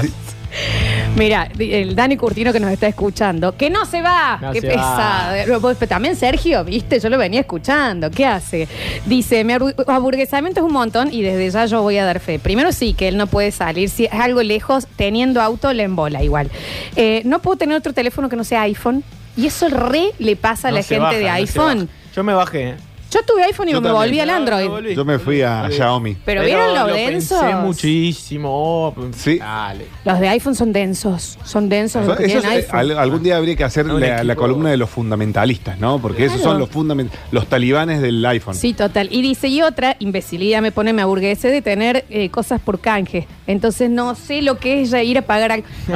[1.17, 4.69] Mira, el Dani Curtino que nos está escuchando, que no se va, No qué se
[4.69, 5.35] pesado.
[5.61, 8.67] Pero también Sergio, viste, yo lo venía escuchando, ¿qué hace?
[9.05, 12.39] Dice, mi abu- aburguesamiento es un montón y desde ya yo voy a dar fe.
[12.39, 16.23] Primero sí, que él no puede salir, si es algo lejos, teniendo auto le embola
[16.23, 16.51] igual.
[16.97, 19.05] Eh, no puedo tener otro teléfono que no sea iPhone
[19.37, 21.89] y eso re le pasa a No la gente baja, de iPhone.
[22.15, 22.75] Yo me bajé.
[23.09, 23.11] ¿Eh?
[23.13, 24.07] Yo tuve iPhone y Yo me también.
[24.07, 24.69] volví al Android.
[24.69, 24.95] volví.
[24.95, 26.17] Yo me fui a Xiaomi.
[26.25, 27.41] Pero, ¿vieron lo, lo densos?
[27.41, 28.49] pensé muchísimo.
[28.53, 29.39] Oh, Sí.
[29.39, 29.87] Dale.
[30.05, 32.79] Los de iPhone son densos, son densos los que Eso tienen es- iPhone.
[32.81, 34.41] al- algún día habría que hacer Un la, la equipo.
[34.43, 35.99] columna de los fundamentalistas, ¿no?
[36.01, 36.53] Porque esos Claro.
[36.53, 38.55] son los fundament los talibanes del iPhone.
[38.55, 39.09] Sí, total.
[39.11, 43.27] Y dice, y otra, imbecilidad me pone, me aburguese de tener eh, cosas por canje.
[43.47, 45.49] Entonces no sé lo que es ya ir a pagar
[45.87, 45.93] sí,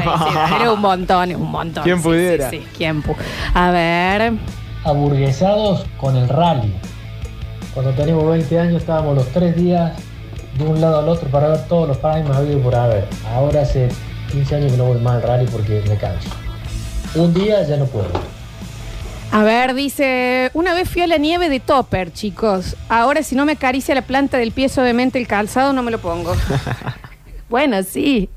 [0.61, 1.85] era un montón, es un montón.
[1.85, 2.49] ¿Quién Sí, pudiera?
[2.51, 3.15] Sí, sí, ¿quién pu-
[3.55, 4.33] A ver.
[4.85, 6.73] aburguesados con el rally.
[7.75, 9.93] Cuando teníamos 20 años estábamos los tres días
[10.59, 13.07] de un lado al otro para ver todos los primes habido y por haber.
[13.29, 13.89] Ahora hace
[14.31, 16.29] 15 años que no voy más al rally porque me canso.
[17.15, 18.11] Un día ya no puedo.
[19.31, 22.77] A ver, dice, una vez fui a la nieve de Topper, chicos.
[22.91, 25.99] Ahora si no me acaricia la planta del pie suavemente el calzado, no me lo
[25.99, 26.35] pongo.
[27.49, 28.29] bueno, sí.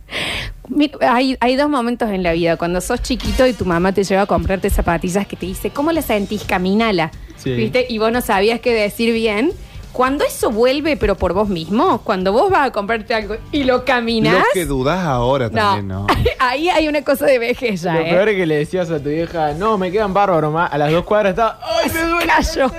[0.70, 2.58] Mira, hay, hay dos momentos en la vida.
[2.58, 5.92] Cuando sos chiquito y tu mamá te lleva a comprarte zapatillas que te dice, ¿cómo
[5.92, 6.44] las sentís?
[6.44, 7.12] Camínala.
[7.38, 7.54] Sí.
[7.54, 7.86] ¿Viste?
[7.90, 9.52] Y vos no sabías qué decir bien.
[9.96, 13.86] Cuando eso vuelve, pero por vos mismo, cuando vos vas a comprarte algo y lo
[13.86, 16.06] caminas, Lo que dudás ahora también, ¿no?
[16.40, 18.10] ahí hay una cosa de vejez ya, Lo ¿eh?
[18.10, 20.70] peor es que le decías a tu vieja, no, me quedan bárbaros más.
[20.74, 22.28] A las dos cuadras estaba, ¡ay, me duele!
[22.28, 22.72] Callo.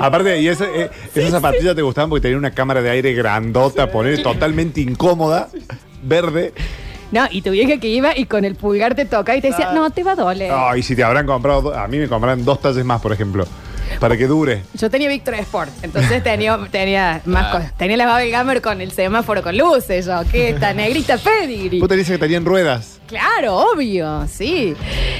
[0.00, 3.90] Aparte, y ese, eh, esas zapatillas te gustaban porque tenía una cámara de aire grandota,
[3.92, 5.50] poner totalmente incómoda,
[6.02, 6.54] verde.
[7.12, 9.72] No, y tu vieja que iba y con el pulgar te toca y te decía,
[9.72, 10.50] no, te va a doler.
[10.52, 13.46] Ay, si te habrán comprado, do- a mí me compraron dos talles más, por ejemplo,
[13.98, 14.62] para que dure.
[14.74, 17.72] Yo tenía Victor Sport, entonces tenía, tenía más cosas.
[17.76, 21.80] Tenía la Babel Gamer con el semáforo con luces, yo, que esta negrita pedigree.
[21.80, 23.00] Vos te dices que tenían ruedas.
[23.06, 24.74] Claro, obvio, sí.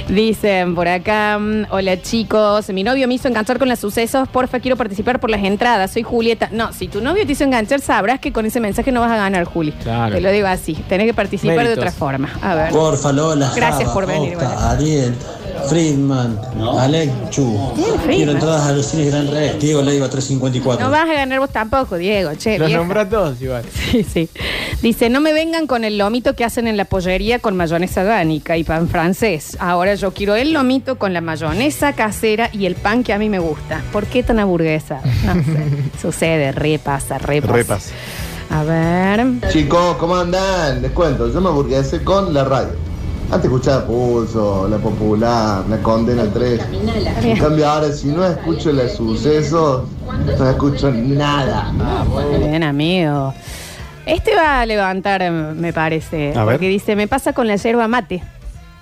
[0.08, 4.60] Dicen por acá, mm, hola chicos, mi novio me hizo enganchar con los sucesos, porfa,
[4.60, 6.48] quiero participar por las entradas, soy Julieta.
[6.52, 9.16] No, si tu novio te hizo enganchar, sabrás que con ese mensaje no vas a
[9.16, 9.72] ganar, Juli.
[9.72, 10.14] Claro.
[10.14, 12.30] Te lo digo así, tenés que participar de otra forma.
[12.40, 12.70] A ver.
[12.70, 13.52] Porfa, Lola.
[13.54, 14.58] Gracias Java, por venir, bueno.
[14.58, 15.14] Ariel,
[15.68, 16.40] Friedman,
[16.78, 17.72] Alec Chu.
[17.74, 18.16] Friedman?
[18.16, 19.60] Quiero entradas a los cines Gran Rex.
[19.60, 20.84] Diego Leiva 354.
[20.84, 22.58] No vas a ganar vos tampoco, Diego, che.
[22.58, 22.80] Los vieja.
[22.80, 23.64] nombró a todos igual.
[23.92, 24.28] Sí, sí.
[24.80, 28.56] Dice, no me vengan con el lomito que hacen en la pollería con mayonesa dánica
[28.56, 29.56] y pan francés.
[29.60, 33.28] Ahora yo quiero el lomito con la mayonesa casera y el pan que a mí
[33.28, 33.82] me gusta.
[33.92, 35.00] ¿Por qué tan hamburguesa?
[35.26, 35.66] No sé.
[36.00, 37.52] Sucede, repasa, repasa.
[37.52, 37.92] Repas.
[38.50, 39.26] A ver.
[39.50, 40.82] Chicos, ¿cómo andan?
[40.82, 42.91] Les cuento, yo me aburguesé con la radio.
[43.32, 46.60] Antes escuchaba Pulso, La Popular, La Condena 3.
[47.22, 49.88] En cambio ahora si no escucho los sucesos,
[50.38, 51.72] no escucho nada.
[51.72, 53.32] Muy bien, amigo.
[54.04, 56.34] Este va a levantar, me parece.
[56.36, 56.56] A ver.
[56.56, 58.22] Porque dice, me pasa con la yerba mate.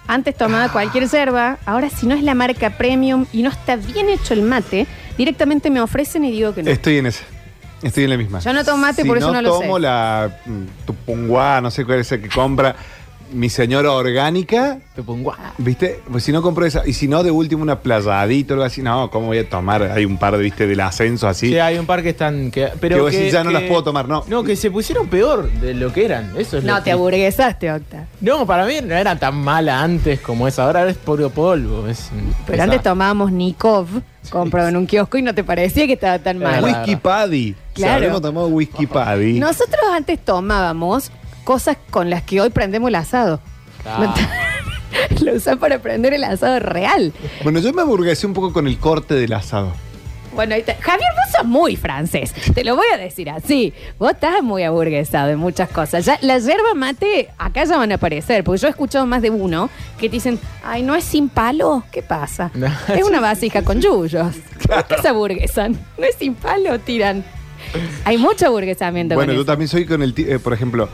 [0.09, 4.09] Antes tomaba cualquier yerba, ahora si no es la marca premium y no está bien
[4.09, 6.71] hecho el mate, directamente me ofrecen y digo que no.
[6.73, 7.23] Estoy en esa.
[7.85, 8.41] Estoy en la misma.
[8.41, 9.63] Yo no tomo mate, Si por eso no lo sé.
[9.63, 12.75] tomo la mm, tupunguá, no sé cuál es el que compra
[13.33, 15.35] mi señora orgánica, Te pongo.
[15.59, 16.01] ¿viste?
[16.11, 18.83] Pues si no compro esa, y si no, de último una playadita o algo así,
[18.83, 19.83] no, ¿cómo voy a tomar?
[19.83, 20.67] Hay un par, ¿viste?
[20.67, 21.49] Del ascenso así.
[21.49, 22.51] Sí, hay un par que están.
[22.51, 24.25] Que, pero Que vos que, decís, ya no que- las puedo tomar, no.
[24.29, 26.33] No, que se pusieron peor de lo que eran.
[26.37, 28.07] Eso es No, lo te que- aburguesaste, Octa.
[28.21, 30.81] No, para mí no era tan mala antes como es ahora.
[30.81, 31.87] Ahora es puro polvo.
[31.89, 32.11] Es,
[32.47, 33.87] Pero esa- antes tomábamos Nikov,
[34.31, 36.63] comprado en un kiosco y no te parecía que estaba tan mal.
[36.63, 37.55] Whisky Paddy.
[37.75, 37.95] Claro.
[37.95, 39.39] Habremos tomado whisky Paddy.
[39.41, 41.11] Nosotros antes tomábamos
[41.51, 43.41] cosas con las que hoy prendemos el asado.
[45.25, 47.13] Lo usan para prender el asado real.
[47.43, 49.73] Bueno, yo me aburguesé un poco con el corte del asado.
[50.33, 50.63] Bueno, ahí.
[50.63, 52.33] Javier, vos sos muy francés.
[52.55, 53.75] Te lo voy a decir así.
[53.99, 56.05] Vos estás muy aburguesado en muchas cosas.
[56.05, 59.31] Ya, la yerba mate, acá ya van a aparecer, porque yo he escuchado más de
[59.31, 61.83] uno que te dicen, ay, ¿no es sin palo?
[61.91, 62.53] ¿Qué pasa?
[62.55, 64.37] No, es una vasija con yuyos.
[64.69, 65.73] ¿Por qué se aburguesan?
[65.99, 66.79] ¿No es sin palo?
[66.79, 67.25] Tiran.
[68.05, 69.47] Hay mucho aburguesamiento Bueno, con yo eso.
[69.51, 70.89] también soy con el, eh, por ejemplo,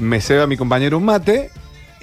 [0.00, 1.50] me ceba mi compañero un mate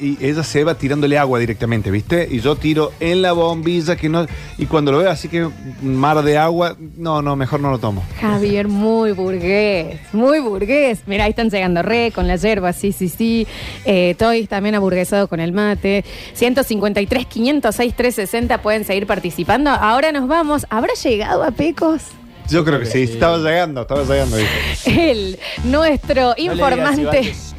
[0.02, 2.28] y ella se va tirándole agua directamente, ¿viste?
[2.30, 4.26] Y yo tiro en la bombilla que no.
[4.58, 7.80] Y cuando lo veo así que un mar de agua, no, no, mejor no lo
[7.80, 8.04] tomo.
[8.20, 11.02] Javier, muy burgués, muy burgués.
[11.06, 13.48] Mira, ahí están llegando re con la yerba, sí, sí, sí.
[13.86, 16.06] Eh, Toys también aburguesado con el mate.
[16.34, 19.70] 153, 506, 360 pueden seguir participando.
[19.70, 20.66] Ahora nos vamos.
[20.70, 22.04] ¿Habrá llegado a Pecos?
[22.50, 24.38] Yo creo que sí, estaba llegando, estaba llegando.
[24.38, 25.12] ¿viste?
[25.12, 27.34] El, nuestro informante.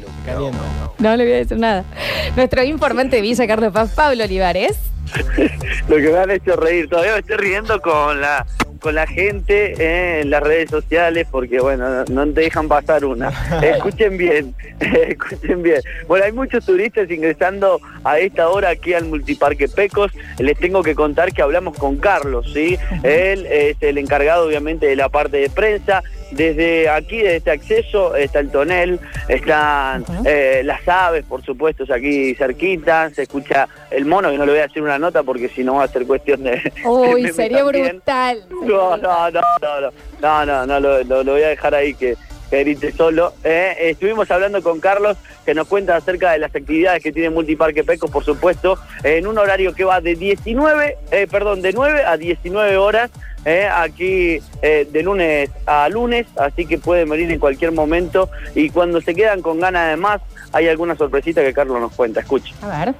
[1.17, 1.83] le voy a decir nada.
[2.35, 4.77] Nuestro informante de Villa Carlos Paz, Pablo Olivares.
[5.89, 8.45] Lo que me han hecho reír, todavía me estoy riendo con la
[8.81, 13.05] con la gente eh, en las redes sociales porque bueno, no, no te dejan pasar
[13.05, 13.29] una.
[13.61, 15.81] Escuchen bien, escuchen bien.
[16.07, 20.11] Bueno, hay muchos turistas ingresando a esta hora aquí al Multiparque Pecos.
[20.39, 22.77] Les tengo que contar que hablamos con Carlos, ¿sí?
[23.03, 26.01] Él es el encargado obviamente de la parte de prensa.
[26.31, 32.33] Desde aquí, desde este acceso, está el tonel, están eh, las aves, por supuesto, aquí
[32.35, 35.63] cerquita, se escucha el mono, que no le voy a hacer una nota porque si
[35.63, 36.51] no va a ser cuestión de...
[36.51, 37.87] de Uy, meme sería también.
[37.89, 38.43] brutal.
[38.49, 41.93] No, no, no, no, no, no, no, no, lo, lo- lo voy a dejar ahí
[41.93, 42.15] que,
[42.49, 43.33] que grite solo.
[43.43, 47.83] Eh, estuvimos hablando con Carlos que nos cuenta acerca de las actividades que tiene Multiparque
[47.83, 52.15] Pecos, por supuesto, en un horario que va de 19, eh, perdón, de 9 a
[52.17, 53.09] 19 horas.
[53.45, 58.69] Eh, aquí eh, de lunes a lunes, así que pueden venir en cualquier momento y
[58.69, 60.21] cuando se quedan con ganas de más,
[60.51, 62.53] hay alguna sorpresita que Carlos nos cuenta, escuche.
[62.61, 62.95] A ver.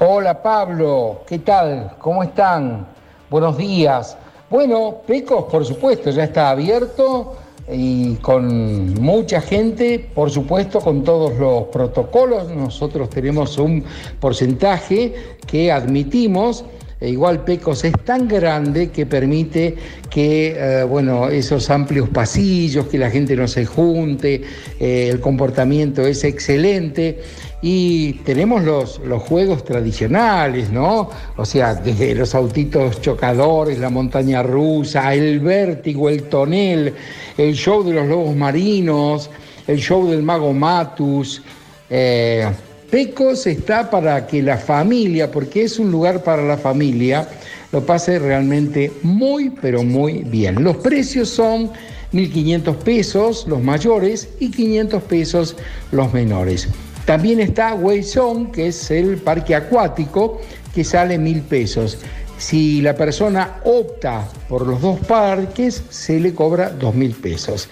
[0.00, 1.92] Hola Pablo, ¿qué tal?
[1.98, 2.86] ¿Cómo están?
[3.30, 4.16] Buenos días.
[4.50, 7.36] Bueno, Pecos, por supuesto, ya está abierto
[7.70, 12.48] y con mucha gente, por supuesto, con todos los protocolos.
[12.50, 13.84] Nosotros tenemos un
[14.20, 16.64] porcentaje que admitimos.
[17.00, 19.74] E igual Pecos es tan grande que permite
[20.08, 24.42] que, eh, bueno, esos amplios pasillos, que la gente no se junte,
[24.78, 27.20] eh, el comportamiento es excelente
[27.60, 31.10] y tenemos los, los juegos tradicionales, ¿no?
[31.36, 36.94] O sea, desde los autitos chocadores, la montaña rusa, el vértigo, el tonel,
[37.36, 39.30] el show de los lobos marinos,
[39.66, 41.42] el show del mago Matus.
[41.90, 42.46] eh,
[42.94, 47.28] Pecos está para que la familia, porque es un lugar para la familia,
[47.72, 50.62] lo pase realmente muy, pero muy bien.
[50.62, 51.72] Los precios son
[52.12, 55.56] 1.500 pesos los mayores y 500 pesos
[55.90, 56.68] los menores.
[57.04, 60.40] También está Wayzone, que es el parque acuático,
[60.72, 61.98] que sale 1.000 pesos.
[62.38, 67.68] Si la persona opta por los dos parques, se le cobra 2.000 pesos.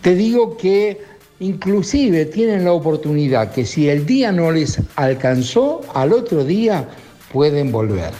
[0.00, 1.11] Te digo que
[1.42, 6.88] inclusive tienen la oportunidad que si el día no les alcanzó, al otro día
[7.32, 8.12] pueden volver.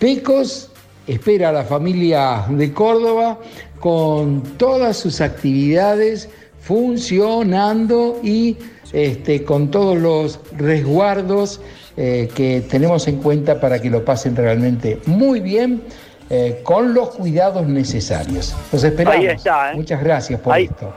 [0.00, 0.70] Pecos
[1.06, 3.38] espera a la familia de Córdoba
[3.78, 6.28] con todas sus actividades
[6.60, 8.56] funcionando y
[8.92, 11.60] este, con todos los resguardos
[11.96, 15.82] eh, que tenemos en cuenta para que lo pasen realmente muy bien,
[16.30, 18.54] eh, con los cuidados necesarios.
[18.72, 19.18] Los esperamos.
[19.20, 19.74] Ahí está, ¿eh?
[19.74, 20.92] Muchas gracias por Ahí- esto.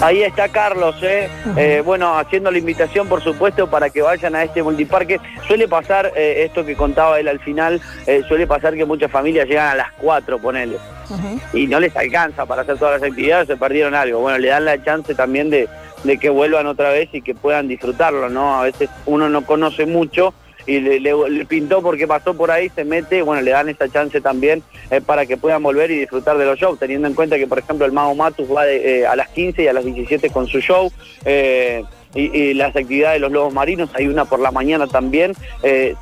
[0.00, 1.28] Ahí está Carlos, ¿eh?
[1.56, 5.20] Eh, bueno, haciendo la invitación, por supuesto, para que vayan a este multiparque.
[5.46, 9.46] Suele pasar, eh, esto que contaba él al final, eh, suele pasar que muchas familias
[9.46, 10.78] llegan a las 4, ponele,
[11.52, 14.20] y no les alcanza para hacer todas las actividades, se perdieron algo.
[14.20, 15.68] Bueno, le dan la chance también de,
[16.04, 18.58] de que vuelvan otra vez y que puedan disfrutarlo, ¿no?
[18.58, 20.32] A veces uno no conoce mucho
[20.66, 23.88] y le, le- le pintó porque pasó por ahí, se mete, bueno, le dan esa
[23.88, 27.36] chance también eh, para que puedan volver y disfrutar de los shows, teniendo en cuenta
[27.36, 29.84] que, por ejemplo, el Mago Matus va de, eh, a las 15 y a las
[29.84, 30.90] 17 con su show.
[31.24, 35.34] eh, y, y las actividades de los lobos marinos, hay una por la mañana también,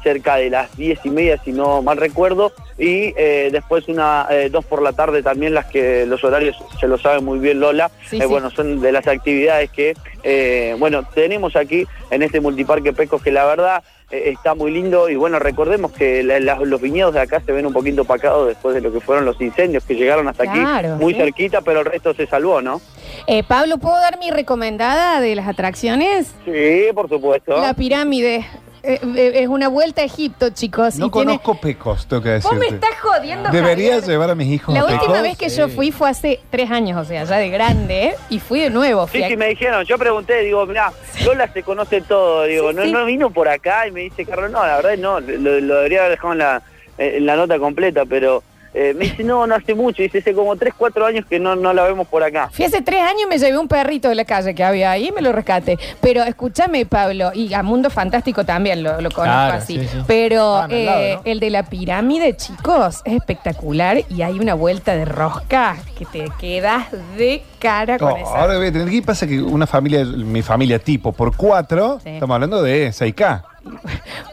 [0.05, 3.11] cerca de las 10 y media, si no mal recuerdo, y
[3.51, 7.41] después una dos por la tarde también, las que los horarios se lo sabe muy
[7.41, 8.27] bien Lola, Sí, sí.
[8.27, 9.95] bueno, son de las actividades que,
[10.79, 13.83] bueno, tenemos aquí en este multiparque Pecos que la verdad
[14.31, 17.67] está muy lindo y bueno, recordemos que la- la- los viñedos de acá se ven
[17.67, 21.03] un poquito opacados después de lo que fueron los incendios que llegaron hasta Claro, aquí,
[21.05, 21.21] muy sí.
[21.21, 22.81] cerquita, pero el resto se salvó, ¿no?
[23.27, 26.35] Eh, Pablo, ¿puedo dar mi recomendada de las atracciones?
[26.45, 27.61] Sí, por supuesto.
[27.61, 28.47] La pirámide.
[28.87, 30.97] Eh, eh, es una vuelta a Egipto, chicos.
[30.97, 34.11] No y tiene- conozco Pecos, tengo que Vos me estás jodiendo, Deberías Javier.
[34.11, 35.23] llevar a mis hijos La a última Pecos.
[35.23, 38.15] vez que yo fui fue hace tres años, o sea, ya de grande, ¿eh?
[38.29, 39.07] Y fui de nuevo.
[39.07, 40.93] Fui Sí, a- sí, me dijeron, yo pregunté, digo, mirá,
[41.25, 42.93] Lola se conoce todo, digo, Sí, no, sí.
[42.93, 46.01] no vino por acá y me dice, Carlos, no, la verdad no, lo, lo debería
[46.01, 46.63] haber dejado en la,
[46.99, 48.43] eh, en la nota completa, pero
[48.75, 51.55] eh, me dice, no, no hace mucho, dice, hace como 3, 4 años que no,
[51.55, 52.51] no la vemos por acá.
[52.53, 55.09] Fui hace tres años y me llevé un perrito de la calle que había ahí
[55.09, 55.79] y me lo rescaté.
[56.01, 59.79] Pero escúchame, Pablo, y a Mundo Fantástico también lo, lo conozco Claro, así.
[59.79, 59.99] sí, sí.
[60.07, 61.23] Pero lado, eh, ¿no?
[61.25, 66.25] el de la pirámide, chicos, es espectacular y hay una vuelta de rosca que te
[66.41, 68.39] quedas de cara con No, esa.
[68.41, 72.11] ahora voy a tener que pasa que una familia, mi familia tipo por cuatro, Sí.
[72.11, 73.43] estamos hablando de 6K.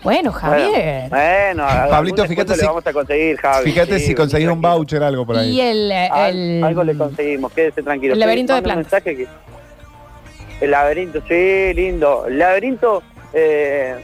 [0.03, 1.09] Bueno, Javier.
[1.09, 3.63] Bueno, algún Pablito, fíjate si- vamos a conseguir, Javi.
[3.71, 4.77] Fíjate Sí, si conseguís un tranquilo.
[4.77, 5.51] voucher algo por ahí.
[5.51, 8.13] Y el, eh, Al- el- algo le conseguimos, quédese tranquilo.
[8.13, 9.05] el laberinto de Manda un plantas.
[9.05, 12.25] mensaje que- El laberinto, sí, lindo.
[12.27, 13.01] El laberinto,
[13.33, 13.95] eh,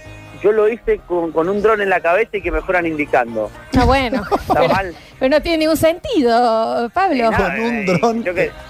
[0.42, 3.52] yo lo hice con, con un dron en la cabeza y que me fueran indicando.
[3.78, 4.24] Ah, bueno.
[4.40, 4.96] Está pero, mal.
[5.20, 7.32] pero no tiene ningún sentido, Pablo.
[7.32, 7.86] Nada, eh,
[8.24, 8.67] Yo, que- o-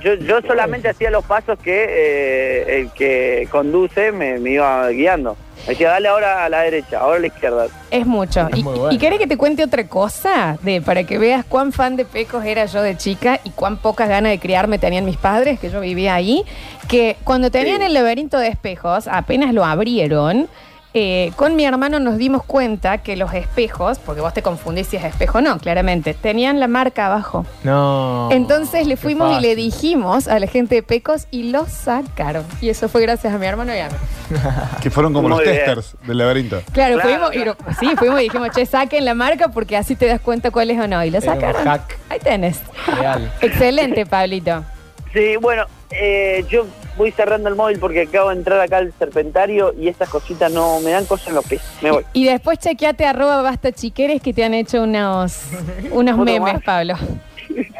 [0.00, 5.36] yo, yo solamente hacía los pasos que eh, el que conduce me, me iba guiando.
[5.66, 7.66] Me decía, dale ahora a la derecha, ahora a la izquierda.
[7.90, 8.48] Es mucho.
[8.52, 8.92] Es ¿Y, bueno.
[8.92, 10.58] y querés que te cuente otra cosa?
[10.60, 14.08] De, para que veas cuán fan de Pecos era yo de chica y cuán pocas
[14.08, 16.44] ganas de criarme tenían mis padres, que yo vivía ahí.
[16.86, 20.48] Que cuando tenían el laberinto de espejos, apenas lo abrieron,
[20.94, 24.96] eh, con mi hermano nos dimos cuenta que los espejos, porque vos te confundís si
[24.96, 27.44] es espejo o no, claramente, tenían la marca abajo.
[27.64, 28.28] No.
[28.30, 32.44] Entonces le fuimos y le dijimos a la gente de Pecos y lo sacaron.
[32.60, 33.94] Y eso fue gracias a mi hermano y a mí.
[34.80, 35.56] Que fueron como Muy los bien.
[35.56, 36.62] testers del laberinto.
[36.72, 40.06] Claro, Claro, fuimos, y, sí, fuimos y dijimos, che, saquen la marca porque así te
[40.06, 41.04] das cuenta cuál es o no.
[41.04, 41.64] Y lo sacaron.
[41.64, 41.98] hack.
[42.08, 42.60] Ahí tenés.
[42.86, 43.32] Real.
[43.40, 44.64] Excelente, Pablito.
[45.12, 45.64] Sí, bueno,
[46.00, 46.66] eh, yo
[46.96, 50.80] voy cerrando el móvil porque acabo de entrar acá al serpentario y estas cositas no
[50.80, 51.62] me dan cosas en los pies.
[51.82, 52.04] Me voy.
[52.12, 55.40] Y después chequeate arroba basta chiqueres que te han hecho unos,
[55.90, 56.62] unos ¿Otro memes, más?
[56.62, 56.94] Pablo.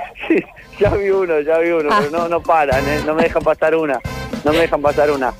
[0.80, 2.00] Ya vi uno, ya vi uno, Ah.
[2.00, 3.00] pero no, no paran, ¿eh?
[3.06, 4.00] no me dejan pasar una.
[4.44, 5.32] No me dejan pasar una.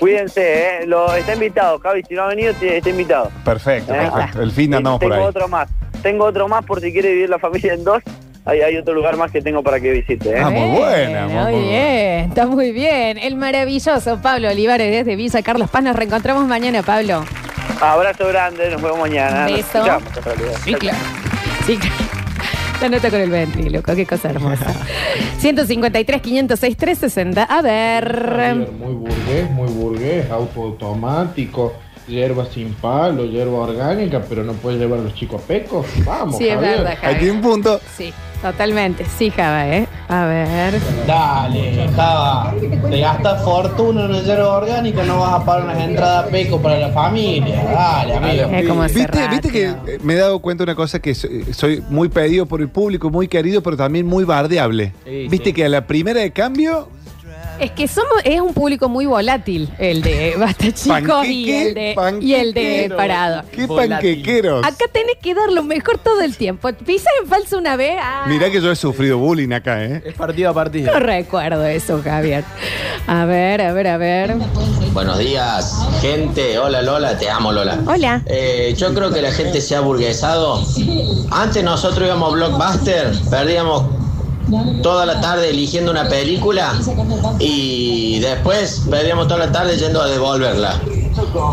[0.00, 0.86] Cuídense, ¿eh?
[0.86, 3.30] Lo, está invitado, Javi, si no ha venido, está invitado.
[3.44, 4.42] Perfecto, Eh, perfecto.
[4.42, 5.28] El fin andamos por Tengo ahí.
[5.28, 5.68] otro más.
[6.02, 8.02] Tengo otro más por si quiere vivir la familia en dos.
[8.44, 10.30] Hay, hay otro lugar más que tengo para que visite.
[10.30, 10.40] ¿eh?
[10.42, 13.18] Ah, muy buena, muy, Muy muy bien, está muy bien.
[13.18, 15.82] El maravilloso Pablo Olivares desde Villa Carlos Paz.
[15.84, 17.24] Nos reencontramos mañana, Pablo.
[17.80, 19.46] Abrazo grande, nos vemos mañana.
[19.46, 19.84] Beso.
[20.64, 20.98] Sí, claro.
[21.66, 21.96] Sí, claro.
[22.80, 24.66] La nota con el ventríloco, qué cosa hermosa.
[25.38, 27.44] 153, 506, 360.
[27.44, 28.54] A ver.
[28.56, 31.74] Muy burgués, muy burgués, auto automático,
[32.08, 35.86] hierba sin palo, hierba orgánica, pero no puedes llevar a los chicos pecos.
[36.04, 37.80] Vamos, Sí, es verdad, tiene un punto.
[37.96, 38.12] Sí,
[38.42, 39.06] totalmente.
[39.16, 39.86] Sí, Java, ¿eh?
[40.08, 40.74] A ver.
[41.06, 42.52] Dale, Java.
[42.90, 46.78] Te gastas fortuna en una hierba orgánica, no vas a pagar unas entradas peco para
[46.78, 47.64] la familia.
[47.64, 48.44] Dale, amigo.
[48.52, 51.44] Es como ¿Viste, viste que eh, me he dado cuenta de una cosa que soy,
[51.52, 54.92] soy muy pedido por el público, muy querido, pero también muy bardeable.
[55.04, 55.52] Sí, Viste sí.
[55.54, 56.88] que a la primera de cambio,
[57.62, 61.94] Es que somos, es un público muy volátil, el de Basta Chicos y el de,
[62.20, 62.96] y el de panquequero.
[62.96, 63.42] Parado.
[63.52, 63.90] qué Volátil.
[63.92, 64.66] panquequeros.
[64.66, 66.72] Acá tenés que dar lo mejor todo el tiempo.
[66.84, 67.98] Pisas en falso una vez.
[68.02, 70.02] Ah, Mirá que yo he sufrido bullying acá, ¿eh?
[70.04, 70.92] Es partido a partido.
[70.92, 72.42] no recuerdo eso, Javier.
[73.06, 74.34] A ver, a ver, a ver.
[74.92, 76.58] Buenos días, gente.
[76.58, 77.78] Hola Lola, te amo Lola.
[77.86, 78.22] Hola.
[78.26, 80.66] Eh, yo creo que la gente se ha burguesado.
[81.30, 83.84] Antes nosotros íbamos a Blockbuster, perdíamos
[84.82, 86.74] toda la tarde eligiendo una película
[87.38, 90.80] y después perdíamos toda la tarde yendo a devolverla.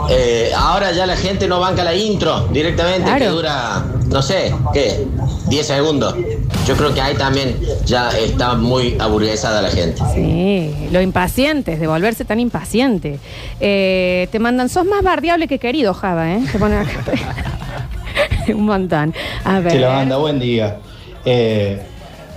[0.10, 3.20] Eh, ahora ya la gente no banca la intro directamente, Claro.
[3.20, 5.06] que dura, no sé, ¿qué?
[5.48, 6.16] 10 segundos.
[6.66, 10.02] Yo creo que ahí también ya está muy aburguesada la gente.
[10.14, 13.20] Sí, lo impacientes, de volverse tan impaciente.
[13.60, 16.42] Eh, te mandan, sos más bardeable que querido, Java, ¿eh?
[16.52, 17.04] Te ponen acá.
[18.54, 19.14] Un montón.
[19.44, 19.74] A ver.
[19.74, 20.78] Che, la banda, buen día.
[21.26, 21.82] Eh,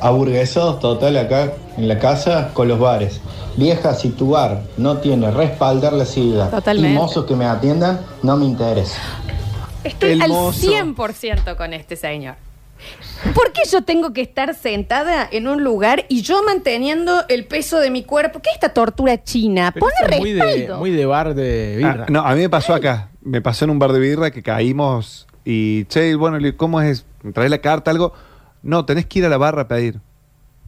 [0.02, 3.20] aburguesados total acá en la casa con los bares.
[3.56, 6.90] Vieja, si tu bar no tiene respaldar la silla Totalmente.
[6.90, 8.98] y mozos que me atiendan, no me interesa.
[9.84, 10.70] Estoy El al mozo.
[10.70, 12.34] 100% con este señor.
[13.34, 17.78] ¿Por qué yo tengo que estar sentada en un lugar y yo manteniendo el peso
[17.78, 18.40] de mi cuerpo?
[18.40, 19.70] ¿Qué es esta tortura china?
[19.72, 20.78] Pero Pone muy de, respaldo.
[20.78, 22.04] muy de bar de birra.
[22.04, 23.10] Ah, no, a mí me pasó acá.
[23.22, 27.04] Me pasó en un bar de birra que caímos y, che, bueno, ¿cómo es?
[27.32, 28.12] ¿Traes la carta, algo?
[28.62, 29.98] No, tenés que ir a la barra a pedir.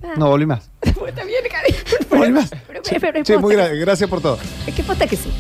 [0.03, 0.15] Ah.
[0.17, 0.71] No, volví más.
[0.83, 1.79] Está bien, cariño.
[2.11, 2.51] Volví más.
[2.67, 4.39] Pero, pero, pero es Che, muy posta gra- gracias por todo.
[4.67, 5.31] es que posta que sí.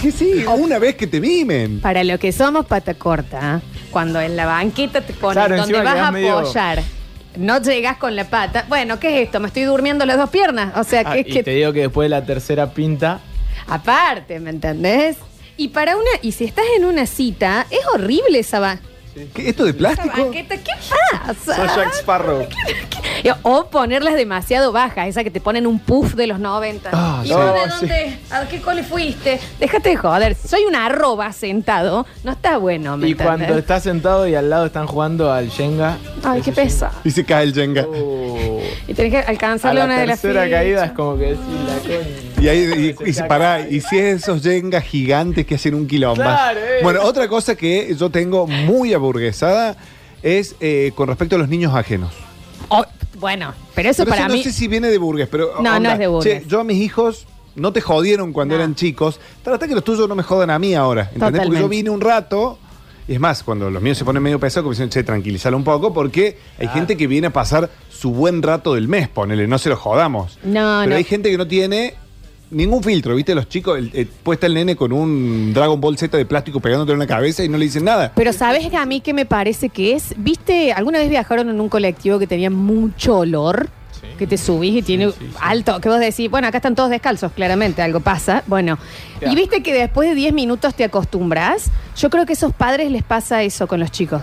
[0.00, 1.80] que sí, una vez que te mimen.
[1.80, 3.60] Para lo que somos pata corta,
[3.90, 6.82] cuando en la banqueta te ponen Claro, donde encima vas a quedás medio- apoyar,
[7.36, 8.66] no llegas con la pata.
[8.68, 9.40] Bueno, ¿qué es esto?
[9.40, 10.76] Me estoy durmiendo las dos piernas.
[10.76, 13.20] O sea, Ah, que es y que te digo que después de la tercera pinta,
[13.66, 15.16] Aparte, ¿me entendés?
[15.56, 18.80] Y para una, y si estás en una cita, es horrible esa, ba-
[19.34, 20.08] ¿Qué, ¿Esto de plástico?
[20.22, 20.56] banqueta.
[20.56, 20.72] ¿Qué
[21.26, 21.56] pasa?
[21.66, 22.46] sos Jack Sparrow.
[23.42, 26.90] O ponerlas demasiado bajas, esa que te ponen un puff de los 90.
[26.92, 27.34] Ah, ¿Y sí.
[27.34, 28.18] vos de No, dónde?
[28.30, 29.38] ¿A qué cole fuiste?
[29.60, 30.34] Déjate de joder.
[30.34, 32.06] Soy una arroba sentado.
[32.24, 33.36] No está bueno, ¿me Y entendés?
[33.38, 35.98] cuando estás sentado y al lado están jugando al Jenga.
[36.24, 36.90] Ay, qué pesa.
[37.04, 37.82] Y se cae el Jenga.
[37.86, 40.58] uh, Y tenés que a alcanzarle la una de las tercera fichas.
[40.58, 42.08] caída es como que decís la coña.
[42.40, 45.86] Y ahí, y, y si- pará, y si es esos Jengas gigantes que hacen un
[45.86, 46.22] quilombo.
[46.22, 46.80] Claro, eh.
[46.82, 49.76] Bueno, otra cosa que yo tengo muy aburguesada
[50.22, 52.12] es eh, con respecto a los niños ajenos.
[52.68, 52.84] Oh,
[53.18, 54.38] bueno, pero eso Pero para eso mí.
[54.38, 55.60] no sé si viene de burgués, pero.
[55.60, 56.42] No, no es de burgués.
[56.42, 60.08] Che, yo a mis hijos no te jodieron cuando eran chicos, trata que los tuyos
[60.08, 61.02] no me jodan a mí ahora.
[61.02, 61.20] ¿Entendés?
[61.20, 61.60] Porque Totalmente.
[61.60, 62.58] yo vine un rato.
[63.08, 65.64] Y es más, cuando los míos se ponen medio pesados, como dicen, che, tranquilízalo un
[65.64, 69.58] poco, porque hay gente que viene a pasar su buen rato del mes, ponele, no
[69.58, 70.38] se lo jodamos.
[70.44, 70.94] No, Pero no.
[70.94, 71.94] hay gente que no tiene
[72.52, 73.34] ningún filtro, ¿viste?
[73.34, 76.92] Los chicos, el, eh, puesta el nene con un Dragon Ball Z de plástico pegándote
[76.92, 78.12] en la cabeza y no le dicen nada.
[78.14, 80.14] Pero ¿sabes que a mí qué me parece que es?
[80.16, 80.72] ¿Viste?
[80.72, 83.68] ¿Alguna vez viajaron en un colectivo que tenía mucho olor?
[84.18, 87.82] Que te subís y tiene alto, que vos decís, bueno, acá están todos descalzos, claramente,
[87.82, 88.42] algo pasa.
[88.46, 88.78] Bueno,
[89.20, 91.70] y viste que después de 10 minutos te acostumbras.
[91.96, 94.22] Yo creo que a esos padres les pasa eso con los chicos.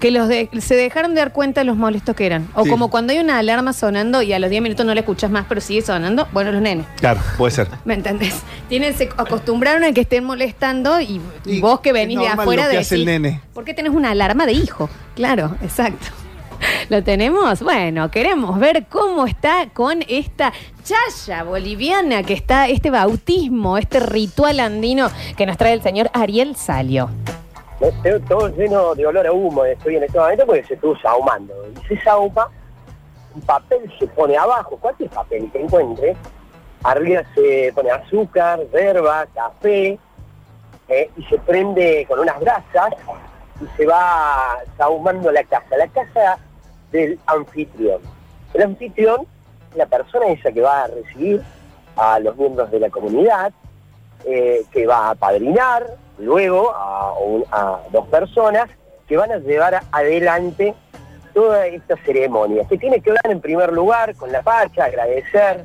[0.00, 2.48] Que los de- se dejaron de dar cuenta de los molestos que eran.
[2.54, 2.70] O Sí.
[2.70, 5.46] como cuando hay una alarma sonando y a los 10 minutos no la escuchas más,
[5.48, 6.28] pero sigue sonando.
[6.32, 6.84] Bueno, los nenes.
[6.96, 7.68] Claro, puede ser.
[7.86, 8.34] ¿Me entendés?
[8.68, 12.62] Tienen, se acostumbraron a que estén molestando y, y vos que venís de normal afuera
[12.64, 13.40] lo que de hace el nene.
[13.54, 14.90] ¿Por qué tenés una alarma de hijo?
[15.14, 16.06] Claro, exacto.
[16.90, 17.60] ¿Lo tenemos?
[17.62, 20.52] Bueno, queremos ver cómo está con esta
[20.84, 26.54] chaya boliviana que está, este bautismo, este ritual andino que nos trae el señor Ariel
[26.56, 27.10] Salio.
[28.28, 31.54] Todo lleno de olor a humo estoy en este momento porque se estuvo sahumando.
[31.74, 32.48] Y se sahuma,
[33.34, 36.16] un papel se pone abajo, cualquier papel que encuentre,
[36.84, 39.98] arriba se pone azúcar, verba, café,
[40.88, 42.94] eh, y se prende con unas brasas
[43.60, 45.76] y se va sahumando la casa.
[45.76, 46.38] La casa
[46.92, 48.00] del anfitrión.
[48.54, 49.26] El anfitrión
[49.70, 51.42] es la persona esa que va a recibir
[51.96, 53.52] a los miembros de la comunidad,
[54.24, 55.86] eh, que va a padrinar
[56.18, 58.68] luego a, dos personas
[59.08, 60.74] que van a llevar adelante
[61.34, 65.64] toda esta ceremonia, que tiene que ver en primer lugar con la pacha, agradecer,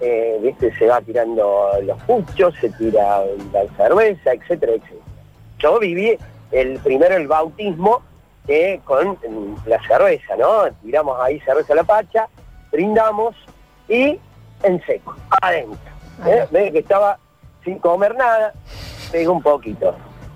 [0.00, 0.76] eh, ¿viste?
[0.76, 5.04] se va tirando los puchos, se tira la cerveza, etcétera, etcétera.
[5.58, 6.18] Yo viví
[6.52, 8.02] el primero el bautismo
[8.46, 10.64] eh, con mm, la cerveza, ¿no?
[10.82, 12.28] Tiramos ahí cerveza a la pacha,
[12.70, 13.34] brindamos
[13.88, 14.18] y
[14.62, 15.92] en seco, adentro.
[16.26, 16.46] ¿eh?
[16.50, 17.18] Ve que estaba
[17.64, 18.52] sin comer nada,
[19.14, 19.94] pegó un poquito.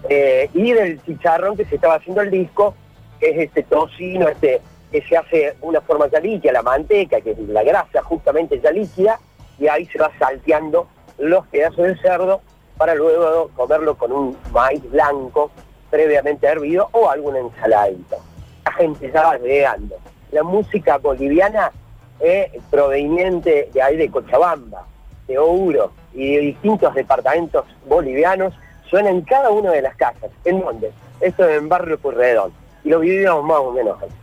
[0.09, 2.77] Eh, y del chicharrón que se estaba haciendo el disco,
[3.19, 4.63] que es este tocino, este
[4.93, 8.71] que se hace una forma ya líquida, la manteca, que es la grasa justamente ya
[8.71, 9.19] líquida,
[9.59, 10.87] y ahí se va salteando
[11.19, 12.41] los pedazos de cerdo
[12.77, 15.51] para luego comerlo con un maíz blanco
[15.91, 18.17] previamente hervido o alguna ensaladita.
[18.65, 19.97] La gente ya va llegando.
[20.31, 21.73] La música boliviana
[22.21, 24.87] es proveniente de ahí de Cochabamba,
[25.27, 28.55] de Ouro y de distintos departamentos bolivianos,
[28.89, 30.31] suena en cada una de las casas.
[30.45, 30.93] ¿En dónde?
[31.21, 32.53] Esto es en Barrio Purredón.
[32.85, 34.15] Y lo vivimos más o menos así.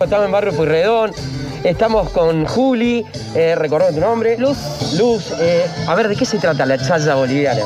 [0.00, 1.12] Estamos en Barrio Puyredón,
[1.64, 4.36] estamos con Juli, eh, recordame tu nombre.
[4.38, 4.56] Luz.
[4.98, 7.62] Luz, eh, a ver, ¿de qué se trata la chaya boliviana?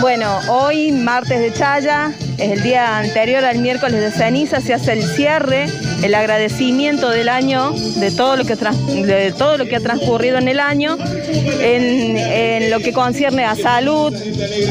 [0.00, 4.92] Bueno, hoy martes de Chaya, es el día anterior al miércoles de ceniza, se hace
[4.92, 5.66] el cierre,
[6.02, 10.36] el agradecimiento del año, de todo lo que, trans- de todo lo que ha transcurrido
[10.36, 14.12] en el año, en, en lo que concierne a salud,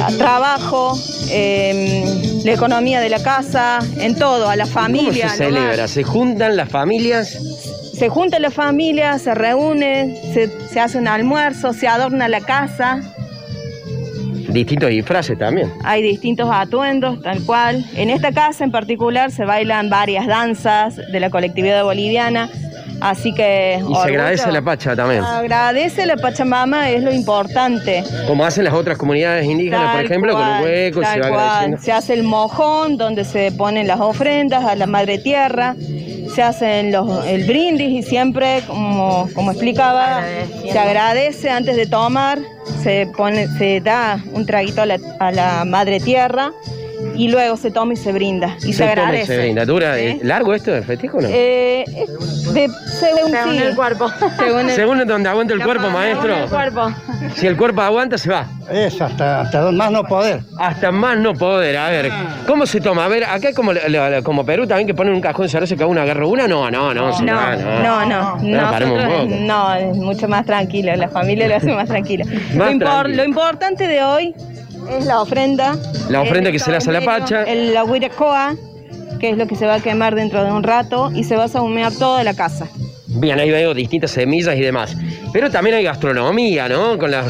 [0.04, 0.96] a trabajo,
[1.30, 5.30] em, la economía de la casa, en todo, a la ¿Cómo familia.
[5.30, 5.62] se al hogar.
[5.64, 5.88] celebra?
[5.88, 7.38] ¿Se juntan las familias?
[7.94, 13.02] Se junta la familia, se reúne, se, se hace un almuerzo, se adorna la casa.
[14.50, 15.72] Distintos disfraces también.
[15.84, 17.86] Hay distintos atuendos, tal cual.
[17.96, 22.50] En esta casa en particular se bailan varias danzas de la colectividad boliviana,
[23.10, 23.80] así que...
[23.88, 25.24] Y se agradece la pacha también.
[25.24, 28.04] Agradece la Pachamama, es lo importante.
[28.28, 31.78] Como hacen las otras comunidades indígenas, por ejemplo, con un hueco, tal se va agradeciendo.
[31.82, 35.76] Se hace el mojón donde se ponen las ofrendas a la madre tierra,
[36.34, 40.24] se hacen los, el brindis y siempre, como, como explicaba,
[40.70, 42.40] se agradece antes de tomar,
[42.84, 46.52] se pone, se da un traguito a la, a la madre tierra
[47.18, 48.56] y luego se toma y se brinda.
[48.64, 49.26] Y se, toma y agradece.
[49.36, 49.66] se brinda.
[49.66, 50.02] ¿Dura ¿Sí?
[50.04, 51.28] eh, largo esto del festejo o no?
[51.32, 51.84] Eh,
[52.54, 53.58] de- según, sí.
[53.58, 54.10] el cuerpo.
[54.38, 56.24] Según el, Según donde aguanta el cuerpo, maestro.
[56.34, 56.92] según el cuerpo.
[57.36, 58.46] Si el cuerpo aguanta, se va.
[58.72, 60.42] Es hasta, hasta más no poder.
[60.60, 61.78] Hasta más no poder.
[61.78, 62.12] A ver,
[62.48, 63.06] ¿cómo se toma?
[63.06, 63.72] A ver, acá como,
[64.24, 66.48] como Perú también que ponen un cajón cerveza y cada uno agarra una.
[66.48, 67.22] No, no, no.
[67.22, 69.26] No, va, no, no, No, nosotros- poco.
[69.42, 72.26] no, es mucho más tranquila, la familia lo hace más tranquila.
[72.26, 73.16] Más lo, impor- tranquila.
[73.18, 74.36] lo importante de hoy
[74.90, 75.78] es la ofrenda.
[76.10, 77.44] La ofrenda que se le hace a la pacha.
[77.44, 78.56] El, la huiracoa,
[79.20, 81.46] que es lo que se va a quemar dentro de un rato y se va
[81.46, 82.68] a sahumear toda la casa.
[83.08, 84.96] Bien, ahí veo distintas semillas y demás.
[85.34, 86.98] Pero también hay gastronomía, ¿no?
[86.98, 87.24] Con la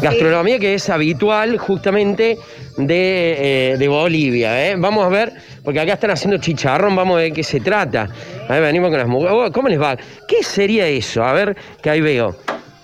[0.00, 2.38] gastronomía que es habitual justamente
[2.76, 4.76] de, eh, de Bolivia, ¿eh?
[4.76, 5.32] Vamos a ver,
[5.64, 8.08] porque acá están haciendo chicharrón, vamos a ver qué se trata.
[8.48, 9.32] A ver, venimos con las mujeres.
[9.34, 9.96] Oh, ¿Cómo les va?
[10.28, 11.24] ¿Qué sería eso?
[11.24, 12.36] A ver, que ahí veo.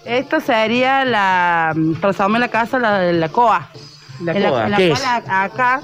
[0.05, 3.71] Esto sería la, transformar la casa, la, la coa.
[4.21, 5.05] La En coa, en ¿qué es?
[5.29, 5.81] acá,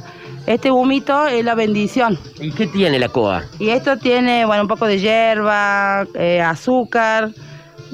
[0.46, 2.18] este humito es la bendición.
[2.40, 3.44] ¿Y qué tiene la coa?
[3.58, 7.30] Y esto tiene, bueno, un poco de hierba, eh, azúcar,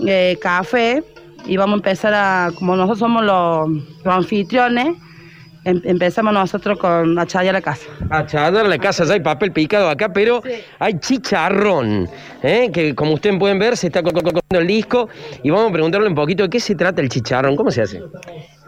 [0.07, 1.03] eh, café
[1.47, 3.68] y vamos a empezar a, como nosotros somos los,
[4.05, 4.88] los anfitriones,
[5.64, 7.86] em- empezamos nosotros con a chayar la casa.
[8.11, 10.43] A chayar la casa, ya hay papel picado acá, pero
[10.78, 12.09] hay chicharrón,
[12.43, 12.70] ¿eh?
[12.72, 15.09] que como ustedes pueden ver se está co- co- comiendo el disco
[15.43, 18.01] y vamos a preguntarle un poquito de qué se trata el chicharrón, ¿cómo se hace?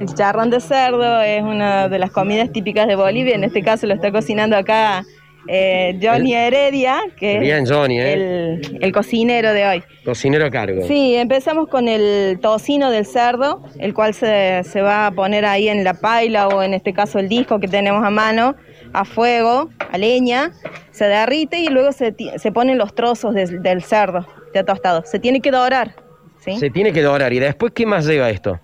[0.03, 3.37] El chicharrón de cerdo es una de las comidas típicas de Bolivia.
[3.37, 5.05] En este caso lo está cocinando acá
[5.47, 8.13] eh, Johnny Heredia, que Bien, es Johnny, ¿eh?
[8.15, 9.83] el, el cocinero de hoy.
[10.05, 10.83] Cocinero a cargo.
[10.89, 15.69] Sí, empezamos con el tocino del cerdo, el cual se, se va a poner ahí
[15.69, 18.57] en la paila o en este caso el disco que tenemos a mano,
[18.93, 20.51] a fuego, a leña,
[20.91, 25.05] se derrite y luego se, se ponen los trozos del- del cerdo ya tostado.
[25.05, 25.95] Se tiene que dorar,
[26.41, 26.57] ¿sí?
[26.59, 28.59] Se tiene que dorar y después, ¿qué más lleva esto?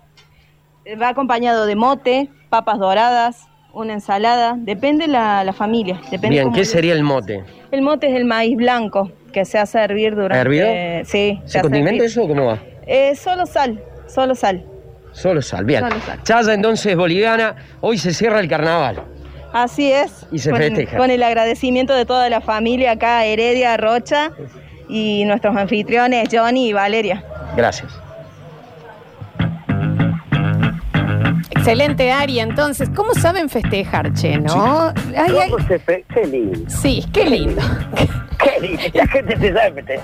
[1.01, 5.99] Va acompañado de mote, papas doradas, una ensalada, depende la, la familia.
[6.09, 7.43] Depende Bien, ¿qué sería el mote?
[7.71, 10.39] El mote es el maíz blanco que se hace hervir durante...
[10.39, 10.67] ¿Hervido?
[11.05, 11.39] sí.
[11.45, 12.03] ¿Se condimenta hervir.
[12.05, 12.59] eso o cómo va?
[12.87, 14.65] Eh, solo sal, solo sal.
[15.11, 15.81] Solo sal, bien.
[15.81, 16.23] Solo sal.
[16.23, 19.03] Chaya entonces boliviana, hoy se cierra el carnaval.
[19.53, 20.27] Así es.
[20.31, 20.97] Y se con, festeja.
[20.97, 24.31] Con el agradecimiento de toda la familia acá, Heredia, Rocha
[24.87, 27.23] y nuestros anfitriones, Johnny y Valeria.
[27.55, 27.91] Gracias.
[31.51, 32.39] Excelente, Ari.
[32.39, 34.93] Entonces, ¿cómo saben festejar, che, no?
[35.17, 36.69] Ay, ay, ¿Cómo se fe- Qué lindo.
[36.69, 37.61] sí, qué lindo.
[38.41, 38.81] Qué lindo.
[38.93, 39.99] La gente se sabe meter.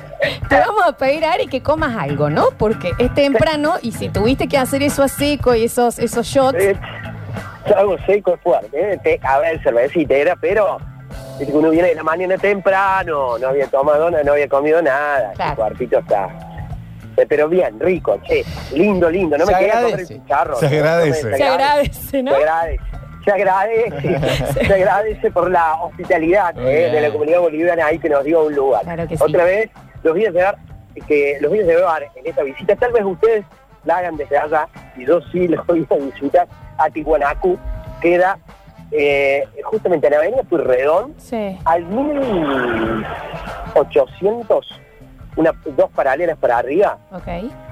[0.49, 2.47] Te vamos a pedir, Ari, que comas algo, ¿no?
[2.57, 6.57] Porque es temprano y si tuviste que hacer eso a seco y esos, esos shots.
[6.59, 6.75] Eh,
[7.75, 8.99] Algo seco es fuerte.
[9.03, 9.19] ¿eh?
[9.23, 10.77] A ver, cervecita era, pero
[11.37, 15.33] que uno viene de la mañana temprano, no había tomado nada, no había comido nada.
[15.37, 16.27] El cuartito está.
[17.17, 18.43] Eh, Pero bien, rico, che,
[18.73, 19.37] lindo, lindo.
[19.37, 20.55] No Se me quería comer el chicharro.
[20.57, 21.29] Se agradece.
[21.31, 22.31] No Se agradece, ¿no?
[22.31, 22.83] Se agradece.
[23.23, 24.19] Se agradece,
[24.67, 28.53] se agradece por la hospitalidad eh, de la comunidad boliviana ahí que nos dio un
[28.53, 28.83] lugar.
[28.83, 29.23] Claro que sí.
[29.23, 29.71] Otra vez,
[30.03, 30.57] los voy a llevar,
[31.07, 32.75] que los voy a llevar en esta visita.
[32.75, 33.43] Tal vez ustedes
[33.83, 36.47] la hagan desde allá, y yo sí los voy a visitar
[36.77, 37.57] a Tijuanacu.
[37.99, 38.37] Queda
[38.91, 41.57] eh, justamente en la avenida Purredón, Sí.
[41.65, 44.81] al 1800,
[45.35, 46.97] una, dos paralelas para arriba,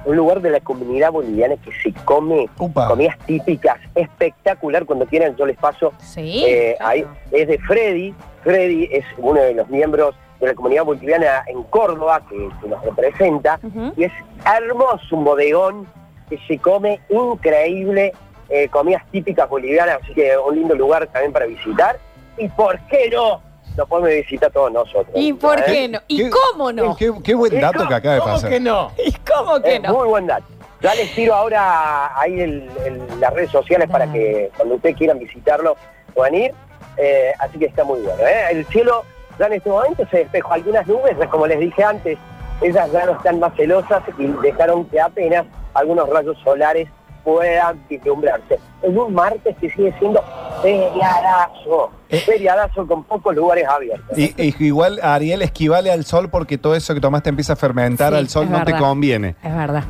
[0.06, 4.86] un lugar de la comunidad boliviana que se come comidas típicas, espectacular.
[4.86, 5.94] Cuando quieran yo les paso.
[6.00, 6.44] Sí.
[6.46, 8.14] Eh, ahí es de Freddy.
[8.44, 12.84] Freddy es uno de los miembros de la comunidad boliviana en Córdoba que, que nos
[12.84, 13.60] representa.
[13.96, 14.12] Y es
[14.46, 15.88] hermoso un bodegón
[16.30, 18.14] que se come increíble,
[18.50, 21.98] eh, comidas típicas bolivianas, así que un lindo lugar también para visitar.
[22.38, 23.42] Y por qué no,
[23.76, 25.10] lo podemos visitar todos nosotros.
[25.16, 25.64] ¿Y por ¿eh?
[25.66, 26.00] qué no?
[26.08, 26.96] ¿Y cómo no?
[26.96, 28.62] Qué, qué buen dato que acaba de pasar.
[28.62, 28.92] no?
[29.06, 29.94] ¿Y cómo que Es no?
[29.94, 30.46] Muy buen dato.
[30.82, 35.18] Ya les tiro ahora ahí en, en las redes sociales para que cuando ustedes quieran
[35.20, 35.78] visitarlo
[36.14, 36.54] puedan ir.
[36.98, 38.22] Eh, así que está muy bueno.
[38.24, 38.48] ¿eh?
[38.52, 39.04] El cielo
[39.40, 42.18] ya en este momento se despejó algunas nubes, como les dije antes,
[42.62, 46.88] ellas ya no están más celosas y dejaron que apenas algunos rayos solares
[47.24, 48.60] puedan vislumbrarse.
[48.82, 50.22] Es un martes que sigue siendo
[50.62, 51.92] feriadazo,
[52.26, 54.18] feriadazo con pocos lugares abiertos.
[54.18, 58.12] Y, y igual Ariel esquivale al sol porque todo eso que tomaste empieza a fermentar
[58.14, 59.36] Sí, al sol, no te conviene.
[59.42, 59.84] Es verdad.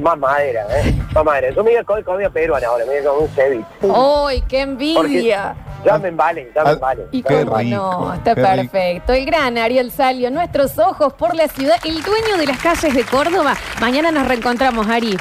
[0.00, 0.94] más madera, ¿eh?
[1.12, 1.50] Más madera.
[1.50, 3.66] Yo me voy a comer comida peruana ahora, me voy a comer un ceviche.
[3.82, 5.56] ¡Uy, qué envidia!
[5.84, 7.02] Ya me vale, ya me vale.
[7.12, 7.70] Y ya me cómo vale.
[7.70, 8.56] no, está qué rico.
[8.72, 9.12] perfecto.
[9.12, 13.04] El gran Ariel Salio, nuestros ojos por la ciudad, el dueño de las calles de
[13.04, 13.54] Córdoba.
[13.80, 15.16] Mañana nos reencontramos, Ari.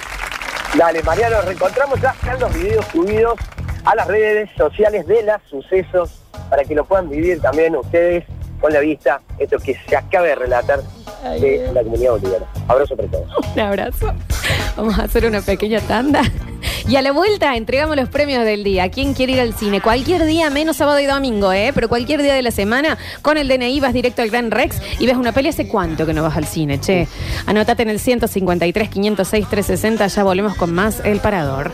[0.78, 3.40] Dale, Mariano, nos reencontramos ya están los videos subidos
[3.86, 6.20] a las redes sociales de las sucesos
[6.50, 8.26] para que lo puedan vivir también ustedes
[8.60, 10.82] con la vista, esto que se acaba de relatar
[11.40, 12.46] de la comunidad boliviana.
[12.68, 13.28] Abrazo para todos.
[13.54, 14.14] Un abrazo.
[14.76, 16.22] Vamos a hacer una pequeña tanda.
[16.88, 18.90] Y a la vuelta entregamos los premios del día.
[18.90, 19.82] ¿Quién quiere ir al cine?
[19.82, 21.72] Cualquier día, menos sábado y domingo, ¿eh?
[21.74, 25.08] Pero cualquier día de la semana, con el DNI vas directo al Gran Rex y
[25.08, 25.50] ves una peli.
[25.50, 27.08] ¿Hace cuánto que no vas al cine, che?
[27.48, 30.08] Anotate en el 153, 506, 360.
[30.08, 31.72] Ya volvemos con más El Parador.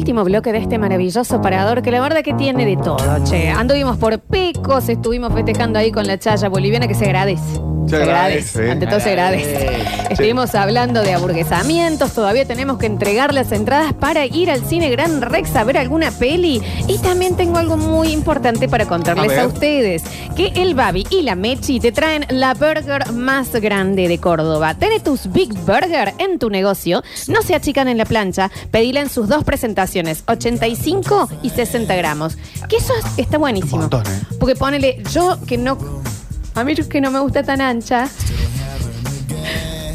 [0.00, 3.50] Último bloque de este maravilloso parador que la verdad que tiene de todo, che.
[3.50, 7.60] Anduvimos por Pecos, estuvimos festejando ahí con la chaya boliviana que se agradece.
[7.86, 8.70] Se agradece.
[8.70, 9.82] Ante todo se agradece.
[10.08, 15.22] Estuvimos hablando de aburguesamientos, todavía tenemos que entregar las entradas para ir al cine Gran
[15.22, 16.62] Rex a ver alguna peli.
[16.86, 20.04] Y también tengo algo muy importante para contarles A ustedes,
[20.36, 24.74] que el Babi y la Mechi te traen la burger más grande de Córdoba.
[24.74, 29.08] Ten tus Big Burger en tu negocio, no se achican en la plancha, pedila en
[29.08, 29.89] sus dos presentaciones,
[30.26, 32.36] 85 y 60 gramos.
[32.68, 33.88] Que eso es- está buenísimo.
[34.38, 35.78] Porque ponele, yo que no,
[36.54, 38.08] a mí que no me gusta tan ancha,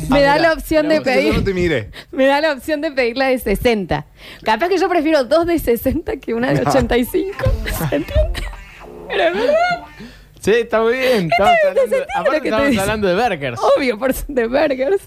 [0.10, 1.34] me da la opción de Yo pedir.
[1.34, 1.90] te.
[2.12, 4.06] Me da la opción de pedir la de 60.
[4.44, 6.70] Capaz que yo prefiero dos de 60 que una de No.
[6.70, 7.34] 85.
[7.90, 8.44] ¿Se entiende?
[9.08, 9.56] Pero es verdad.
[10.40, 11.30] Sí, está muy bien.
[11.32, 12.82] Estamos hablando, lo aparte que te estamos dice.
[12.82, 13.60] hablando de burgers.
[13.78, 15.02] Obvio, por de burgers.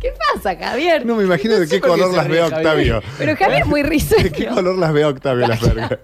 [0.00, 1.06] ¿Qué pasa, Javier?
[1.06, 2.42] No me imagino de qué color las ve.
[2.42, 3.02] Octavio.
[3.18, 3.82] Pero Javier es muy
[4.22, 5.98] ¿De qué color las ve Octavio las vergas?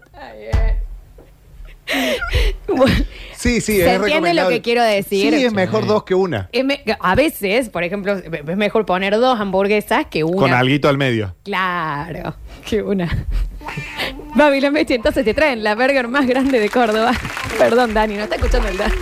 [2.69, 2.95] Bueno,
[3.37, 5.35] Sí, sí, ¿Se es entiende lo que quiero decir?
[5.35, 6.49] Sí, es mejor dos que una.
[6.65, 10.37] me- a veces, por ejemplo, es mejor poner dos hamburguesas que una.
[10.37, 11.35] Con alguito al medio.
[11.43, 13.27] Claro, que una.
[14.37, 17.13] Babi la Meche, entonces te traen la burger más grande de Córdoba.
[17.59, 18.95] Perdón, Dani, no está escuchando el Dani.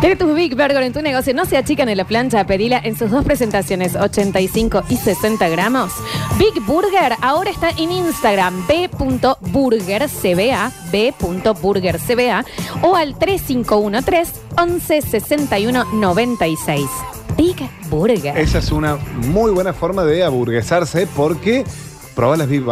[0.00, 1.34] Tiene tus Big Burger en tu negocio.
[1.34, 2.46] No se achican en la plancha.
[2.46, 5.90] Pedila en sus dos presentaciones, 85 y 60 gramos.
[6.38, 12.44] Big Burger ahora está en Instagram, b.burgercba, b.burgercba
[12.82, 16.86] o al 3513 11 61 96.
[17.36, 17.56] Big
[17.90, 18.38] Burger.
[18.38, 21.64] Esa es una muy buena forma de aburguesarse porque
[22.18, 22.64] probás las Big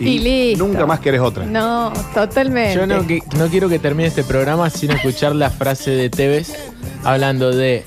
[0.00, 0.66] y, Y listo.
[0.66, 1.44] nunca más querés otra.
[1.46, 2.74] No, totalmente.
[2.74, 6.52] Yo no, que- no quiero que termine este programa sin escuchar la frase de Tevez
[7.04, 7.84] hablando de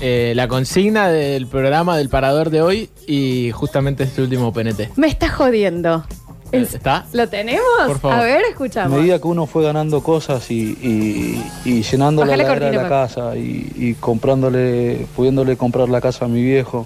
[0.00, 4.90] eh, la consigna del programa del parador de hoy y justamente este último PNT.
[4.96, 6.04] Me está jodiendo.
[6.50, 7.06] Eh, ¿Está?
[7.12, 7.62] ¿Lo tenemos?
[7.86, 8.18] Por favor.
[8.18, 8.98] A ver, A escuchamos.
[8.98, 12.82] medida que uno fue ganando cosas y, y- y llenando la la heladera de cortina,
[12.82, 16.84] la casa y, y comprándole, pudiéndole comprar la casa a mi viejo,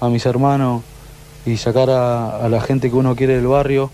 [0.00, 0.82] a mis hermanos
[1.46, 3.90] y sacar a, a la gente que uno quiere del barrio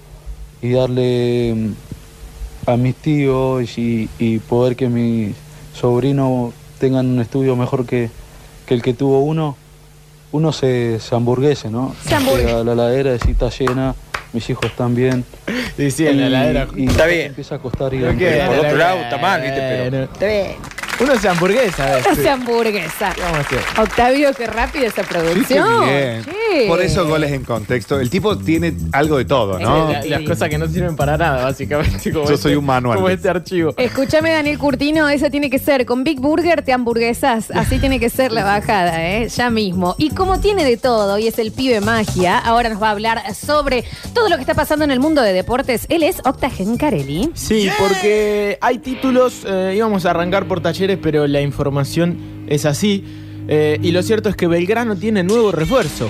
[0.62, 5.34] y darle mm, a mis tíos y, y poder que mis
[5.74, 8.10] sobrinos tengan un estudio mejor que,
[8.66, 9.56] que el que tuvo uno,
[10.32, 11.94] uno se, se hamburguese, ¿no?
[12.06, 13.94] Se hamburgue- Llega a la heladera, decir está llena,
[14.32, 15.24] mis hijos están bien.
[15.76, 17.26] Sí, sí, en la y Está bien.
[17.28, 18.04] Empieza a costar ir
[18.46, 19.60] por otro lado está mal, ¿viste?
[19.60, 20.08] Pero.
[21.02, 22.06] Uno se hamburguesa, ¿ves?
[22.18, 23.14] Esa hamburguesa.
[23.20, 23.58] Vamos a hacer.
[23.78, 25.84] Octavio, qué rápida esa Sí, qué producción.
[25.86, 26.24] bien.
[26.24, 26.64] Sí.
[26.68, 27.98] Por eso goles en contexto.
[27.98, 29.90] El tipo tiene algo de todo, ¿no?
[29.92, 32.12] La- las cosas que no sirven para nada, básicamente.
[32.12, 32.96] Como Yo este- soy un manual.
[32.96, 33.74] Como este archivo.
[33.76, 35.86] Escúchame, Daniel Curtino, esa tiene que ser.
[35.86, 37.50] Con Big Burger te hamburguesas.
[37.50, 39.28] Así tiene que ser la bajada, ¿eh?
[39.28, 39.94] Ya mismo.
[39.98, 43.22] Y como tiene de todo y es el pibe magia, ahora nos va a hablar
[43.34, 43.84] sobre
[44.14, 45.86] todo lo que está pasando en el mundo de deportes.
[45.88, 47.30] Él es Octa Gencarelli.
[47.34, 53.04] Sí, porque hay títulos, eh, íbamos a arrancar por talleres, pero la información es así.
[53.48, 56.08] Eh, y lo cierto es que Belgrano tiene nuevo refuerzo.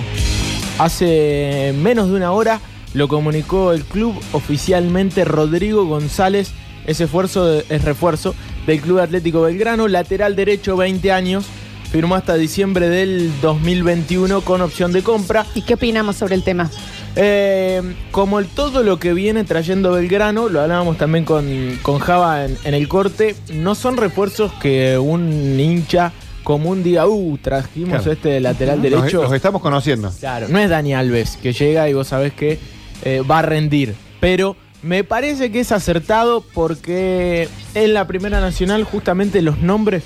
[0.79, 2.59] Hace menos de una hora
[2.93, 6.51] lo comunicó el club oficialmente Rodrigo González.
[6.85, 8.35] Ese esfuerzo es refuerzo
[8.67, 11.45] del Club Atlético Belgrano, lateral derecho, 20 años.
[11.91, 15.45] Firmó hasta diciembre del 2021 con opción de compra.
[15.55, 16.69] ¿Y qué opinamos sobre el tema?
[17.15, 17.81] Eh,
[18.11, 22.57] como el- todo lo que viene trayendo Belgrano, lo hablábamos también con, con Java en,
[22.63, 26.11] en el corte, no son refuerzos que un hincha
[26.43, 28.11] común diga, uh, trajimos Claro.
[28.11, 29.23] este lateral Los- derecho.
[29.23, 30.11] Los, estamos conociendo.
[30.19, 32.57] Claro, no es Dani Alves que llega y vos sabés que
[33.03, 33.93] eh, va a rendir.
[34.19, 40.03] Pero me parece que es acertado porque en la Primera Nacional justamente los nombres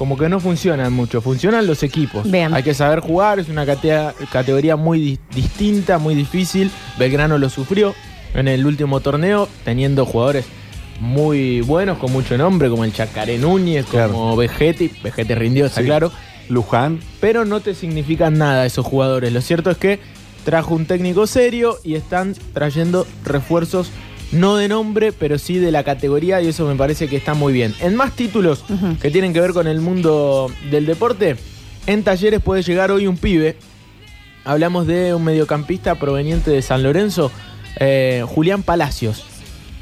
[0.00, 2.30] como que no funcionan mucho, funcionan los equipos.
[2.30, 2.54] Bien.
[2.54, 6.70] Hay que saber jugar, es una cate- categoría muy di- distinta, muy difícil.
[6.98, 7.94] Belgrano lo sufrió
[8.32, 10.46] en el último torneo, teniendo jugadores
[11.00, 14.90] muy buenos, con mucho nombre, como el Chacaré Núñez, como Vegetti.
[15.04, 15.86] Vegetti rindió, está Sí.
[15.86, 16.10] claro.
[16.48, 17.00] Luján.
[17.20, 19.30] Pero no te significan nada esos jugadores.
[19.34, 20.00] Lo cierto es que
[20.46, 23.90] trajo un técnico serio y están trayendo refuerzos
[24.32, 27.52] no de nombre, pero sí de la categoría y eso me parece que está muy
[27.52, 27.74] bien.
[27.80, 28.64] En más títulos
[29.00, 31.36] que tienen que ver con el mundo del deporte,
[31.86, 33.56] en talleres puede llegar hoy un pibe.
[34.44, 37.30] Hablamos de un mediocampista proveniente de San Lorenzo,
[37.78, 39.24] eh, Julián Palacios,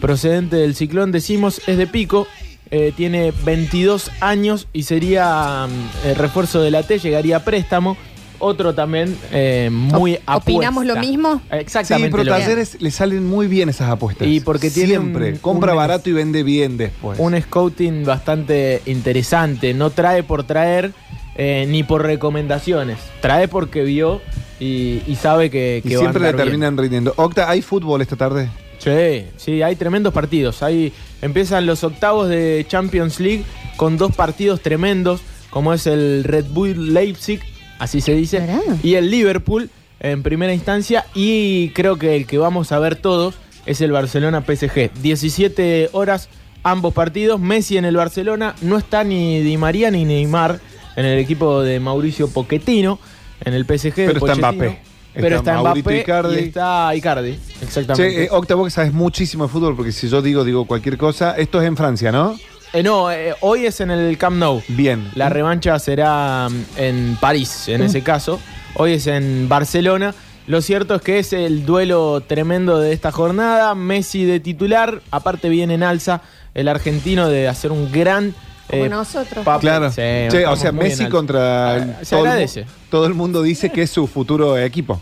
[0.01, 2.27] procedente del Ciclón, decimos, es de Pico,
[2.71, 5.67] eh, tiene 22 años y sería
[6.05, 7.97] el refuerzo de la T, llegaría a préstamo.
[8.41, 10.37] Otro también eh, muy apuesta.
[10.37, 11.43] ¿Opinamos lo mismo?
[11.51, 12.09] Exactamente.
[12.09, 14.29] Sí, pero lo talleres le salen muy bien esas apuestas.
[14.29, 15.33] Y porque tiene Siempre.
[15.33, 17.19] un- Compra un- barato y vende bien después.
[17.19, 19.75] Un scouting bastante interesante.
[19.75, 20.93] No trae por traer
[21.37, 22.99] eh, ni por recomendaciones.
[23.21, 24.21] Trae porque vio
[24.61, 26.61] y, y sabe que, y que va a siempre le andar bien.
[26.61, 27.13] terminan rindiendo.
[27.17, 28.49] Octa, ¿hay fútbol esta tarde?
[28.79, 30.63] Sí, sí, hay tremendos partidos.
[30.63, 30.93] Hay,
[31.23, 33.43] empiezan los octavos de Champions League
[33.77, 35.21] con dos partidos tremendos,
[35.51, 37.41] como es el Red Bull Leipzig,
[37.79, 38.47] así se dice,
[38.83, 41.07] y el Liverpool en primera instancia.
[41.15, 43.35] Y creo que el que vamos a ver todos
[43.67, 44.91] es el Barcelona PSG.
[45.03, 46.29] 17 horas
[46.63, 47.41] ambos partidos.
[47.41, 48.55] Messi en el Barcelona.
[48.63, 50.61] No está ni Di María ni Neymar
[50.97, 52.99] en el equipo de Mauricio Pochettino.
[53.45, 53.95] En el PSG.
[53.95, 54.53] de Pero está Pochettino.
[54.53, 54.79] Mbappé.
[55.15, 56.37] Pero Está Mbappé Icardi.
[56.37, 57.39] y está Icardi.
[57.61, 58.15] Exactamente.
[58.17, 60.97] Che, eh, Octa, vos que sabes muchísimo de fútbol, porque si yo digo, digo cualquier
[60.97, 61.33] cosa.
[61.37, 62.37] Esto es en Francia, ¿no?
[62.73, 64.63] Eh, no, eh, hoy es en el Camp Nou.
[64.69, 65.11] Bien.
[65.15, 67.85] La revancha será mm, en París, en Mm.
[67.85, 68.39] ese caso.
[68.75, 70.15] Hoy es en Barcelona.
[70.47, 73.75] Lo cierto es que es el duelo tremendo de esta jornada.
[73.75, 75.01] Messi de titular.
[75.11, 76.21] Aparte viene en alza
[76.55, 78.35] el argentino de hacer un gran
[78.71, 79.47] Como Eh, nosotros.
[79.61, 79.89] Claro.
[79.91, 82.67] sí, Che, o sea, Messi contra el- Se todo, el, agradece.
[82.91, 85.01] todo el mundo dice que es su futuro equipo.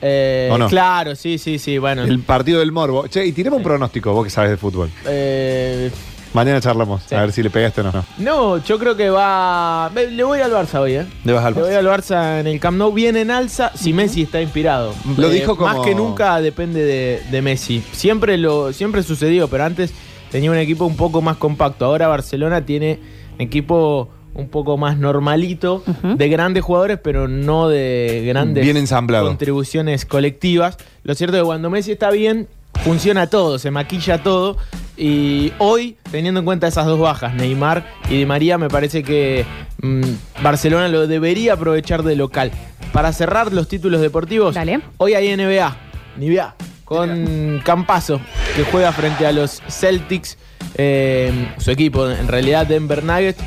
[0.00, 0.66] Eh, ¿O no?
[0.68, 1.76] Claro, sí, sí, sí.
[1.76, 3.06] Bueno, El partido del Morbo.
[3.06, 4.90] Che, y tiremos un pronóstico, vos que sabes de fútbol.
[5.06, 5.90] eh,
[6.34, 8.04] Mañana charlamos, a ver si le pegaste o no.
[8.18, 9.90] no, yo creo que va.
[9.94, 11.06] Le voy al Barça hoy, ¿eh?
[11.24, 13.92] Le vas al Le voy al Barça en el Camp Nou, viene en alza si
[13.94, 14.92] Messi está inspirado.
[15.16, 17.82] Lo Eh, dijo como- Más que nunca depende de, de Messi.
[17.92, 19.92] Siempre lo siempre sucedió, pero antes
[20.30, 21.86] tenía un equipo un poco más compacto.
[21.86, 23.00] Ahora Barcelona tiene
[23.36, 29.26] un equipo un poco más normalito, de grandes jugadores, pero no de grandes Bien ensamblado.
[29.28, 30.76] contribuciones colectivas.
[31.04, 32.46] Lo cierto es que cuando Messi está bien,
[32.84, 34.58] funciona todo, se maquilla todo.
[34.96, 39.44] Y hoy, teniendo en cuenta esas dos bajas, Neymar y Di María, me parece que
[39.82, 42.50] mm, Barcelona lo debería aprovechar de local.
[42.92, 44.56] Para cerrar los títulos deportivos,
[44.96, 45.76] hoy hay NBA,
[46.16, 46.54] NBA,
[46.84, 48.20] con Campazo,
[48.54, 50.38] que juega frente a los Celtics,
[50.76, 53.42] eh, su equipo, en realidad Denver Nuggets,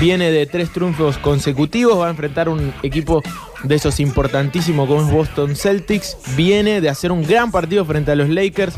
[0.00, 3.22] viene de tres triunfos consecutivos, va a enfrentar un equipo
[3.62, 8.14] de esos importantísimos como es Boston Celtics, viene de hacer un gran partido frente a
[8.14, 8.74] los Lakers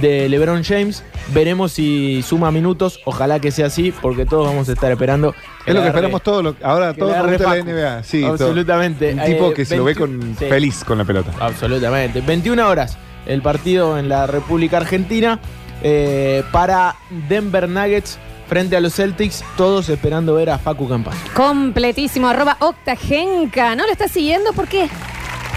[0.00, 1.02] de LeBron James,
[1.34, 5.34] veremos si suma minutos, ojalá que sea así, porque todos vamos a estar esperando.
[5.66, 6.42] Es lo que esperamos todos.
[6.42, 7.62] lo- ahora que todos nos gusta la.
[7.62, 8.02] NBA.
[8.02, 8.32] Sí, todo.
[8.32, 9.12] Absolutamente.
[9.14, 10.44] Un tipo Eh, que se lo ve 21 con, sí.
[10.46, 11.30] feliz con la pelota.
[11.40, 12.20] Absolutamente.
[12.20, 12.96] 21 horas
[13.26, 15.38] el partido en la República Argentina
[15.82, 16.96] eh, para
[17.28, 18.18] Denver Nuggets
[18.48, 21.14] frente a los Celtics, todos esperando ver a Facu Campas.
[21.34, 23.76] Completísimo, arroba octagenca.
[23.76, 24.52] ¿No lo estás siguiendo?
[24.52, 24.88] ¿Por qué?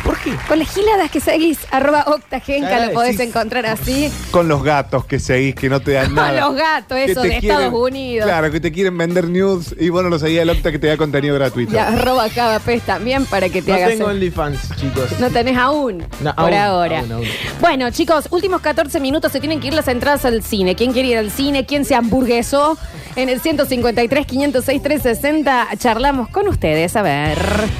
[0.03, 0.35] ¿Por qué?
[0.49, 3.23] Con las giladas que seguís, arroba octagenca, Ah, lo podés sí.
[3.23, 4.11] encontrar así.
[4.31, 6.41] Con los gatos que seguís, que no te dan Con nada.
[6.41, 8.25] los gatos, Que eso te de quieren- Estados Unidos.
[8.27, 10.97] Claro, que te quieren vender news y bueno, lo seguía el Octa que te da
[10.97, 11.73] contenido gratuito.
[11.73, 13.89] Y arroba Cavapes también para que te No hagas.
[13.91, 15.19] tengo OnlyFans, chicos.
[15.21, 16.99] No tenés aún, No, por aún, ahora.
[16.99, 17.25] aún, aún.
[17.61, 20.75] Bueno, chicos, últimos 14 minutos se tienen que ir las entradas al cine.
[20.75, 21.65] ¿Quién quiere ir al cine?
[21.65, 22.77] ¿Quién se hamburguesó?
[23.15, 26.95] En el 153, 506, 360 charlamos con ustedes.
[26.97, 27.37] A ver.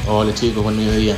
[0.07, 1.15] Hola chicos, buen mediodía.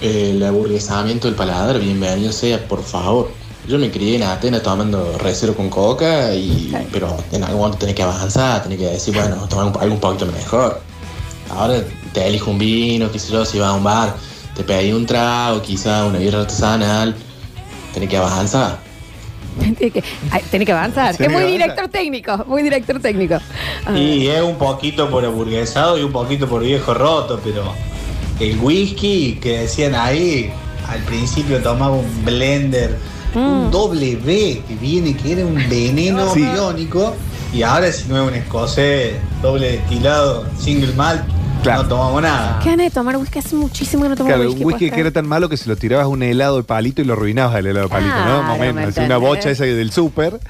[0.00, 3.30] El aburguesamiento del paladar, bienvenido sea, por favor.
[3.68, 7.94] Yo me crié en Atenas tomando recero con coca, y, pero en algún momento tenés
[7.94, 10.80] que avanzar, tenés que decir, bueno, tomar un- algo un poquito mejor.
[11.50, 11.82] Ahora
[12.14, 14.14] te elijo un vino, qué sé yo, si vas a un bar,
[14.56, 17.14] te pedí un trago, quizá una birra artesanal,
[17.92, 18.78] tenés que avanzar.
[19.60, 20.02] Tiene que,
[20.50, 21.16] tiene que avanzar.
[21.16, 21.68] Tiene es muy avanzar.
[21.68, 23.36] director técnico, muy director técnico.
[23.94, 27.64] Y es un poquito por aburguesado y un poquito por viejo roto, pero
[28.40, 30.50] el whisky que decían ahí,
[30.88, 32.96] al principio tomaba un blender,
[33.34, 36.40] un doble B que viene, que era un veneno Sí.
[36.40, 37.14] biónico,
[37.52, 41.22] y ahora si no es un escocés doble destilado, single malt,
[41.64, 42.58] no tomamos nada.
[42.62, 43.38] ¿Qué ganas de tomar whisky?
[43.38, 44.60] Hace muchísimo que no tomo Claro, whisky.
[44.62, 47.02] un whisky que era tan malo que se lo tirabas a un helado de palito
[47.02, 48.22] y lo arruinabas el helado de palito, ¿no?
[48.24, 48.96] Claro, Más o ¿me menos.
[48.96, 50.40] Así Una bocha esa del súper.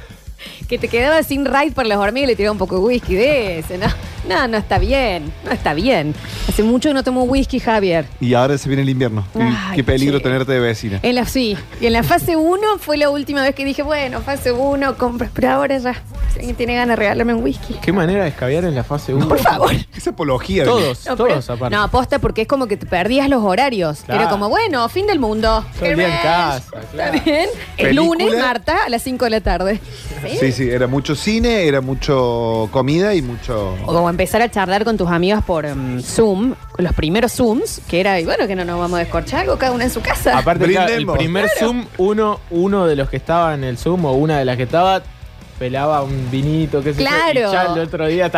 [0.68, 3.14] Que te quedaba sin ride por las hormigas y le tiraba un poco de whisky
[3.14, 3.76] de ese.
[3.76, 3.86] No,
[4.28, 5.32] no, no está bien.
[5.44, 6.14] No está bien.
[6.48, 8.06] Hace mucho que no tomo whisky, Javier.
[8.20, 9.24] Y ahora se viene el invierno.
[9.34, 10.24] Ay, qué peligro che.
[10.24, 11.00] tenerte de vecina.
[11.02, 11.56] En la, sí.
[11.80, 15.30] Y en la fase 1 fue la última vez que dije, bueno, fase 1, compras.
[15.34, 15.94] Pero ahora ya.
[16.32, 17.74] Si alguien tiene ganas de regalarme un whisky.
[17.82, 19.28] Qué manera de escabiar en la fase 1.
[19.28, 19.72] Por favor.
[19.96, 20.62] Esa apología.
[20.62, 21.76] de- Todos, No, todos pero- aparte.
[21.76, 24.00] No, aposta porque es como que te perdías los horarios.
[24.04, 24.20] Claro.
[24.22, 25.64] Era como, bueno, fin del mundo.
[25.78, 27.14] Todo el día en casa, claro.
[27.14, 27.48] ¿Está bien?
[27.76, 28.24] El Película.
[28.24, 29.80] lunes, Marta, a las 5 de la tarde.
[30.28, 30.36] ¿Sí?
[30.38, 33.74] Sí, sí, era mucho cine, era mucho comida y mucho.
[33.84, 37.80] O como empezar a charlar con tus amigas por em, Zoom, con los primeros Zooms,
[37.88, 40.00] que era, y bueno, que no nos vamos a descorchar algo cada una en su
[40.00, 40.38] casa.
[40.38, 41.58] Aparte, claro, el primer Claro.
[41.72, 44.64] Zoom, uno, uno de los que estaba en el Zoom o una de las que
[44.64, 45.02] estaba
[45.58, 47.48] pelaba un vinito, qué sé yo, Claro.
[47.50, 48.30] y ya el otro día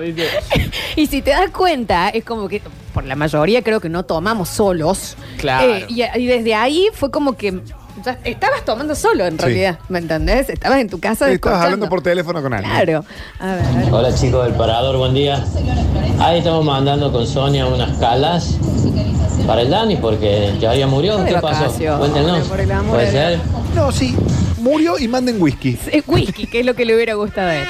[0.00, 0.24] ¿viste?
[0.96, 2.62] Y si te das cuenta, es como que
[2.94, 5.16] por la mayoría creo que no tomamos solos.
[5.36, 5.74] Claro.
[5.74, 7.60] Eh, y, y desde ahí fue como que
[8.04, 9.44] ya estabas tomando solo en Sí.
[9.44, 10.48] realidad, ¿me entendés?
[10.48, 12.72] Estabas en tu casa Estabas hablando por teléfono con alguien.
[12.72, 13.04] Claro.
[13.38, 13.64] A ver.
[13.92, 15.44] Hola chicos del Parador, buen día.
[16.18, 18.56] Ahí estamos mandando con Sonia unas calas
[19.46, 21.24] para el Dani porque ya había murió.
[21.24, 21.72] ¿Qué pasó?
[21.98, 22.46] Cuéntenos.
[22.48, 23.38] por el amor ¿Puede de ser?
[23.74, 24.16] No, sí.
[24.58, 25.78] Murió y manden whisky.
[25.90, 27.66] Eh, whisky, que es lo que le hubiera gustado a él.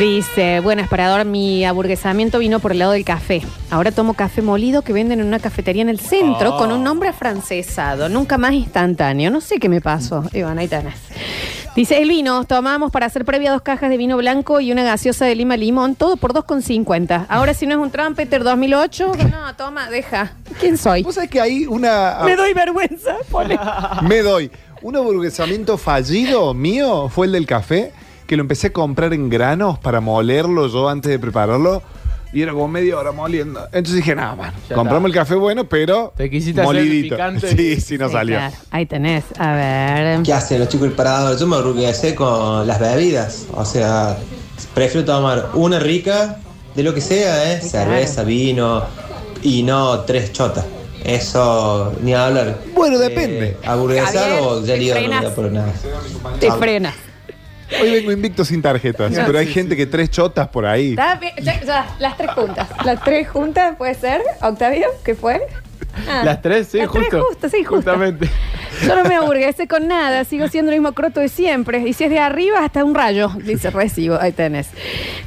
[0.00, 3.42] Dice, buenas, parador, mi aburguesamiento vino por el lado del café.
[3.70, 6.56] Ahora tomo café molido que venden en una cafetería en el centro Oh.
[6.56, 9.30] con un nombre afrancesado, nunca más instantáneo.
[9.30, 10.24] No sé qué me pasó.
[10.32, 10.94] Iván, ahí tenés.
[11.76, 15.26] Dice, el vino, tomamos para hacer previa dos cajas de vino blanco y una gaseosa
[15.26, 17.26] de lima limón, todo por 2,50.
[17.28, 20.32] Ahora si no es un Trumpeter 2008, no, toma, deja.
[20.58, 21.02] ¿Quién soy?
[21.02, 22.20] ¿Vos sabés que hay una.
[22.24, 23.16] Me doy vergüenza.
[23.30, 23.58] pone.
[24.08, 24.50] Me doy.
[24.80, 27.92] Un aburguesamiento fallido mío fue el del café,
[28.30, 31.82] que lo empecé a comprar en granos para molerlo yo antes de prepararlo.
[32.32, 33.58] Y era como media hora moliendo.
[33.72, 35.20] Entonces dije, nada, bueno, Ya compramos está.
[35.20, 37.16] el café bueno, pero Te quisiste hacer molidito.
[37.16, 37.48] picante.
[37.56, 38.36] Sí, sí, no Sí, salió.
[38.36, 38.54] claro.
[38.70, 39.24] Ahí tenés.
[39.36, 40.22] A ver.
[40.22, 41.36] ¿Qué hacen los chicos del parador?
[41.36, 43.46] Yo me aburguesé con las bebidas.
[43.52, 44.16] O sea,
[44.74, 46.36] prefiero tomar una rica
[46.76, 47.60] de lo que sea, ¿eh?
[47.60, 48.84] Cerveza, vino
[49.42, 50.64] y no tres chotas.
[51.04, 52.60] Eso, ni hablar.
[52.76, 53.56] Bueno, depende.
[53.66, 55.24] ¿Aburguesar Javier, o ya te liga frenas.
[55.32, 55.72] por nada?
[56.38, 56.60] Te Chao.
[57.80, 60.90] Hoy vengo invicto sin tarjetas, No, pero hay sí, gente que tres chotas por ahí.
[60.90, 62.68] Está bien, ya, ya, las tres juntas.
[62.84, 64.22] Las tres juntas, ¿puede ser?
[64.42, 65.40] Octavio, ¿qué fue?
[66.08, 67.08] Ah, Las tres, sí, las justo.
[67.10, 67.76] Tres justas, sí, justo.
[67.92, 68.30] Justamente.
[68.86, 71.80] Yo no me aburguesé con nada, sigo siendo el mismo croto de siempre.
[71.86, 73.30] Y si es de arriba, hasta un rayo.
[73.44, 74.68] Dice, recibo, ahí tenés.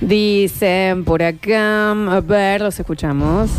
[0.02, 3.50] Dicen por acá, a ver, los escuchamos.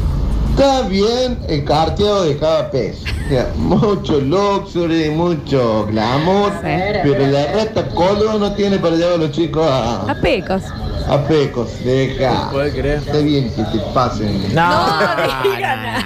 [0.56, 3.02] Está bien el carteo de cada pez.
[3.02, 9.16] O sea, mucho luxury, mucho glamour, pero la rata colo no tiene para llevar a
[9.16, 10.62] los chicos a, A pecos.
[11.09, 11.70] a pecos.
[11.85, 12.51] Deja.
[12.52, 12.98] ¿Puede creer?
[12.98, 14.55] Está bien que te pasen.
[14.55, 14.86] No,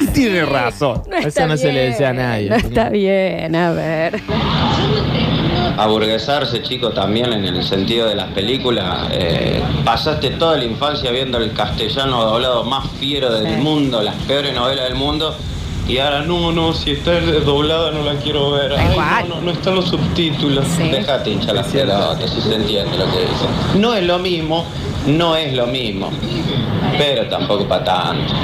[0.00, 1.02] Y tiene razón.
[1.10, 4.18] No Eso no se le desea a nadie, No está bien, a ver.
[5.78, 9.08] Aburguesarse, chico, también en el sentido de las películas.
[9.12, 13.60] eh, pasaste toda la infancia viendo el castellano doblado más fiero del Sí.
[13.60, 15.34] mundo, las peores novelas del mundo.
[15.86, 18.74] Y ahora, no, no, si está doblada no la quiero ver.
[18.76, 20.66] Ay, no, no, no están los subtítulos.
[20.78, 23.78] Déjate hinchar las pelotas, si se entiende lo que dice.
[23.78, 24.66] No es lo mismo,
[25.06, 26.10] no es lo mismo.
[26.98, 28.34] Pero tampoco para tanto.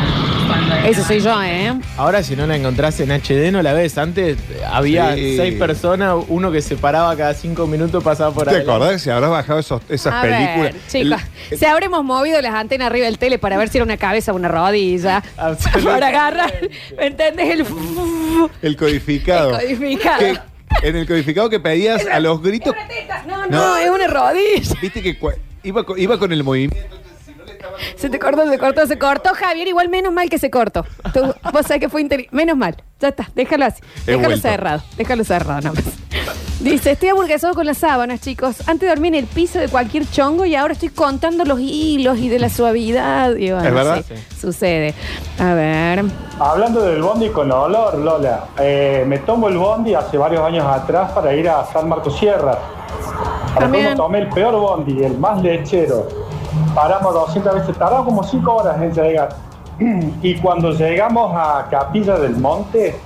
[0.86, 1.72] Eso soy yo, ¿eh?
[1.96, 3.96] Ahora si no la encontrás en HD no la ves.
[3.96, 4.36] Antes
[4.70, 5.36] había Sí.
[5.36, 8.62] seis personas, uno que se paraba cada cinco minutos pasaba por ¿Te ahí.
[8.62, 10.72] acordás si habrás bajado esos- esas a películas?
[10.72, 11.20] ver, chicos,
[11.58, 14.36] si habremos movido las antenas arriba del tele para ver si era una cabeza o
[14.36, 15.22] una rodilla.
[15.84, 16.52] Para agarrar,
[16.98, 17.50] ¿me entendés?
[17.60, 17.66] El,
[18.62, 19.58] El codificado.
[19.58, 20.18] El codificado.
[20.18, 20.38] Que-
[20.82, 22.74] en el codificado que pedías a los gritos.
[23.26, 24.74] No, no, es una rodilla.
[24.82, 26.93] Viste que cua- iba, con- iba con el movimiento.
[28.04, 29.66] Se te cortó, se cortó, se cortó, Javier.
[29.66, 30.84] Igual menos mal que se cortó.
[31.14, 31.20] Tú,
[31.52, 32.76] vos sabés que fue interi- Menos mal.
[33.00, 33.80] Ya está, déjalo así.
[34.04, 34.82] Déjalo cerrado.
[34.98, 35.84] Déjalo cerrado nada más.
[36.60, 38.68] Dice, estoy aburguesado con las sábanas, chicos.
[38.68, 42.28] Antes dormí en el piso de cualquier chongo y ahora estoy contando los hilos y
[42.28, 43.36] de la suavidad.
[43.36, 44.04] Y bueno, ¿Es verdad?
[44.06, 44.92] sí, sucede.
[45.38, 46.04] A ver.
[46.38, 51.10] Hablando del bondi con olor, Lola, eh, me tomo el bondi hace varios años atrás
[51.12, 52.58] para ir a San Marcos Sierra.
[53.54, 53.84] Para También.
[53.84, 56.06] cómo tomé el peor bondi, el más lechero.
[56.74, 59.28] Paramos 200 veces, tardamos como 5 horas en llegar.
[60.22, 62.96] Y cuando llegamos a Capilla del Monte,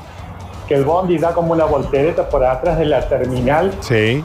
[0.67, 4.23] que el bondi da como una voltereta por atrás de la terminal, Sí.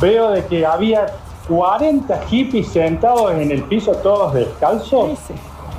[0.00, 1.06] veo de que había
[1.48, 5.10] 40 hippies sentados en el piso todos descalzos.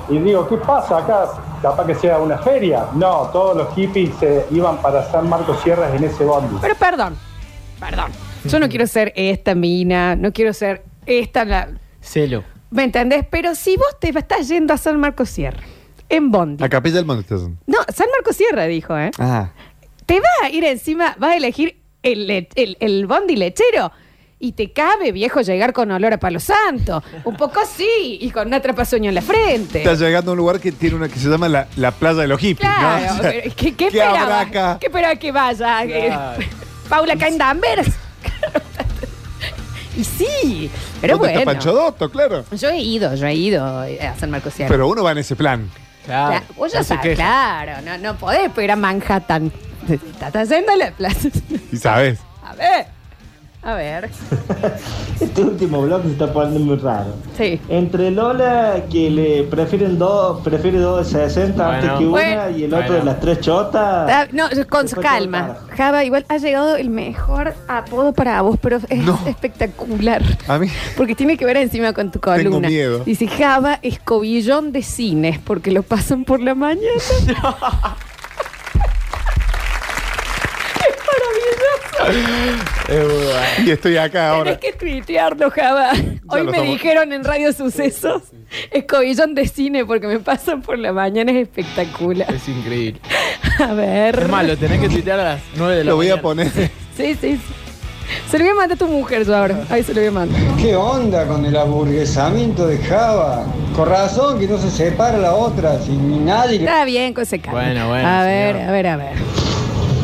[0.08, 1.26] Y digo, ¿qué pasa acá?
[1.60, 2.86] Capaz que sea una feria.
[2.94, 6.56] No, todos los hippies se iban para San Marcos Sierras en ese bondi.
[6.60, 7.16] Pero perdón.
[7.80, 8.12] Perdón.
[8.44, 11.68] Yo no quiero ser esta mina, no quiero ser esta la.
[12.06, 12.44] Celo.
[12.70, 13.24] ¿Me entendés?
[13.30, 15.62] Pero si vos te estás yendo a San Marcos Sierra,
[16.08, 16.62] en Bondi.
[16.64, 17.34] A Capilla del Monte.
[17.34, 19.10] No, San Marcos Sierra dijo, ¿eh?
[19.18, 19.50] Ah.
[20.06, 23.90] Te vas a ir encima, vas a elegir el, le- el, el bondi lechero.
[24.38, 27.02] Y te cabe, viejo, llegar con olor a palo santo.
[27.24, 29.78] Un poco sí, y con una trapasueño en la frente.
[29.78, 32.28] Estás llegando a un lugar que tiene una que se llama la, la playa de
[32.28, 32.68] los hippies.
[32.68, 32.96] ¿no?
[32.96, 34.40] O sea, pero ¿qué, qué ¿qué habrá esperaba?
[34.42, 34.76] acá?
[34.78, 35.82] ¿Qué esperaba que vaya?
[35.86, 36.44] Claro.
[36.88, 37.88] Paula Cain Danvers.
[39.96, 40.70] y sí,
[41.00, 41.38] pero ¿Dónde bueno.
[41.40, 42.44] está Pancho Dotto, claro.
[42.52, 44.68] Yo he ido, yo he ido a San Marcos Sierra.
[44.70, 45.70] Pero uno va en ese plan.
[46.04, 49.52] Claro, vos ya sabes, claro, no, no podés pegar a Manhattan.
[49.88, 51.28] Estás yendo a la plaza.
[51.72, 52.20] Y sabes.
[52.44, 52.86] A ver,
[53.66, 54.08] a ver.
[55.20, 57.14] Este último blog se está poniendo muy raro.
[57.38, 57.58] Sí.
[57.70, 62.50] Entre Lola, que le prefieren dos, prefiere dos de 60 antes que una, Bueno.
[62.58, 62.98] y el otro Bueno.
[62.98, 64.10] de las tres chotas.
[64.12, 65.56] Ah, No, con calma.
[65.74, 68.84] Java, igual ha llegado el mejor apodo para vos, pero es
[69.26, 70.22] espectacular.
[70.48, 70.68] A mí.
[70.96, 72.68] Porque tiene que ver encima con tu columna.
[72.68, 73.02] miedo.
[73.04, 76.82] Dice Java, escobillón de cines, porque lo pasan por la mañana.
[83.64, 84.56] Y estoy acá ahora.
[84.58, 85.92] Tienes que tuitearlo, Java.
[86.28, 88.22] Hoy me estamos- dijeron en Radio Sucesos,
[88.70, 92.32] escobillón de cine, porque me pasan por la mañana, es espectacular.
[92.32, 93.00] Es increíble.
[93.58, 94.18] A ver.
[94.22, 96.50] Es más, lo tenés que tuitear a las 9 de la Lo voy a poner.
[96.50, 97.40] Sí, sí, sí.
[98.30, 99.64] Se lo voy a mandar a tu mujer yo ahora.
[99.68, 100.40] Ahí se lo voy a mandar.
[100.60, 103.44] ¿Qué onda con el aburguesamiento de Java?
[103.74, 106.58] Con razón que no se separa la otra, sin nadie.
[106.58, 107.60] Está bien con ese calma.
[107.60, 108.68] Bueno, bueno, A ver, señor.
[108.68, 109.12] a ver, a ver.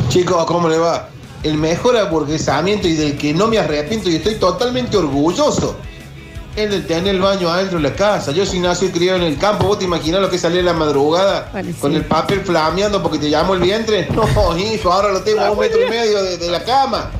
[0.09, 1.07] Chicos, ¿cómo le va?
[1.43, 5.75] El mejor aburguesamiento y del que no me arrepiento y estoy totalmente orgulloso.
[6.55, 8.31] Es de tener el baño adentro de la casa.
[8.31, 10.67] Yo si nací y criado en el campo, ¿vos te imaginás lo que salía en
[10.67, 11.51] la madrugada?
[11.79, 14.07] Con el papel flameando porque te llamo el vientre.
[14.15, 17.11] No, hijo, ahora lo tengo a un metro y medio de, de la cama.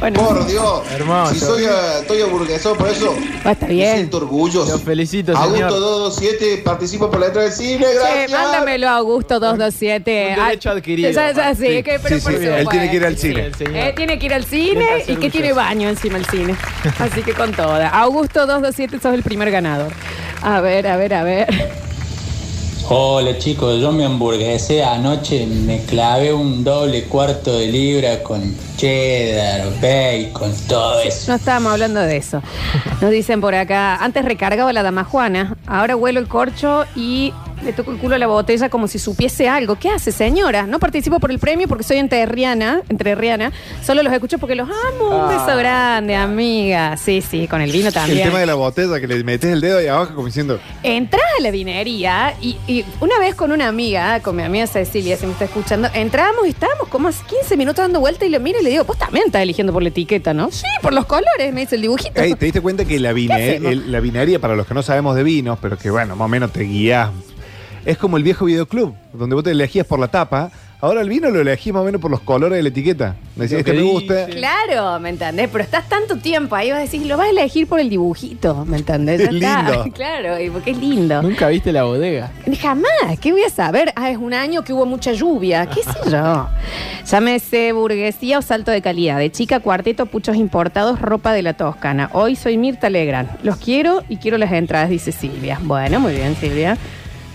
[0.00, 0.20] Bueno.
[0.24, 0.82] Por Dios.
[0.92, 1.34] Hermoso.
[1.34, 1.68] Si soy, eh,
[2.00, 3.14] estoy aburguesado por eso.
[3.44, 3.94] Ah, está Me bien.
[3.96, 4.72] siento orgulloso.
[4.72, 5.64] Lo felicito, señor.
[5.64, 7.84] Augusto 227 participo por la entrada del cine.
[7.86, 8.30] Che, Gracias.
[8.30, 10.34] mándamelo a Augusto 227.
[10.38, 11.10] Un derecho Ah, adquirido.
[11.10, 12.56] Ya, ya, sí, Sí, que, pero sí, por sí, supuesto.
[12.56, 13.46] él tiene que ir al cine.
[13.46, 13.76] el señor.
[13.76, 15.68] Eh, tiene que ir al Tiene cine que y hacer que tiene orgulloso.
[15.68, 16.56] baño encima el cine.
[16.98, 17.88] Así que con toda.
[17.88, 19.92] Augusto 227, sos el primer ganador.
[20.42, 21.46] A ver, a ver, a ver.
[22.90, 29.66] Hola chicos, yo me hamburguesé anoche, me clavé un doble cuarto de libra con cheddar,
[29.78, 31.30] bacon, todo eso.
[31.30, 32.40] No estábamos hablando de eso.
[33.02, 37.72] Nos dicen por acá, antes recargaba la dama Juana, ahora huelo el corcho y le
[37.72, 39.76] toco el culo a la botella como si supiese algo.
[39.76, 40.66] ¿Qué hace, señora?
[40.66, 43.52] No participo por el premio porque soy entrerriana, entrerriana.
[43.84, 45.08] Solo los escucho porque los amo.
[45.08, 45.44] Un Ah.
[45.46, 46.96] beso grande, amiga.
[46.96, 48.28] Sí, sí, con el vino El también.
[48.28, 51.42] tema de la botella, que le metes el dedo ahí abajo como diciendo, Entras a
[51.42, 55.32] la vinería y, y una vez con una amiga, con mi amiga Cecilia, si me
[55.32, 58.64] está escuchando, entramos y estábamos como hace 15 minutos dando vuelta y lo miro y
[58.64, 60.50] le digo, vos también estás eligiendo por la etiqueta, ¿no?
[60.50, 62.20] Sí, por los colores, me dice el dibujito.
[62.20, 65.16] Ey, ¿te diste cuenta que la, vine- el- la vinería, para los que no sabemos
[65.16, 67.10] de vinos, pero que bueno, más o menos te guías,
[67.88, 70.50] es como el viejo videoclub, donde vos te elegías por la tapa,
[70.82, 73.16] ahora el vino lo elegís más o menos por los colores de la etiqueta.
[73.34, 73.92] Decís, Lo este que me dice.
[73.94, 74.26] gusta.
[74.26, 75.48] Claro, ¿me entendés?
[75.50, 78.66] Pero estás tanto tiempo ahí, vas a decir, lo vas a elegir por el dibujito,
[78.66, 79.22] ¿me entendés?
[79.22, 79.86] Es lindo.
[79.94, 81.22] Claro, y porque es lindo.
[81.22, 82.30] Nunca viste la bodega.
[82.60, 83.90] Jamás, ¿qué voy a saber?
[83.96, 86.46] Ah, es un año que hubo mucha lluvia, qué sé yo.
[87.10, 89.18] Llámese burguesía o salto de calidad.
[89.18, 92.10] De chica, cuarteto, puchos importados, ropa de la Toscana.
[92.12, 93.30] Hoy soy Mirta Legrand.
[93.42, 95.58] Los quiero y quiero las entradas, dice Silvia.
[95.62, 96.76] Bueno, muy bien, Silvia.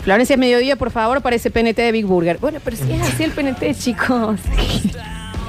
[0.03, 2.37] Florencia Mediodía, por favor, para ese PNT de Big Burger.
[2.37, 4.39] Bueno, pero si es así el PNT, chicos.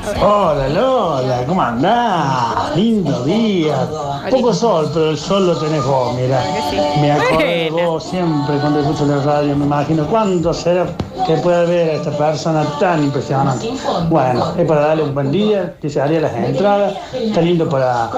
[0.06, 2.76] Hola Lola, ¿cómo andás?
[2.76, 3.88] Lindo día.
[4.30, 6.42] Poco sol, pero el sol lo tenés vos, mira.
[7.00, 10.86] Me acuerdo de vos siempre cuando escucho la radio, me imagino cuánto será
[11.26, 13.70] que pueda ver a esta persona tan impresionante.
[14.10, 18.10] Bueno, es para darle un buen día, que se haría las entradas, está lindo para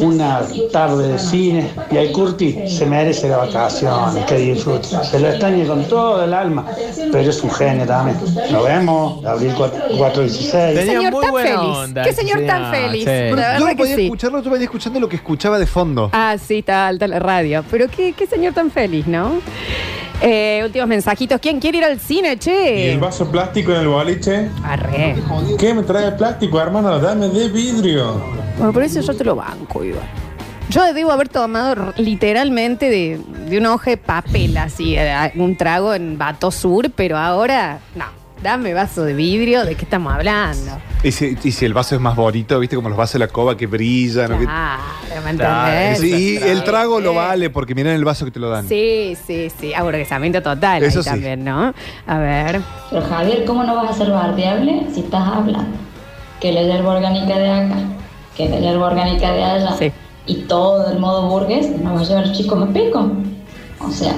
[0.00, 0.42] una
[0.72, 4.88] tarde de cine y el Curti se merece la vacación, que disfrute.
[5.04, 6.66] Se lo extraña con todo el alma,
[7.12, 8.18] pero es un genio también.
[8.50, 10.79] Nos vemos, abril 4 416.
[10.80, 12.04] Qué señor tan feliz.
[12.04, 13.04] Qué señor tan feliz.
[13.06, 14.02] La Yo verdad no que podía sí.
[14.04, 16.10] escucharlo, yo venía escuchando lo que escuchaba de fondo.
[16.12, 17.64] Ah, sí, está alta la radio.
[17.70, 19.40] Pero qué, qué señor tan feliz, ¿no?
[20.22, 21.40] Eh, últimos mensajitos.
[21.40, 22.92] ¿Quién quiere ir al cine, ¿Y che?
[22.92, 24.48] el vaso plástico en el boliche?
[24.62, 25.16] Arre.
[25.58, 26.98] ¿Qué me trae plástico, hermano?
[26.98, 28.22] Dame de vidrio.
[28.58, 30.02] Bueno, por eso yo te lo banco, Iván.
[30.68, 35.56] Yo debo haber tomado r- literalmente de, de una hoja de papel, así, eh, un
[35.56, 38.04] trago en Bato Sur, pero ahora, no,
[38.42, 40.72] dame vaso de vidrio, ¿de qué estamos hablando?
[41.02, 43.28] Y si, y si el vaso es más bonito, viste, como los vasos de la
[43.28, 44.32] coba que brillan.
[44.32, 44.82] o que- Claro,
[45.24, 45.98] ¿me entendés?
[46.00, 48.68] Sí, y el trago lo vale porque miren el vaso que te lo dan.
[48.68, 51.10] Sí, sí, sí, aburguesamiento total Eso ahí sí.
[51.10, 51.72] también, ¿no?
[52.06, 52.60] A ver.
[52.90, 55.76] Pero Javier, ¿cómo no vas a ser bardeable si estás hablando?
[56.40, 57.76] Que la hierba orgánica de acá,
[58.36, 59.76] que la hierba orgánica de allá,
[60.26, 63.10] y todo el modo burgués, no vas a llevar chico me pico.
[63.80, 64.14] O sea,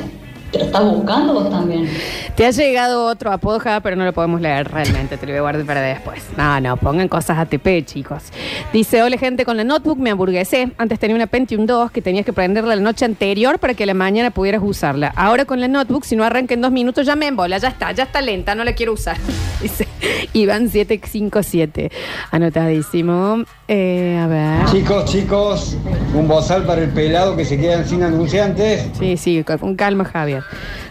[0.52, 1.88] te lo estás buscando vos también.
[2.36, 5.16] Te ha llegado otro apodo, Java, pero no lo podemos leer realmente.
[5.16, 6.22] Te lo voy a guardar para después.
[6.36, 8.24] No, no, pongan cosas ATP, chicos.
[8.72, 10.70] Dice, hola gente, con la notebook me hamburguesé.
[10.76, 13.86] Antes tenía una Pentium 2 que tenías que prenderla la noche anterior para que a
[13.86, 15.12] la mañana pudieras usarla.
[15.16, 17.92] Ahora con la notebook, si no arranca en dos minutos, ya me embola, ya está,
[17.92, 19.16] ya está lenta, no la quiero usar.
[19.62, 19.86] Dice
[20.32, 21.90] Iván 757.
[22.30, 23.44] Anotadísimo.
[23.68, 24.64] Eh, a ver.
[24.72, 25.76] Chicos, chicos,
[26.14, 28.86] un bozal para el pelado que se quedan sin anunciantes.
[28.98, 30.42] Sí, sí, con- con calma, Javier.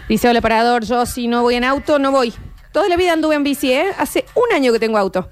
[0.08, 2.32] Dice, hola, parador, yo si no voy en auto, no voy.
[2.72, 3.84] Toda la vida anduve en bici, ¿eh?
[3.98, 5.28] Hace un año que tengo auto.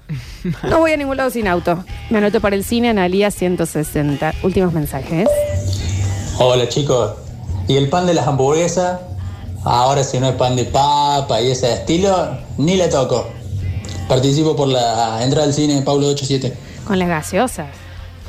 [0.69, 1.83] No voy a ningún lado sin auto.
[2.11, 4.33] Me anoto para el cine, Analía 160.
[4.43, 5.27] Últimos mensajes.
[6.37, 7.13] Hola chicos,
[7.67, 8.99] ¿y el pan de las hamburguesas?
[9.63, 13.27] Ahora si no es pan de papa y ese estilo, ni le toco.
[14.07, 16.53] Participo por la entrada al cine Pablo 87.
[16.85, 17.67] Con las gaseosas.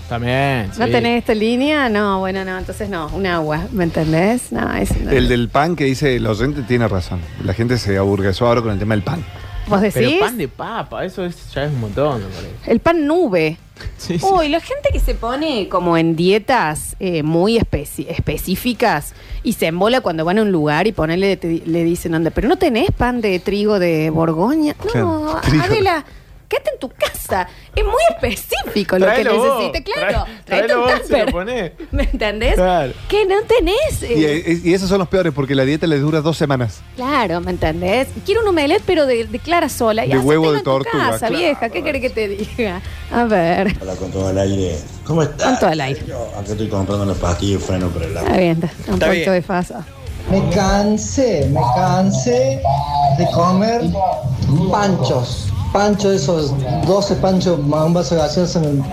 [0.09, 0.71] También.
[0.79, 0.93] ¿No sí.
[0.93, 1.89] tenés esta línea?
[1.89, 3.09] No, bueno, no, entonces no.
[3.15, 4.53] Un agua, ¿me entendés?
[4.53, 4.91] No, es...
[4.91, 7.21] El del pan que dice el oyente tiene razón.
[7.43, 9.25] La gente se aburguesó ahora con el tema del pan.
[9.69, 9.95] ¿Vos decís?
[9.95, 12.53] Pero pan de papa, eso es- ya es un montón, me parece.
[12.71, 13.57] El pan nube.
[13.99, 14.25] Sí, sí.
[14.25, 20.01] Uy, la gente que se pone como en dietas eh, muy específicas y se embola
[20.01, 23.21] cuando van a un lugar y ponele, te- le dicen, anda, pero no tenés pan
[23.21, 24.75] de trigo de Borgoña.
[24.95, 25.41] No, Claro.
[25.63, 26.05] Adela,
[26.53, 27.49] quédate en tu casa.
[27.74, 29.95] Es muy específico lo Tráelo que vos, necesites.
[29.95, 31.73] Claro, trae- tráelo un vos, se lo ponés.
[31.91, 32.55] ¿Me entendés?
[32.55, 32.93] Claro.
[33.09, 34.03] Que no tenés.
[34.03, 36.81] Y, eh, eh, y esos son los peores porque la dieta les dura dos semanas.
[36.97, 38.09] Claro, ¿me entendés?
[38.27, 40.05] Quiero un omelette, pero de, de clara sola.
[40.05, 41.39] Y De huevo de en tu tortuga, casa, claro.
[41.39, 41.69] vieja.
[41.70, 42.81] ¿Qué querés que te diga?
[43.11, 43.74] A ver.
[43.81, 44.77] Hola, con todo el aire.
[45.05, 45.47] ¿Cómo estás?
[45.49, 46.01] Con todo el aire.
[46.39, 48.37] Acá estoy comprando los pastillas y freno por el Está agua.
[48.37, 49.33] bien, está un Está poquito bien.
[49.35, 49.87] de fasa.
[50.31, 52.61] Me cansé, me cansé
[53.19, 53.81] de comer
[54.70, 55.49] panchos.
[55.73, 56.55] Panchos, esos
[56.86, 58.85] 12 panchos más un vaso de gaseosa en,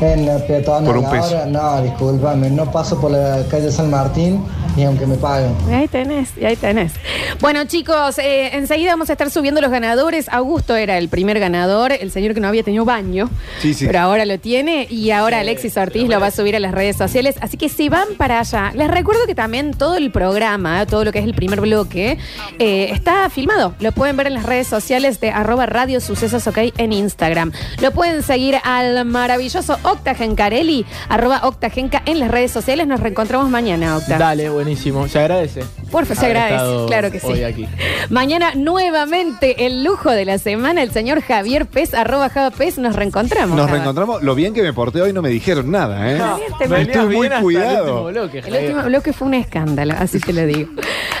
[0.00, 0.84] en la peatonal.
[0.84, 1.36] Por un peso.
[1.36, 4.42] Ahora, no, discúlpame, no paso por la calle San Martín
[4.76, 5.54] ni aunque me paguen.
[5.68, 6.92] Y ahí tenés, y ahí tenés.
[7.40, 10.28] Bueno, chicos, eh, enseguida vamos a estar subiendo los ganadores.
[10.28, 13.30] Augusto era el primer ganador, el señor que no había tenido baño.
[13.60, 13.86] Sí, sí.
[13.86, 16.96] Pero ahora lo tiene y ahora Alexis Ortiz lo va a subir a las redes
[16.96, 17.36] sociales.
[17.40, 21.12] Así que si van para allá, les recuerdo que también todo el programa, todo lo
[21.12, 22.18] que es el primer bloque,
[22.58, 23.74] eh, está filmado.
[23.80, 27.52] Lo pueden ver en las redes sociales de arroba radio sucesos ok en Instagram.
[27.80, 32.86] Lo pueden seguir al maravilloso Octa Gencarelli, arroba Octa Genca en las redes sociales.
[32.86, 34.18] Nos reencontramos mañana, Octa.
[34.18, 35.06] Dale, buenísimo.
[35.08, 35.64] Se agradece.
[35.90, 36.86] Porfa, se haber agradece.
[36.86, 37.26] Claro que sí.
[37.26, 37.68] Hoy aquí.
[38.10, 42.96] Mañana nuevamente el lujo de la semana, el señor Javier Pez, arroba Java Pez, nos
[42.96, 43.50] reencontramos.
[43.56, 43.72] Nos Java.
[43.72, 44.22] reencontramos.
[44.22, 46.18] Lo bien que me porté hoy no me dijeron nada, ¿eh?
[46.18, 47.82] No, Me venías estuve muy el cuidado.
[48.04, 50.70] último bloque, El último bloque fue un escándalo, así te lo digo.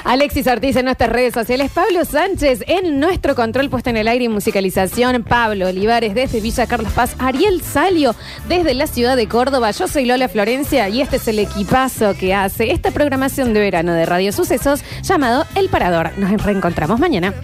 [0.04, 4.24] Alexis Ortiz en nuestras redes sociales, Pablo Sánchez en nuestro control puesto en el aire
[4.24, 4.95] y musicalización,
[5.28, 8.14] Pablo Olivares desde Villa Carlos Paz, Ariel Salio
[8.48, 12.32] desde la ciudad de Córdoba, yo soy Lola Florencia y este es el equipazo que
[12.32, 16.16] hace esta programación de verano de Radio Sucesos llamado El Parador.
[16.16, 17.34] Nos reencontramos mañana.